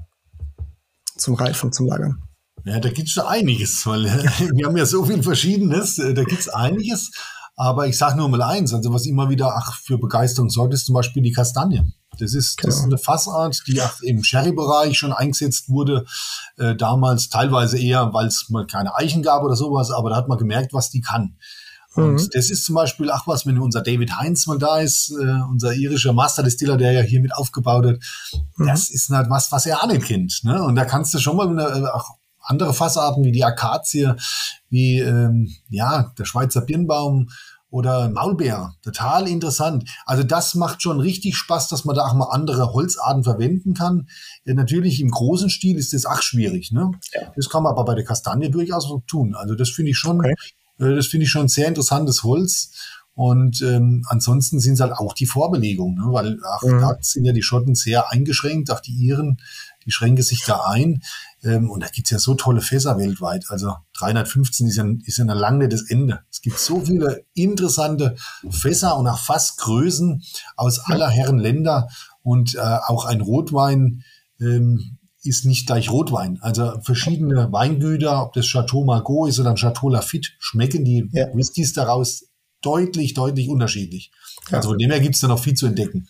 Zum 1.17 1.35
Reifen, 1.35 1.73
zum 1.73 1.87
Lagern. 1.87 2.23
Ja, 2.63 2.79
da 2.79 2.89
gibt 2.89 3.09
es 3.09 3.13
schon 3.13 3.25
einiges, 3.25 3.85
weil 3.85 4.05
wir 4.55 4.65
haben 4.65 4.77
ja 4.77 4.85
so 4.85 5.03
viel 5.03 5.21
Verschiedenes, 5.21 5.99
äh, 5.99 6.13
da 6.13 6.23
gibt 6.23 6.39
es 6.39 6.47
einiges. 6.47 7.11
Aber 7.57 7.85
ich 7.85 7.97
sage 7.97 8.17
nur 8.17 8.29
mal 8.29 8.41
eins, 8.41 8.73
also 8.73 8.93
was 8.93 9.05
immer 9.05 9.29
wieder 9.29 9.53
ach, 9.57 9.77
für 9.77 9.97
Begeisterung 9.97 10.49
sorgt, 10.49 10.73
ist 10.73 10.85
zum 10.85 10.95
Beispiel 10.95 11.21
die 11.21 11.33
Kastanie. 11.33 11.81
Das 12.17 12.33
ist, 12.33 12.57
genau. 12.57 12.69
das 12.69 12.79
ist 12.79 12.85
eine 12.85 12.97
Fassart, 12.97 13.61
die 13.67 13.81
auch 13.81 14.01
im 14.01 14.23
Sherry-Bereich 14.23 14.97
schon 14.97 15.11
eingesetzt 15.11 15.67
wurde. 15.67 16.05
Äh, 16.57 16.75
damals 16.75 17.27
teilweise 17.27 17.77
eher, 17.77 18.13
weil 18.13 18.27
es 18.27 18.49
mal 18.49 18.65
keine 18.65 18.95
Eichen 18.95 19.21
gab 19.21 19.43
oder 19.43 19.57
sowas, 19.57 19.91
aber 19.91 20.11
da 20.11 20.15
hat 20.15 20.29
man 20.29 20.37
gemerkt, 20.37 20.71
was 20.71 20.89
die 20.89 21.01
kann. 21.01 21.35
Und 21.95 22.13
mhm. 22.13 22.29
das 22.33 22.49
ist 22.49 22.65
zum 22.65 22.75
Beispiel, 22.75 23.11
ach 23.11 23.27
was, 23.27 23.45
wenn 23.45 23.59
unser 23.59 23.81
David 23.81 24.17
Heinz 24.17 24.47
mal 24.47 24.57
da 24.57 24.79
ist, 24.79 25.11
äh, 25.11 25.41
unser 25.49 25.73
irischer 25.73 26.13
Master-Distiller, 26.13 26.77
der 26.77 26.91
ja 26.91 27.01
hier 27.01 27.21
mit 27.21 27.35
aufgebaut 27.35 27.85
hat, 27.85 27.99
mhm. 28.57 28.67
das 28.67 28.89
ist 28.89 29.09
halt 29.09 29.29
was, 29.29 29.51
was 29.51 29.65
er 29.65 29.83
auch 29.83 29.87
nicht 29.87 30.05
kennt. 30.05 30.41
Ne? 30.43 30.63
Und 30.63 30.75
da 30.75 30.85
kannst 30.85 31.13
du 31.13 31.19
schon 31.19 31.37
mal 31.37 31.47
eine, 31.47 31.93
auch 31.93 32.09
andere 32.39 32.73
Fassarten 32.73 33.23
wie 33.23 33.31
die 33.31 33.45
Akazie, 33.45 34.13
wie 34.69 34.99
ähm, 34.99 35.53
ja 35.69 36.11
der 36.17 36.25
Schweizer 36.25 36.61
Birnbaum 36.61 37.29
oder 37.69 38.09
Maulbeer. 38.09 38.75
Total 38.83 39.27
interessant. 39.27 39.89
Also 40.05 40.23
das 40.23 40.53
macht 40.53 40.83
schon 40.83 40.99
richtig 40.99 41.35
Spaß, 41.35 41.69
dass 41.69 41.85
man 41.85 41.95
da 41.95 42.05
auch 42.05 42.13
mal 42.13 42.29
andere 42.29 42.71
Holzarten 42.71 43.23
verwenden 43.23 43.73
kann. 43.73 44.07
Ja, 44.45 44.53
natürlich 44.53 45.01
im 45.01 45.09
großen 45.09 45.49
Stil 45.49 45.77
ist 45.77 45.91
das 45.91 46.05
auch 46.05 46.21
schwierig. 46.21 46.71
Ne? 46.71 46.91
Ja. 47.13 47.31
Das 47.35 47.49
kann 47.49 47.63
man 47.63 47.71
aber 47.71 47.85
bei 47.85 47.95
der 47.95 48.03
Kastanie 48.03 48.51
durchaus 48.51 48.87
tun. 49.07 49.33
Also 49.33 49.55
das 49.55 49.69
finde 49.69 49.91
ich 49.91 49.97
schon, 49.97 50.19
okay. 50.19 50.35
Äh, 50.83 50.95
das 50.95 51.07
finde 51.07 51.25
ich 51.25 51.31
schon 51.31 51.43
ein 51.43 51.49
sehr 51.49 51.67
interessantes 51.67 52.23
Holz. 52.23 52.71
Und 53.15 53.61
ähm, 53.61 54.03
ansonsten 54.07 54.59
sind 54.59 54.73
es 54.73 54.79
halt 54.79 54.93
auch 54.93 55.13
die 55.13 55.27
Vorbelegungen, 55.27 55.95
ne? 55.95 56.05
weil 56.11 56.39
auch 56.43 56.63
mhm. 56.63 56.79
da 56.79 56.97
sind 57.01 57.25
ja 57.25 57.31
die 57.31 57.43
Schotten 57.43 57.75
sehr 57.75 58.11
eingeschränkt, 58.11 58.71
auch 58.71 58.79
die 58.79 58.93
Iren, 58.93 59.39
die 59.85 59.91
schränken 59.91 60.23
sich 60.23 60.43
da 60.45 60.61
ein. 60.65 61.03
Ähm, 61.43 61.69
und 61.69 61.83
da 61.83 61.87
gibt's 61.89 62.09
ja 62.09 62.17
so 62.17 62.33
tolle 62.33 62.61
Fässer 62.61 62.97
weltweit. 62.97 63.45
Also 63.49 63.75
315 63.99 64.67
ist 64.67 64.77
ja, 64.77 64.85
ist 65.05 65.17
ja 65.19 65.25
lange 65.25 65.69
das 65.69 65.83
Ende. 65.89 66.21
Es 66.31 66.41
gibt 66.41 66.57
so 66.57 66.81
viele 66.81 67.23
interessante 67.35 68.15
Fässer 68.49 68.97
und 68.97 69.07
auch 69.07 69.19
Fassgrößen 69.19 70.23
aus 70.55 70.79
aller 70.79 71.09
Herren 71.09 71.37
Länder. 71.37 71.89
Und 72.23 72.55
äh, 72.55 72.59
auch 72.87 73.05
ein 73.05 73.21
Rotwein 73.21 74.03
ähm, 74.39 74.97
ist 75.23 75.45
nicht 75.45 75.67
gleich 75.67 75.89
Rotwein. 75.89 76.39
Also 76.41 76.79
verschiedene 76.81 77.51
Weingüter, 77.51 78.23
ob 78.23 78.33
das 78.33 78.45
Chateau 78.45 78.83
Margaux 78.83 79.27
ist 79.27 79.39
oder 79.39 79.51
ein 79.51 79.55
Chateau 79.55 79.89
Lafitte, 79.89 80.29
schmecken 80.39 80.83
die 80.83 81.09
ja. 81.11 81.27
Whiskys 81.33 81.73
daraus 81.73 82.25
deutlich, 82.61 83.13
deutlich 83.13 83.49
unterschiedlich. 83.49 84.11
Ja. 84.49 84.57
Also 84.57 84.69
von 84.69 84.77
dem 84.77 84.91
her 84.91 84.99
gibt's 84.99 85.21
da 85.21 85.27
noch 85.27 85.39
viel 85.39 85.53
zu 85.53 85.67
entdecken. 85.67 86.07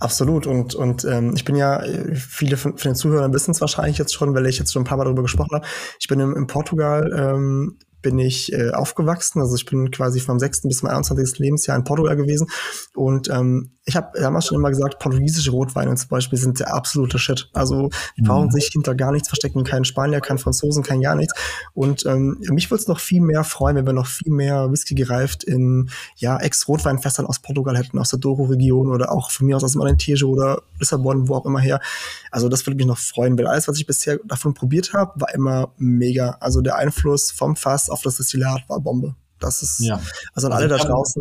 Absolut. 0.00 0.46
Und, 0.46 0.74
und 0.74 1.04
ähm, 1.04 1.34
ich 1.36 1.44
bin 1.44 1.54
ja, 1.54 1.82
viele 2.14 2.56
von, 2.56 2.76
von 2.76 2.90
den 2.90 2.96
Zuhörern 2.96 3.32
wissen 3.32 3.52
es 3.52 3.60
wahrscheinlich 3.60 3.98
jetzt 3.98 4.12
schon, 4.12 4.34
weil 4.34 4.46
ich 4.46 4.58
jetzt 4.58 4.72
schon 4.72 4.82
ein 4.82 4.86
paar 4.86 4.98
Mal 4.98 5.04
darüber 5.04 5.22
gesprochen 5.22 5.54
habe. 5.54 5.66
Ich 6.00 6.08
bin 6.08 6.20
in, 6.20 6.34
in 6.34 6.46
Portugal 6.46 7.10
ähm, 7.16 7.78
bin 8.02 8.18
ich 8.18 8.52
äh, 8.52 8.70
aufgewachsen. 8.70 9.40
Also 9.40 9.56
ich 9.56 9.64
bin 9.64 9.90
quasi 9.90 10.20
vom 10.20 10.38
6. 10.38 10.62
bis 10.62 10.78
zum 10.78 10.88
21. 10.88 11.38
Lebensjahr 11.38 11.76
in 11.76 11.84
Portugal 11.84 12.16
gewesen. 12.16 12.48
Und 12.94 13.28
ähm, 13.30 13.72
ich 13.84 13.96
habe 13.96 14.18
damals 14.20 14.46
schon 14.46 14.58
immer 14.58 14.70
gesagt, 14.70 15.00
portugiesische 15.00 15.50
Rotweine 15.50 15.94
zum 15.96 16.08
Beispiel 16.08 16.38
sind 16.38 16.60
der 16.60 16.72
absolute 16.72 17.18
Shit. 17.18 17.50
Also 17.52 17.90
die 18.16 18.22
brauchen 18.22 18.46
mhm. 18.46 18.52
sich 18.52 18.68
hinter 18.72 18.94
gar 18.94 19.10
nichts 19.10 19.28
verstecken, 19.28 19.64
kein 19.64 19.84
Spanier, 19.84 20.20
kein 20.20 20.38
Franzosen, 20.38 20.84
kein 20.84 21.00
gar 21.00 21.16
nichts. 21.16 21.34
Und 21.74 22.06
ähm, 22.06 22.38
mich 22.50 22.70
würde 22.70 22.82
es 22.82 22.88
noch 22.88 23.00
viel 23.00 23.20
mehr 23.20 23.42
freuen, 23.42 23.76
wenn 23.76 23.86
wir 23.86 23.92
noch 23.92 24.06
viel 24.06 24.32
mehr 24.32 24.70
Whisky 24.70 24.94
gereift 24.94 25.42
in 25.42 25.90
ja 26.16 26.38
Ex-Rotweinfässern 26.38 27.26
aus 27.26 27.40
Portugal 27.40 27.76
hätten, 27.76 27.98
aus 27.98 28.10
der 28.10 28.20
Douro-Region 28.20 28.92
oder 28.92 29.10
auch 29.10 29.30
von 29.30 29.46
mir 29.46 29.56
aus 29.56 29.64
aus 29.64 29.72
dem 29.72 29.80
Alentejo 29.80 30.28
oder 30.28 30.62
Lissabon, 30.78 31.28
wo 31.28 31.34
auch 31.34 31.46
immer 31.46 31.60
her. 31.60 31.80
Also 32.30 32.48
das 32.48 32.64
würde 32.66 32.76
mich 32.76 32.86
noch 32.86 32.98
freuen, 32.98 33.36
weil 33.36 33.46
alles, 33.46 33.66
was 33.66 33.78
ich 33.78 33.86
bisher 33.86 34.18
davon 34.24 34.54
probiert 34.54 34.92
habe, 34.92 35.20
war 35.20 35.34
immer 35.34 35.72
mega. 35.76 36.36
Also 36.40 36.60
der 36.60 36.76
Einfluss 36.76 37.30
vom 37.30 37.56
Fass 37.56 37.90
auf 37.92 38.02
das 38.02 38.16
Destillat 38.16 38.68
war 38.68 38.80
Bombe. 38.80 39.14
Das 39.38 39.62
ist 39.62 39.80
ja. 39.80 40.00
also 40.34 40.48
an 40.48 40.52
alle 40.54 40.68
da 40.68 40.76
draußen 40.78 41.20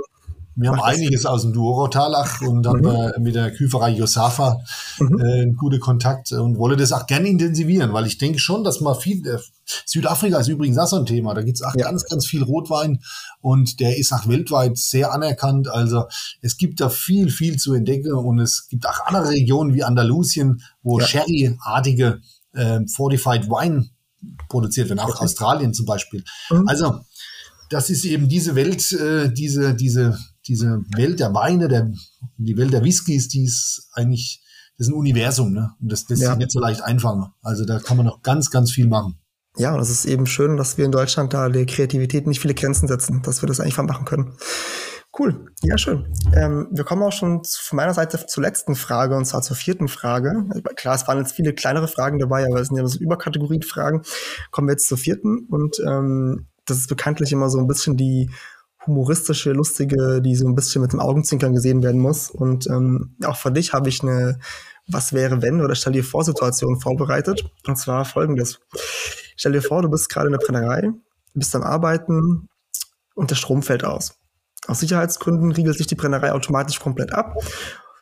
Wir 0.56 0.70
haben 0.70 0.82
einiges 0.82 1.26
aus 1.26 1.42
dem 1.42 1.54
Duorotalach 1.54 2.42
und 2.42 2.68
haben 2.68 2.82
mhm. 2.82 3.24
mit 3.24 3.36
der 3.36 3.52
Küferei 3.52 3.92
Josafa 3.92 4.60
mhm. 5.00 5.20
äh, 5.20 5.46
gute 5.54 5.80
Kontakt 5.80 6.32
und 6.34 6.58
wolle 6.58 6.76
das 6.76 6.92
auch 6.92 7.08
gerne 7.08 7.30
intensivieren, 7.30 7.94
weil 7.94 8.06
ich 8.06 8.18
denke 8.18 8.38
schon, 8.38 8.64
dass 8.64 8.82
man 8.82 8.96
viel, 8.96 9.26
äh, 9.26 9.40
Südafrika 9.86 10.40
ist 10.40 10.50
übrigens 10.50 10.78
auch 10.78 10.88
so 10.88 10.98
ein 10.98 11.06
Thema, 11.06 11.34
da 11.34 11.42
gibt 11.42 11.58
es 11.58 11.64
auch 11.64 11.74
ja. 11.76 11.86
ganz, 11.86 12.06
ganz 12.06 12.26
viel 12.26 12.44
Rotwein 12.44 13.00
und 13.40 13.80
der 13.80 13.98
ist 13.98 14.12
auch 14.12 14.28
weltweit 14.28 14.78
sehr 14.78 15.12
anerkannt. 15.14 15.68
Also 15.68 16.04
es 16.42 16.58
gibt 16.58 16.82
da 16.82 16.90
viel, 16.90 17.30
viel 17.30 17.58
zu 17.58 17.74
entdecken 17.74 18.14
und 18.14 18.40
es 18.40 18.68
gibt 18.68 18.88
auch 18.88 19.06
andere 19.06 19.30
Regionen 19.30 19.74
wie 19.74 19.84
Andalusien, 19.84 20.62
wo 20.84 21.00
ja. 21.00 21.08
Sherry-artige 21.08 22.22
äh, 22.54 22.82
Fortified 22.88 23.48
Wine 23.48 23.90
produziert 24.50 24.90
werden, 24.90 25.00
auch 25.00 25.10
okay. 25.10 25.26
Australien 25.26 25.74
zum 25.74 25.86
Beispiel. 25.86 26.24
Mhm. 26.50 26.68
Also 26.68 27.00
das 27.70 27.90
ist 27.90 28.06
eben 28.06 28.28
diese 28.28 28.56
Welt, 28.56 28.92
äh, 28.92 29.32
diese, 29.32 29.74
diese, 29.76 30.18
diese 30.48 30.82
Welt 30.96 31.20
der 31.20 31.34
Weine, 31.34 31.68
der, 31.68 31.92
die 32.38 32.58
Welt 32.58 32.74
der 32.74 32.84
Whiskys, 32.84 33.30
die 33.30 33.46
ist 33.46 33.90
eigentlich, 33.94 34.44
das 34.78 34.88
ist 34.88 34.94
ein 34.94 34.98
Universum, 34.98 35.54
ne? 35.54 35.72
Und 35.80 35.92
das, 35.92 36.06
das 36.06 36.20
ja. 36.20 36.34
ist 36.34 36.38
nicht 36.38 36.52
so 36.52 36.60
leicht 36.60 36.82
einfangen. 36.82 37.28
Also 37.42 37.66
da 37.66 37.80
kann 37.80 37.98
man 37.98 38.06
noch 38.06 38.22
ganz, 38.22 38.50
ganz 38.50 38.72
viel 38.72 38.88
machen. 38.88 39.20
Ja, 39.58 39.74
und 39.74 39.82
es 39.82 39.90
ist 39.90 40.06
eben 40.06 40.28
schön, 40.28 40.58
dass 40.58 40.78
wir 40.78 40.86
in 40.86 40.92
Deutschland 40.92 41.34
da 41.34 41.50
der 41.50 41.66
Kreativität 41.66 42.26
nicht 42.26 42.40
viele 42.40 42.54
Grenzen 42.54 42.88
setzen, 42.88 43.22
dass 43.22 43.42
wir 43.42 43.48
das 43.48 43.60
einfach 43.60 43.84
machen 43.84 44.06
können. 44.06 44.34
Cool, 45.22 45.46
ja 45.62 45.78
schön. 45.78 46.08
Ähm, 46.34 46.68
wir 46.72 46.84
kommen 46.84 47.04
auch 47.04 47.12
schon 47.12 47.44
von 47.46 47.76
meiner 47.76 47.94
Seite 47.94 48.26
zur 48.26 48.42
letzten 48.42 48.74
Frage 48.74 49.16
und 49.16 49.26
zwar 49.26 49.44
zur 49.44 49.56
vierten 49.56 49.88
Frage. 49.88 50.46
Klar, 50.76 50.96
es 50.96 51.08
waren 51.08 51.20
jetzt 51.20 51.34
viele 51.34 51.54
kleinere 51.54 51.88
Fragen 51.88 52.18
dabei, 52.18 52.44
aber 52.48 52.60
es 52.60 52.70
sind 52.70 52.78
ja 52.78 52.88
so 52.88 52.98
Überkategorien-Fragen. 52.98 54.02
Kommen 54.50 54.68
wir 54.68 54.72
jetzt 54.74 54.88
zur 54.88 54.98
vierten 54.98 55.46
und 55.48 55.80
ähm, 55.88 56.48
das 56.66 56.78
ist 56.78 56.88
bekanntlich 56.88 57.32
immer 57.32 57.52
so 57.52 57.60
ein 57.60 57.68
bisschen 57.68 57.98
die 57.98 58.32
humoristische, 58.88 59.52
lustige, 59.52 60.24
die 60.24 60.36
so 60.36 60.48
ein 60.48 60.56
bisschen 60.56 60.82
mit 60.82 60.92
dem 60.92 61.00
Augenzwinkern 61.00 61.54
gesehen 61.54 61.84
werden 61.84 62.02
muss. 62.02 62.32
Und 62.32 62.66
ähm, 62.66 63.16
auch 63.24 63.38
für 63.38 63.52
dich 63.52 63.74
habe 63.74 63.90
ich 63.90 64.02
eine 64.02 64.40
Was 64.88 65.14
wäre 65.14 65.44
wenn 65.44 65.62
oder 65.62 65.76
stell 65.76 65.94
dir 65.94 66.04
vor 66.04 66.24
Situation 66.24 66.80
vorbereitet. 66.80 67.48
Und 67.68 67.78
zwar 67.78 68.06
folgendes. 68.06 68.60
Stell 69.36 69.52
dir 69.52 69.62
vor, 69.62 69.84
du 69.84 69.90
bist 69.92 70.10
gerade 70.10 70.30
in 70.30 70.32
der 70.32 70.40
Brennerei, 70.40 70.90
bist 71.36 71.56
am 71.56 71.62
Arbeiten 71.62 72.50
und 73.14 73.30
der 73.30 73.36
Strom 73.36 73.62
fällt 73.62 73.84
aus. 73.84 74.21
Aus 74.68 74.80
Sicherheitsgründen 74.80 75.52
riegelt 75.52 75.78
sich 75.78 75.88
die 75.88 75.96
Brennerei 75.96 76.32
automatisch 76.32 76.80
komplett 76.80 77.14
ab 77.14 77.36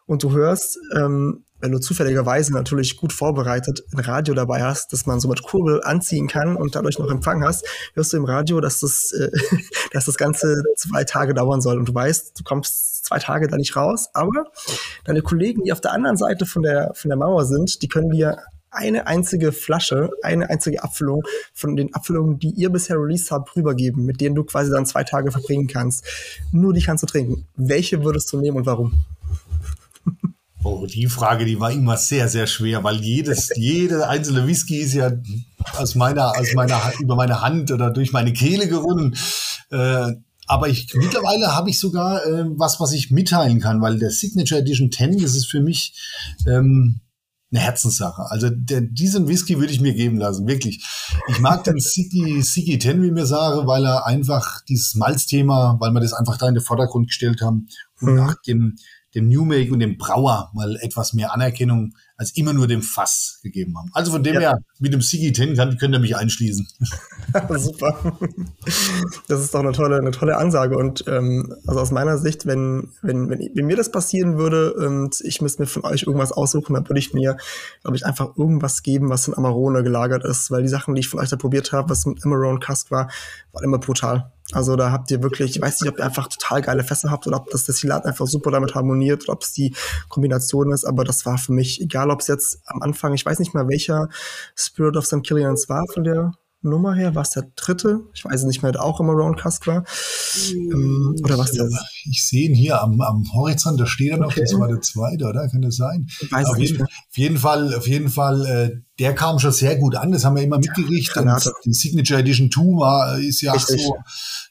und 0.09 0.23
du 0.23 0.31
hörst, 0.31 0.79
ähm, 0.95 1.43
wenn 1.61 1.71
du 1.71 1.79
zufälligerweise 1.79 2.53
natürlich 2.53 2.97
gut 2.97 3.13
vorbereitet 3.13 3.83
ein 3.93 3.99
Radio 3.99 4.33
dabei 4.33 4.63
hast, 4.63 4.91
dass 4.91 5.05
man 5.05 5.19
so 5.19 5.27
mit 5.27 5.43
Kurbel 5.43 5.81
anziehen 5.83 6.27
kann 6.27 6.55
und 6.55 6.75
dadurch 6.75 6.97
noch 6.97 7.11
Empfang 7.11 7.43
hast, 7.43 7.67
hörst 7.93 8.13
du 8.13 8.17
im 8.17 8.25
Radio, 8.25 8.59
dass 8.59 8.79
das, 8.79 9.11
äh, 9.11 9.29
dass 9.93 10.05
das 10.05 10.17
Ganze 10.17 10.63
zwei 10.77 11.03
Tage 11.03 11.33
dauern 11.33 11.61
soll. 11.61 11.77
Und 11.77 11.87
du 11.87 11.93
weißt, 11.93 12.39
du 12.39 12.43
kommst 12.43 13.05
zwei 13.05 13.19
Tage 13.19 13.47
da 13.47 13.57
nicht 13.57 13.75
raus, 13.75 14.09
aber 14.13 14.45
deine 15.05 15.21
Kollegen, 15.21 15.63
die 15.63 15.73
auf 15.73 15.81
der 15.81 15.93
anderen 15.93 16.17
Seite 16.17 16.45
von 16.45 16.63
der, 16.63 16.91
von 16.95 17.09
der 17.09 17.17
Mauer 17.17 17.45
sind, 17.45 17.81
die 17.81 17.87
können 17.87 18.09
dir 18.09 18.37
eine 18.71 19.07
einzige 19.07 19.51
Flasche, 19.51 20.09
eine 20.21 20.49
einzige 20.49 20.83
Abfüllung 20.83 21.23
von 21.53 21.75
den 21.75 21.93
Abfüllungen, 21.93 22.39
die 22.39 22.51
ihr 22.51 22.69
bisher 22.69 22.97
released 22.97 23.31
habt, 23.31 23.55
rübergeben, 23.55 24.05
mit 24.05 24.21
denen 24.21 24.35
du 24.35 24.43
quasi 24.43 24.71
dann 24.71 24.85
zwei 24.85 25.03
Tage 25.03 25.31
verbringen 25.31 25.67
kannst. 25.67 26.05
Nur 26.51 26.73
die 26.73 26.81
kannst 26.81 27.03
du 27.03 27.07
trinken. 27.07 27.47
Welche 27.55 28.03
würdest 28.03 28.31
du 28.31 28.39
nehmen 28.39 28.57
und 28.57 28.65
warum? 28.65 29.05
Oh, 30.61 30.85
die 30.85 31.07
Frage, 31.07 31.45
die 31.45 31.61
war 31.61 31.71
immer 31.71 31.95
sehr, 31.95 32.27
sehr 32.27 32.45
schwer, 32.45 32.83
weil 32.83 32.97
jedes, 32.97 33.49
jede 33.55 34.09
einzelne 34.09 34.45
Whisky 34.45 34.79
ist 34.79 34.93
ja 34.93 35.13
aus 35.77 35.95
meiner, 35.95 36.37
aus 36.37 36.53
meiner, 36.53 36.81
über 36.99 37.15
meine 37.15 37.41
Hand 37.41 37.71
oder 37.71 37.91
durch 37.91 38.11
meine 38.11 38.33
Kehle 38.33 38.67
gerunnen. 38.67 39.15
Äh, 39.71 40.15
aber 40.47 40.67
ich, 40.67 40.93
mittlerweile 40.95 41.55
habe 41.55 41.69
ich 41.69 41.79
sogar 41.79 42.25
äh, 42.25 42.43
was, 42.57 42.81
was 42.81 42.91
ich 42.91 43.09
mitteilen 43.09 43.61
kann, 43.61 43.81
weil 43.81 43.99
der 43.99 44.11
Signature 44.11 44.59
Edition 44.59 44.91
10, 44.91 45.21
das 45.21 45.35
ist 45.35 45.45
für 45.45 45.61
mich 45.61 45.93
ähm, 46.45 46.99
eine 47.51 47.61
Herzenssache. 47.61 48.29
Also 48.29 48.49
der, 48.51 48.81
diesen 48.81 49.27
Whisky 49.27 49.59
würde 49.59 49.73
ich 49.73 49.81
mir 49.81 49.93
geben 49.93 50.17
lassen, 50.17 50.47
wirklich. 50.47 50.85
Ich 51.27 51.39
mag 51.39 51.63
den 51.63 51.79
Siggy, 51.79 52.41
Siggy 52.43 52.77
10, 52.77 53.01
wie 53.01 53.11
mir 53.11 53.25
sage, 53.25 53.65
weil 53.65 53.85
er 53.85 54.05
einfach 54.05 54.61
dieses 54.65 54.95
Malzthema, 54.95 55.77
weil 55.79 55.91
wir 55.91 55.99
das 55.99 56.13
einfach 56.13 56.37
da 56.37 56.47
in 56.47 56.55
den 56.55 56.63
Vordergrund 56.63 57.07
gestellt 57.07 57.41
haben 57.41 57.67
und 58.01 58.11
mhm. 58.11 58.15
nach 58.15 58.35
dem 58.43 58.75
dem 59.15 59.27
New 59.27 59.45
Make 59.45 59.71
und 59.71 59.79
dem 59.79 59.97
Brauer 59.97 60.51
mal 60.53 60.75
etwas 60.77 61.13
mehr 61.13 61.33
Anerkennung 61.33 61.95
als 62.19 62.35
immer 62.35 62.51
nur 62.51 62.67
dem 62.67 62.81
Fass 62.81 63.39
gegeben 63.43 63.77
haben. 63.77 63.89
Also 63.93 64.11
von 64.11 64.21
dem 64.21 64.33
ja. 64.35 64.39
her, 64.41 64.59
mit 64.79 64.91
dem 64.91 65.01
Sigi 65.01 65.31
10 65.31 65.55
kann, 65.55 65.77
könnt 65.77 65.95
ihr 65.95 65.99
mich 65.99 66.17
einschließen. 66.17 66.67
Super. 67.57 68.17
Das 69.29 69.39
ist 69.39 69.53
doch 69.53 69.61
eine 69.61 69.71
tolle, 69.71 69.99
eine 69.99 70.11
tolle 70.11 70.35
Ansage. 70.35 70.77
Und 70.77 71.05
ähm, 71.07 71.55
also 71.65 71.79
aus 71.79 71.91
meiner 71.91 72.17
Sicht, 72.17 72.45
wenn, 72.45 72.89
wenn, 73.01 73.29
wenn, 73.29 73.39
wenn 73.53 73.65
mir 73.65 73.77
das 73.77 73.89
passieren 73.89 74.37
würde 74.37 74.73
und 74.73 75.21
ich 75.21 75.41
müsste 75.41 75.61
mir 75.61 75.67
von 75.67 75.85
euch 75.85 76.03
irgendwas 76.03 76.33
aussuchen, 76.33 76.73
dann 76.73 76.89
würde 76.89 76.99
ich 76.99 77.13
mir, 77.13 77.37
glaube 77.83 77.95
ich, 77.95 78.05
einfach 78.05 78.37
irgendwas 78.37 78.83
geben, 78.83 79.09
was 79.09 79.29
in 79.29 79.37
Amarone 79.37 79.81
gelagert 79.81 80.25
ist. 80.25 80.51
Weil 80.51 80.63
die 80.63 80.67
Sachen, 80.67 80.95
die 80.95 80.99
ich 80.99 81.07
von 81.07 81.21
euch 81.21 81.29
da 81.29 81.37
probiert 81.37 81.71
habe, 81.71 81.89
was 81.89 82.05
mit 82.05 82.25
Amarone 82.25 82.59
Cask 82.59 82.91
war, 82.91 83.09
waren 83.53 83.63
immer 83.63 83.79
brutal. 83.79 84.33
Also 84.51 84.75
da 84.75 84.91
habt 84.91 85.11
ihr 85.11 85.21
wirklich, 85.21 85.55
ich 85.55 85.61
weiß 85.61 85.81
nicht, 85.81 85.91
ob 85.91 85.99
ihr 85.99 86.05
einfach 86.05 86.27
total 86.27 86.61
geile 86.61 86.83
Fässer 86.83 87.11
habt 87.11 87.27
oder 87.27 87.37
ob 87.37 87.49
das 87.51 87.65
Destillat 87.65 88.05
einfach 88.05 88.25
super 88.25 88.49
damit 88.49 88.73
harmoniert 88.73 89.23
oder 89.23 89.33
ob 89.33 89.43
es 89.43 89.53
die 89.53 89.75
Kombination 90.07 90.71
ist, 90.71 90.85
aber 90.85 91.03
das 91.03 91.25
war 91.25 91.37
für 91.37 91.53
mich, 91.53 91.81
egal 91.81 92.09
ob 92.09 92.21
es 92.21 92.27
jetzt 92.27 92.61
am 92.65 92.81
Anfang, 92.81 93.13
ich 93.13 93.25
weiß 93.25 93.39
nicht 93.39 93.53
mal 93.53 93.67
welcher 93.67 94.09
Spirit 94.55 94.97
of 94.97 95.05
St. 95.05 95.23
Killians 95.23 95.69
war 95.69 95.85
von 95.93 96.03
der 96.03 96.31
Nummer 96.61 96.93
her, 96.93 97.15
war 97.15 97.21
es 97.21 97.29
der 97.29 97.47
dritte? 97.55 98.01
Ich 98.13 98.25
weiß 98.25 98.43
nicht 98.43 98.61
mehr, 98.63 98.73
der 98.73 98.83
auch 98.83 98.99
immer 98.99 99.13
Round 99.13 99.39
Cask 99.39 99.65
war. 99.67 99.85
Ähm, 100.51 101.15
oder 101.23 101.37
was 101.37 101.51
der? 101.51 101.69
Ich 102.11 102.27
sehe 102.27 102.49
ihn 102.49 102.53
hier 102.53 102.81
am, 102.81 102.99
am 102.99 103.23
Horizont, 103.33 103.79
da 103.79 103.85
steht 103.85 104.11
er 104.11 104.17
noch, 104.17 104.31
okay. 104.31 104.41
das 104.41 104.59
war 104.59 104.67
der 104.67 104.81
zweite, 104.81 105.25
oder? 105.25 105.47
Kann 105.47 105.61
das 105.61 105.77
sein? 105.77 106.07
Ich 106.19 106.31
weiß 106.31 106.47
auf, 106.47 106.57
nicht 106.57 106.71
jeden, 106.71 106.83
auf 106.83 107.17
jeden 107.17 107.37
Fall, 107.37 107.73
auf 107.75 107.87
jeden 107.87 108.09
Fall, 108.09 108.45
äh, 108.45 108.81
der 108.99 109.15
kam 109.15 109.39
schon 109.39 109.53
sehr 109.53 109.77
gut 109.77 109.95
an, 109.95 110.11
das 110.11 110.25
haben 110.25 110.35
wir 110.35 110.43
immer 110.43 110.57
mitgekriegt. 110.57 111.15
Ja, 111.15 111.39
die 111.63 111.73
Signature 111.73 112.19
Edition 112.19 112.51
2 112.51 112.61
war, 112.79 113.17
ist 113.17 113.41
ja 113.41 113.53
Richtig. 113.53 113.81
so 113.81 113.95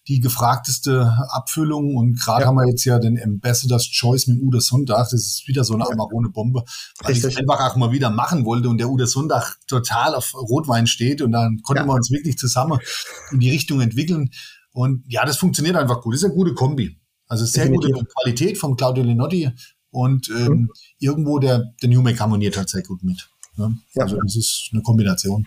die 0.09 0.21
gefragteste 0.21 1.15
Abfüllung 1.31 1.97
und 1.97 2.19
gerade 2.19 2.43
ja. 2.43 2.49
haben 2.49 2.57
wir 2.57 2.67
jetzt 2.67 2.85
ja 2.85 2.99
den 2.99 3.23
Ambassador's 3.23 3.91
Choice 3.91 4.27
mit 4.27 4.41
Ude 4.41 4.63
Sonntag, 4.63 5.11
das 5.11 5.13
ist 5.13 5.47
wieder 5.47 5.65
so 5.65 5.75
eine. 5.75 5.85
Amarone-Bombe, 5.89 6.65
weil 7.01 7.13
Richtig. 7.13 7.33
ich 7.33 7.39
einfach 7.39 7.61
auch 7.61 7.77
mal 7.77 7.93
wieder 7.93 8.11
machen 8.11 8.45
wollte 8.45 8.69
und 8.69 8.79
der 8.79 8.89
Ude 8.89 9.07
Sonntag 9.07 9.57
total 9.67 10.15
auf 10.15 10.35
Rotwein 10.35 10.87
steht 10.87 11.21
und 11.21 11.33
dann 11.33 11.61
konnten 11.63 11.83
ja. 11.83 11.87
wir 11.87 11.95
uns 11.95 12.11
wirklich 12.11 12.39
zusammen 12.39 12.79
in 13.33 13.41
die 13.41 13.51
Richtung 13.51 13.81
entwickeln 13.81 14.31
und 14.73 15.05
ja, 15.09 15.25
das 15.27 15.37
funktioniert 15.37 15.77
einfach 15.77 16.01
gut, 16.01 16.15
das 16.15 16.23
ist 16.23 16.25
eine 16.25 16.35
gute 16.35 16.55
Kombi. 16.55 16.99
Also 17.27 17.45
sehr 17.45 17.65
Definitiv. 17.65 17.95
gute 17.95 18.07
Qualität 18.07 18.57
von 18.57 18.77
Claudio 18.77 19.05
Linotti 19.05 19.51
und 19.91 20.31
ähm, 20.31 20.47
mhm. 20.47 20.71
irgendwo 20.99 21.39
der, 21.39 21.75
der 21.83 21.91
New 21.91 22.01
Make 22.01 22.19
harmoniert 22.21 22.57
halt 22.57 22.71
sehr 22.71 22.83
gut 22.83 23.03
mit. 23.03 23.29
Ne? 23.59 23.77
Also 23.97 24.17
das 24.21 24.37
ist 24.37 24.71
eine 24.73 24.83
Kombination. 24.83 25.47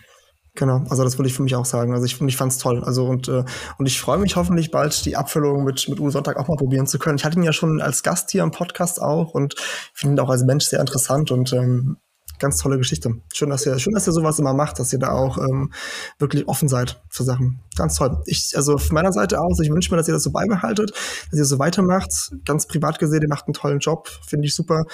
Genau, 0.54 0.84
also 0.90 1.02
das 1.02 1.18
würde 1.18 1.28
ich 1.28 1.34
für 1.34 1.42
mich 1.42 1.54
auch 1.54 1.64
sagen. 1.64 1.94
Also 1.94 2.04
ich, 2.04 2.20
ich 2.20 2.36
fand 2.36 2.52
es 2.52 2.58
toll. 2.58 2.84
Also 2.84 3.06
und, 3.06 3.26
äh, 3.28 3.42
und 3.78 3.86
ich 3.86 3.98
freue 3.98 4.18
mich 4.18 4.36
hoffentlich 4.36 4.70
bald 4.70 5.04
die 5.06 5.16
Abfüllung 5.16 5.64
mit, 5.64 5.88
mit 5.88 5.98
Uwe 5.98 6.10
Sonntag 6.10 6.36
auch 6.36 6.46
mal 6.46 6.56
probieren 6.56 6.86
zu 6.86 6.98
können. 6.98 7.16
Ich 7.16 7.24
hatte 7.24 7.38
ihn 7.38 7.42
ja 7.42 7.54
schon 7.54 7.80
als 7.80 8.02
Gast 8.02 8.30
hier 8.30 8.42
im 8.42 8.50
Podcast 8.50 9.00
auch 9.00 9.32
und 9.32 9.54
finde 9.94 10.16
ihn 10.16 10.24
auch 10.24 10.28
als 10.28 10.44
Mensch 10.44 10.66
sehr 10.66 10.80
interessant 10.80 11.30
und 11.30 11.54
ähm, 11.54 11.96
ganz 12.42 12.58
tolle 12.58 12.76
Geschichte. 12.76 13.14
Schön, 13.32 13.50
dass 13.50 13.64
ihr, 13.64 13.78
schön, 13.78 13.94
dass 13.94 14.06
ihr 14.06 14.12
sowas 14.12 14.38
immer 14.38 14.52
macht, 14.52 14.78
dass 14.80 14.92
ihr 14.92 14.98
da 14.98 15.12
auch 15.12 15.38
ähm, 15.38 15.72
wirklich 16.18 16.48
offen 16.48 16.68
seid 16.68 17.00
für 17.08 17.22
Sachen. 17.22 17.60
Ganz 17.76 17.94
toll. 17.94 18.20
Ich, 18.26 18.52
also 18.56 18.78
von 18.78 18.94
meiner 18.94 19.12
Seite 19.12 19.40
aus, 19.40 19.60
ich 19.60 19.70
wünsche 19.70 19.92
mir, 19.92 19.96
dass 19.96 20.08
ihr 20.08 20.14
das 20.14 20.24
so 20.24 20.32
beibehaltet, 20.32 20.90
dass 21.30 21.38
ihr 21.38 21.44
so 21.44 21.60
weitermacht. 21.60 22.32
Ganz 22.44 22.66
privat 22.66 22.98
gesehen, 22.98 23.22
ihr 23.22 23.28
macht 23.28 23.46
einen 23.46 23.54
tollen 23.54 23.78
Job, 23.78 24.08
finde 24.26 24.46
ich 24.46 24.54
super. 24.54 24.84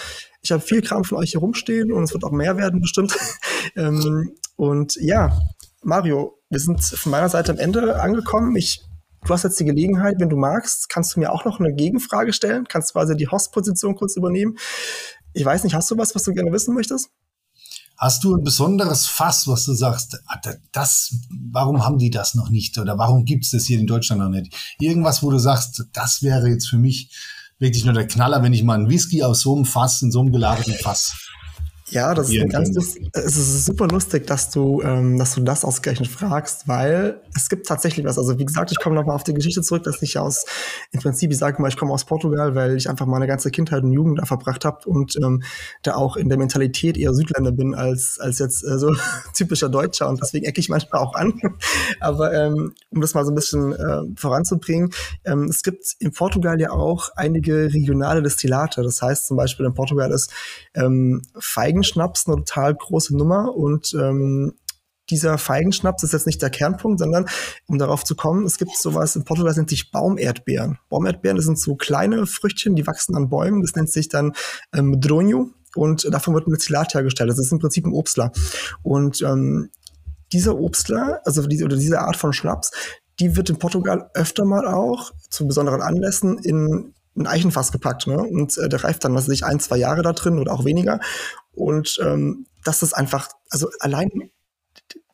Ich 0.43 0.53
habe 0.53 0.61
viel 0.61 0.83
Kram 0.83 1.05
von 1.05 1.17
euch 1.19 1.31
hier 1.31 1.41
rumstehen 1.41 1.91
und 1.91 2.05
es 2.05 2.13
wird 2.13 2.23
auch 2.23 2.33
mehr 2.33 2.59
werden 2.59 2.81
bestimmt. 2.81 3.17
ähm, 3.77 4.31
und 4.57 4.97
ja, 4.97 5.41
Mario, 5.83 6.39
wir 6.51 6.61
sind 6.61 6.85
von 6.85 7.11
meiner 7.11 7.31
Seite 7.31 7.53
am 7.53 7.59
Ende 7.59 7.99
angekommen. 7.99 8.55
Ich, 8.57 8.83
du 9.25 9.33
hast 9.33 9.45
jetzt 9.45 9.59
die 9.59 9.65
Gelegenheit, 9.65 10.17
wenn 10.19 10.29
du 10.29 10.37
magst, 10.37 10.91
kannst 10.91 11.17
du 11.17 11.21
mir 11.21 11.33
auch 11.33 11.47
noch 11.47 11.61
eine 11.61 11.73
Gegenfrage 11.73 12.35
stellen, 12.35 12.67
kannst 12.69 12.93
quasi 12.93 13.17
die 13.17 13.29
Host-Position 13.29 13.95
kurz 13.95 14.17
übernehmen. 14.17 14.59
Ich 15.33 15.47
weiß 15.47 15.65
nicht, 15.65 15.75
hast 15.75 15.91
du 15.91 15.97
was, 15.97 16.15
was 16.15 16.25
du 16.25 16.35
gerne 16.35 16.53
wissen 16.53 16.75
möchtest? 16.75 17.11
Hast 17.99 18.23
du 18.23 18.37
ein 18.37 18.45
besonderes 18.45 19.09
Fass, 19.09 19.49
was 19.49 19.65
du 19.65 19.75
sagst, 19.75 20.23
ah, 20.27 20.41
das, 20.71 21.17
warum 21.51 21.85
haben 21.85 21.99
die 21.99 22.11
das 22.11 22.37
noch 22.37 22.49
nicht 22.49 22.79
oder 22.79 22.97
warum 22.97 23.25
gibt 23.25 23.45
es 23.45 23.51
das 23.51 23.65
hier 23.65 23.81
in 23.81 23.89
Deutschland 23.89 24.23
noch 24.23 24.29
nicht? 24.29 24.55
Irgendwas, 24.79 25.25
wo 25.25 25.31
du 25.31 25.39
sagst, 25.39 25.85
das 25.93 26.23
wäre 26.23 26.49
jetzt 26.49 26.69
für 26.69 26.79
mich 26.79 27.11
wirklich 27.59 27.85
nur 27.85 27.95
der 27.95 28.07
Knaller, 28.07 28.41
wenn 28.45 28.53
ich 28.53 28.63
mal 28.63 28.75
einen 28.75 28.89
Whisky 28.89 29.25
aus 29.25 29.41
so 29.41 29.57
einem 29.57 29.65
Fass, 29.65 30.01
in 30.03 30.13
so 30.13 30.21
einem 30.21 30.31
gelagerten 30.31 30.75
Fass 30.75 31.28
Ja, 31.91 32.15
das 32.15 32.31
ist 32.31 32.51
ganz 32.51 32.75
lustig. 32.75 33.09
Es 33.13 33.37
ist 33.37 33.65
super 33.65 33.89
lustig, 33.89 34.27
dass 34.27 34.51
du, 34.51 34.83
ähm, 34.83 35.19
dass 35.19 35.35
du 35.35 35.43
das 35.43 35.65
ausgerechnet 35.65 36.09
fragst, 36.09 36.69
weil 36.69 37.23
es 37.35 37.49
gibt 37.49 37.67
tatsächlich 37.67 38.05
was. 38.05 38.19
Also 38.19 38.39
wie 38.39 38.45
gesagt, 38.45 38.71
ich 38.71 38.79
komme 38.79 38.95
nochmal 38.95 39.15
auf 39.15 39.25
die 39.25 39.33
Geschichte 39.33 39.63
zurück, 39.63 39.85
dass 39.85 40.03
ich 40.03 40.19
aus, 40.19 40.45
im 40.93 41.01
Prinzip, 41.01 41.31
ich 41.31 41.39
sage 41.39 41.63
mal, 41.63 41.69
ich 41.69 41.77
komme 41.77 41.93
aus 41.93 42.05
Portugal, 42.05 42.55
weil 42.55 42.77
ich 42.77 42.91
einfach 42.91 43.07
meine 43.07 43.27
ganze 43.27 43.51
Kindheit 43.51 43.83
und 43.83 43.93
Jugend 43.93 44.19
da 44.19 44.27
verbracht 44.27 44.65
habe 44.65 44.89
und 44.89 45.17
ähm, 45.17 45.43
da 45.83 45.95
auch 45.95 46.17
in 46.17 46.29
der 46.29 46.37
Mentalität 46.37 46.99
eher 46.99 47.15
Südländer 47.15 47.53
bin 47.53 47.75
als, 47.75 48.19
als 48.21 48.39
jetzt 48.39 48.65
äh, 48.65 48.79
so 48.79 48.95
typischer 49.35 49.71
Deutscher 49.71 50.09
und 50.09 50.21
deswegen 50.21 50.45
ecke 50.45 50.61
ich 50.61 50.69
manchmal 50.69 51.01
auch 51.01 51.15
an. 51.15 51.41
Aber 52.01 52.35
ähm, 52.35 52.75
um 52.91 53.01
das 53.01 53.15
mal 53.15 53.25
so 53.25 53.33
ein 53.33 53.35
bisschen 53.35 53.73
äh, 53.73 54.03
voranzubringen, 54.17 54.91
ähm, 55.25 55.45
es 55.45 55.63
gibt 55.63 55.97
in 56.01 56.13
Portugal 56.13 56.61
ja 56.61 56.71
auch 56.71 57.11
einige 57.17 57.73
regionale 57.73 58.23
Destillate. 58.23 58.83
Das 58.83 59.01
heißt 59.01 59.27
zum 59.27 59.37
Beispiel 59.37 59.65
in 59.65 59.75
Portugal 59.75 60.11
ist 60.13 60.31
ähm, 60.75 61.23
Feigen 61.39 61.78
Feigenschnaps 61.79 62.27
eine 62.27 62.37
total 62.37 62.75
große 62.75 63.17
Nummer 63.17 63.55
und 63.55 63.95
ähm, 63.95 64.55
dieser 65.11 65.39
Feigenschnaps 65.39 66.03
ist 66.03 66.13
jetzt 66.13 66.27
nicht 66.27 66.43
der 66.43 66.51
Kernpunkt, 66.51 66.99
sondern 66.99 67.27
um 67.67 67.79
darauf 67.79 68.05
zu 68.05 68.15
kommen, 68.15 68.45
es 68.45 68.59
gibt 68.59 68.77
sowas 68.77 69.17
in 69.17 69.25
Portugal, 69.25 69.51
das 69.51 69.57
nennt 69.57 69.71
sich 69.71 69.91
Baumerdbeeren. 69.91 70.79
Baumerdbeeren, 70.91 71.37
das 71.37 71.47
sind 71.47 71.59
so 71.59 71.77
kleine 71.77 72.27
Früchtchen, 72.27 72.75
die 72.75 72.87
wachsen 72.87 73.17
an 73.17 73.31
Bäumen, 73.31 73.63
das 73.63 73.75
nennt 73.75 73.91
sich 73.91 74.09
dann 74.09 74.35
ähm, 74.75 74.91
Medronio 74.91 75.51
und 75.75 76.13
davon 76.13 76.35
wird 76.35 76.47
ein 76.47 76.51
Destillat 76.51 76.93
hergestellt. 76.93 77.31
Das 77.31 77.39
ist 77.39 77.53
im 77.53 77.59
Prinzip 77.59 77.87
ein 77.87 77.93
Obstler. 77.93 78.33
Und 78.83 79.23
ähm, 79.23 79.71
dieser 80.33 80.59
Obstler, 80.59 81.21
also 81.25 81.47
diese, 81.47 81.65
oder 81.65 81.77
diese 81.77 82.01
Art 82.01 82.17
von 82.17 82.35
Schnaps, 82.35 82.71
die 83.19 83.35
wird 83.35 83.49
in 83.49 83.59
Portugal 83.59 84.11
öfter 84.13 84.45
mal 84.45 84.67
auch 84.67 85.13
zu 85.31 85.47
besonderen 85.47 85.81
Anlässen 85.81 86.39
in 86.39 86.93
ein 87.19 87.27
Eichenfass 87.27 87.73
gepackt, 87.73 88.07
ne? 88.07 88.19
Und 88.19 88.57
äh, 88.59 88.69
der 88.69 88.85
reift 88.85 89.05
dann, 89.05 89.15
was 89.15 89.25
weiß 89.27 89.35
ich, 89.35 89.45
ein, 89.45 89.61
zwei 89.61 89.77
Jahre 89.77 90.03
da 90.03 90.13
drin 90.13 90.39
oder 90.39 90.53
auch 90.53 90.65
weniger. 90.65 91.01
Und 91.59 91.99
ähm, 92.03 92.47
das 92.65 92.83
ist 92.83 92.93
einfach, 92.95 93.29
also 93.51 93.69
allein 93.81 94.31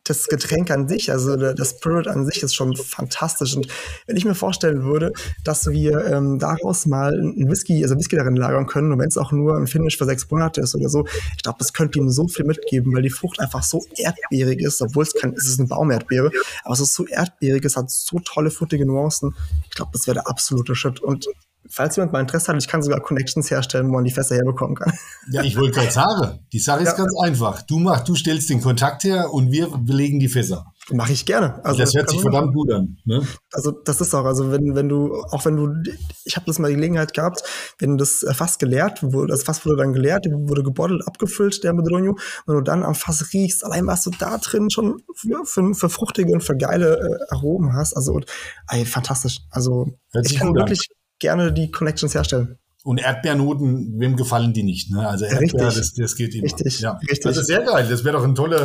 das 0.05 0.27
Getränk 0.27 0.69
an 0.69 0.87
sich, 0.87 1.11
also 1.11 1.35
der, 1.35 1.65
Spirit 1.65 2.07
an 2.07 2.25
sich 2.25 2.43
ist 2.43 2.53
schon 2.53 2.75
fantastisch. 2.75 3.55
Und 3.55 3.67
wenn 4.05 4.15
ich 4.15 4.23
mir 4.23 4.35
vorstellen 4.35 4.83
würde, 4.83 5.11
dass 5.43 5.67
wir 5.67 6.05
ähm, 6.05 6.37
daraus 6.37 6.85
mal 6.85 7.19
ein 7.19 7.49
Whisky, 7.49 7.83
also 7.83 7.97
Whisky 7.97 8.15
darin 8.15 8.35
lagern 8.35 8.67
können, 8.67 8.91
und 8.91 8.99
wenn 8.99 9.07
es 9.07 9.17
auch 9.17 9.31
nur 9.31 9.57
ein 9.57 9.65
Finish 9.65 9.97
für 9.97 10.05
sechs 10.05 10.29
Monate 10.29 10.61
ist 10.61 10.75
oder 10.75 10.89
so, 10.89 11.07
ich 11.35 11.41
glaube, 11.41 11.57
das 11.57 11.73
könnte 11.73 11.97
ihm 11.97 12.09
so 12.11 12.27
viel 12.27 12.45
mitgeben, 12.45 12.93
weil 12.93 13.01
die 13.01 13.09
Frucht 13.09 13.39
einfach 13.39 13.63
so 13.63 13.83
erdbeerig 13.97 14.61
ist, 14.61 14.79
obwohl 14.81 15.03
es 15.03 15.13
kein, 15.15 15.33
es 15.33 15.47
ist 15.47 15.59
eine 15.59 15.67
Baumerdbeere, 15.67 16.29
aber 16.63 16.73
es 16.73 16.81
ist 16.81 16.93
so 16.93 17.07
erdbeerig, 17.07 17.65
es 17.65 17.75
hat 17.75 17.89
so 17.89 18.19
tolle, 18.19 18.51
fruchtige 18.51 18.85
Nuancen. 18.85 19.33
Ich 19.63 19.75
glaube, 19.75 19.89
das 19.93 20.05
wäre 20.05 20.15
der 20.15 20.27
absolute 20.27 20.75
Shit. 20.75 20.99
Und 20.99 21.27
falls 21.69 21.95
jemand 21.95 22.13
mal 22.13 22.21
Interesse 22.21 22.51
hat, 22.51 22.61
ich 22.61 22.67
kann 22.67 22.81
sogar 22.81 23.01
Connections 23.01 23.49
herstellen, 23.49 23.87
wo 23.89 23.93
man 23.93 24.03
die 24.03 24.11
Fässer 24.11 24.35
herbekommen 24.35 24.75
kann. 24.75 24.93
Ja, 25.31 25.43
ich 25.43 25.57
wollte 25.57 25.71
gerade 25.71 25.91
sagen, 25.91 26.39
die 26.53 26.59
Sache 26.59 26.83
ist 26.83 26.89
ja. 26.89 26.97
ganz 26.97 27.13
einfach. 27.23 27.61
Du 27.63 27.79
machst, 27.79 28.07
du 28.07 28.15
stellst 28.15 28.49
den 28.49 28.61
Kontakt 28.61 29.03
her 29.03 29.33
und 29.33 29.51
wir 29.51 29.69
belegen 29.69 30.19
die 30.19 30.27
Fässer. 30.27 30.65
Mache 30.91 31.13
ich 31.13 31.25
gerne. 31.25 31.65
Also 31.65 31.79
das 31.79 31.95
hört 31.95 32.11
sich 32.11 32.21
verdammt 32.21 32.53
gut 32.53 32.71
an. 32.71 32.97
Ne? 33.05 33.25
Also 33.51 33.71
das 33.71 34.01
ist 34.01 34.13
auch, 34.13 34.25
also 34.25 34.51
wenn, 34.51 34.75
wenn 34.75 34.87
du, 34.87 35.15
auch 35.31 35.43
wenn 35.45 35.55
du, 35.55 35.73
ich 36.25 36.35
habe 36.35 36.45
das 36.45 36.59
mal 36.59 36.67
die 36.67 36.75
Gelegenheit 36.75 37.13
gehabt, 37.13 37.41
wenn 37.79 37.97
das 37.97 38.23
Fass 38.33 38.59
geleert 38.59 39.01
wurde, 39.01 39.31
das 39.31 39.43
Fass 39.43 39.65
wurde 39.65 39.77
dann 39.77 39.93
geleert, 39.93 40.27
wurde 40.29 40.61
gebottelt, 40.61 41.07
abgefüllt, 41.07 41.63
der 41.63 41.73
Medronio, 41.73 42.15
wenn 42.45 42.55
du 42.55 42.61
dann 42.61 42.83
am 42.83 42.93
Fass 42.93 43.33
riechst, 43.33 43.65
allein 43.65 43.87
was 43.87 44.03
du 44.03 44.11
da 44.11 44.37
drin 44.37 44.69
schon 44.69 45.01
für, 45.15 45.43
für, 45.45 45.73
für 45.73 45.89
fruchtige 45.89 46.31
und 46.31 46.43
für 46.43 46.55
geile 46.55 46.99
äh, 46.99 47.33
Aromen 47.33 47.73
hast, 47.73 47.97
also 47.97 48.21
ey, 48.69 48.85
fantastisch. 48.85 49.39
Also 49.49 49.87
ich 50.13 50.37
kann 50.37 50.53
wirklich, 50.53 50.87
an 50.91 51.04
gerne 51.25 51.51
die 51.51 51.71
Connections 51.71 52.13
herstellen. 52.13 52.59
Und 52.83 52.99
Erdbeernoten, 52.99 53.99
wem 53.99 54.15
gefallen 54.15 54.53
die 54.53 54.61
nicht? 54.61 54.91
Ne? 54.91 55.07
Also 55.07 55.25
Erdbeer, 55.25 55.71
das, 55.71 55.93
das 55.95 56.15
geht 56.15 56.35
immer. 56.35 56.43
Richtig, 56.43 56.81
ja. 56.81 56.91
richtig. 56.91 57.21
Das 57.21 57.37
ist 57.37 57.47
sehr 57.47 57.63
geil. 57.63 57.87
Das 57.89 58.03
wäre 58.03 58.15
doch 58.15 58.23
ein, 58.23 58.35
tolle, 58.35 58.61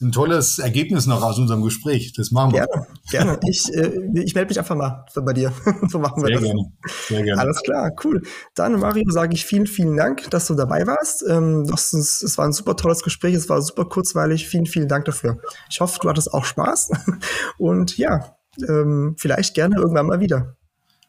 ein 0.00 0.12
tolles 0.12 0.60
Ergebnis 0.60 1.06
noch 1.06 1.24
aus 1.24 1.40
unserem 1.40 1.60
Gespräch. 1.60 2.12
Das 2.12 2.30
machen 2.30 2.52
wir. 2.52 2.68
Gerne, 2.68 2.86
gerne. 3.10 3.40
Ich, 3.48 3.68
äh, 3.74 4.22
ich 4.22 4.36
melde 4.36 4.50
mich 4.50 4.60
einfach 4.60 4.76
mal 4.76 5.04
bei 5.16 5.32
dir. 5.32 5.52
so 5.88 5.98
machen 5.98 6.22
wir 6.22 6.28
sehr 6.28 6.36
das. 6.36 6.44
Gerne. 6.44 6.72
Sehr 7.08 7.22
gerne. 7.24 7.40
Alles 7.42 7.60
klar, 7.64 7.90
cool. 8.04 8.22
Dann, 8.54 8.78
Mario, 8.78 9.10
sage 9.10 9.34
ich 9.34 9.44
vielen, 9.44 9.66
vielen 9.66 9.96
Dank, 9.96 10.30
dass 10.30 10.46
du 10.46 10.54
dabei 10.54 10.86
warst. 10.86 11.24
Ähm, 11.28 11.66
das 11.66 11.92
es 11.92 12.38
war 12.38 12.44
ein 12.44 12.52
super 12.52 12.76
tolles 12.76 13.02
Gespräch. 13.02 13.34
Es 13.34 13.48
war 13.48 13.60
super 13.60 13.86
kurzweilig. 13.86 14.46
Vielen, 14.46 14.66
vielen 14.66 14.86
Dank 14.86 15.06
dafür. 15.06 15.38
Ich 15.68 15.80
hoffe, 15.80 15.98
du 16.00 16.08
hattest 16.08 16.32
auch 16.32 16.44
Spaß. 16.44 16.90
Und 17.58 17.98
ja, 17.98 18.36
ähm, 18.68 19.16
vielleicht 19.18 19.54
gerne 19.54 19.78
irgendwann 19.78 20.06
mal 20.06 20.20
wieder. 20.20 20.54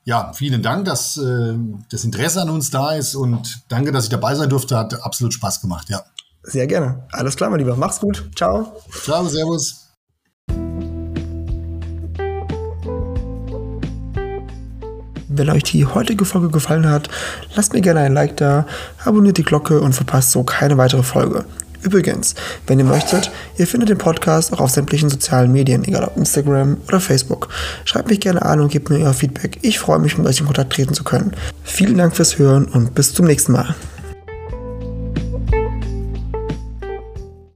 Ja, 0.07 0.31
vielen 0.33 0.61
Dank, 0.61 0.85
dass 0.85 1.17
äh, 1.17 1.55
das 1.89 2.03
Interesse 2.03 2.39
an 2.39 2.51
uns 2.51 2.69
da 2.69 2.91
ist 2.91 3.15
und 3.15 3.63
danke, 3.69 3.91
dass 3.91 4.03
ich 4.03 4.11
dabei 4.11 4.35
sein 4.35 4.49
durfte. 4.49 4.77
Hat 4.77 5.01
absolut 5.03 5.33
Spaß 5.33 5.61
gemacht, 5.61 5.89
ja. 5.89 6.03
Sehr 6.43 6.67
gerne. 6.67 7.07
Alles 7.11 7.35
klar, 7.35 7.49
mein 7.49 7.57
Lieber. 7.57 7.75
Mach's 7.75 7.99
gut. 7.99 8.29
Ciao. 8.35 8.71
Ciao, 9.03 9.27
Servus. 9.27 9.87
Wenn 15.27 15.49
euch 15.49 15.63
die 15.63 15.87
heutige 15.87 16.23
Folge 16.23 16.49
gefallen 16.49 16.87
hat, 16.87 17.09
lasst 17.55 17.73
mir 17.73 17.81
gerne 17.81 18.01
ein 18.01 18.13
Like 18.13 18.37
da, 18.37 18.67
abonniert 19.03 19.39
die 19.39 19.43
Glocke 19.43 19.81
und 19.81 19.93
verpasst 19.93 20.31
so 20.31 20.43
keine 20.43 20.77
weitere 20.77 21.01
Folge. 21.01 21.45
Übrigens, 21.85 22.33
wenn 22.65 22.79
ihr 22.79 22.85
möchtet, 22.85 23.31
ihr 23.57 23.67
findet 23.67 23.89
den 23.89 23.99
Podcast 23.99 24.51
auch 24.51 24.59
auf 24.59 24.71
sämtlichen 24.71 25.07
sozialen 25.07 25.51
Medien, 25.51 25.83
egal 25.85 26.03
ob 26.03 26.17
Instagram 26.17 26.77
oder 26.87 26.99
Facebook. 26.99 27.49
Schreibt 27.85 28.09
mich 28.09 28.19
gerne 28.19 28.41
an 28.41 28.59
und 28.59 28.71
gebt 28.71 28.89
mir 28.89 28.97
euer 28.97 29.13
Feedback. 29.13 29.59
Ich 29.61 29.77
freue 29.77 29.99
mich, 29.99 30.17
mit 30.17 30.25
euch 30.25 30.39
in 30.39 30.47
Kontakt 30.47 30.73
treten 30.73 30.95
zu 30.95 31.03
können. 31.03 31.33
Vielen 31.63 31.97
Dank 31.97 32.15
fürs 32.15 32.39
Hören 32.39 32.65
und 32.65 32.95
bis 32.95 33.13
zum 33.13 33.27
nächsten 33.27 33.51
Mal. 33.51 33.75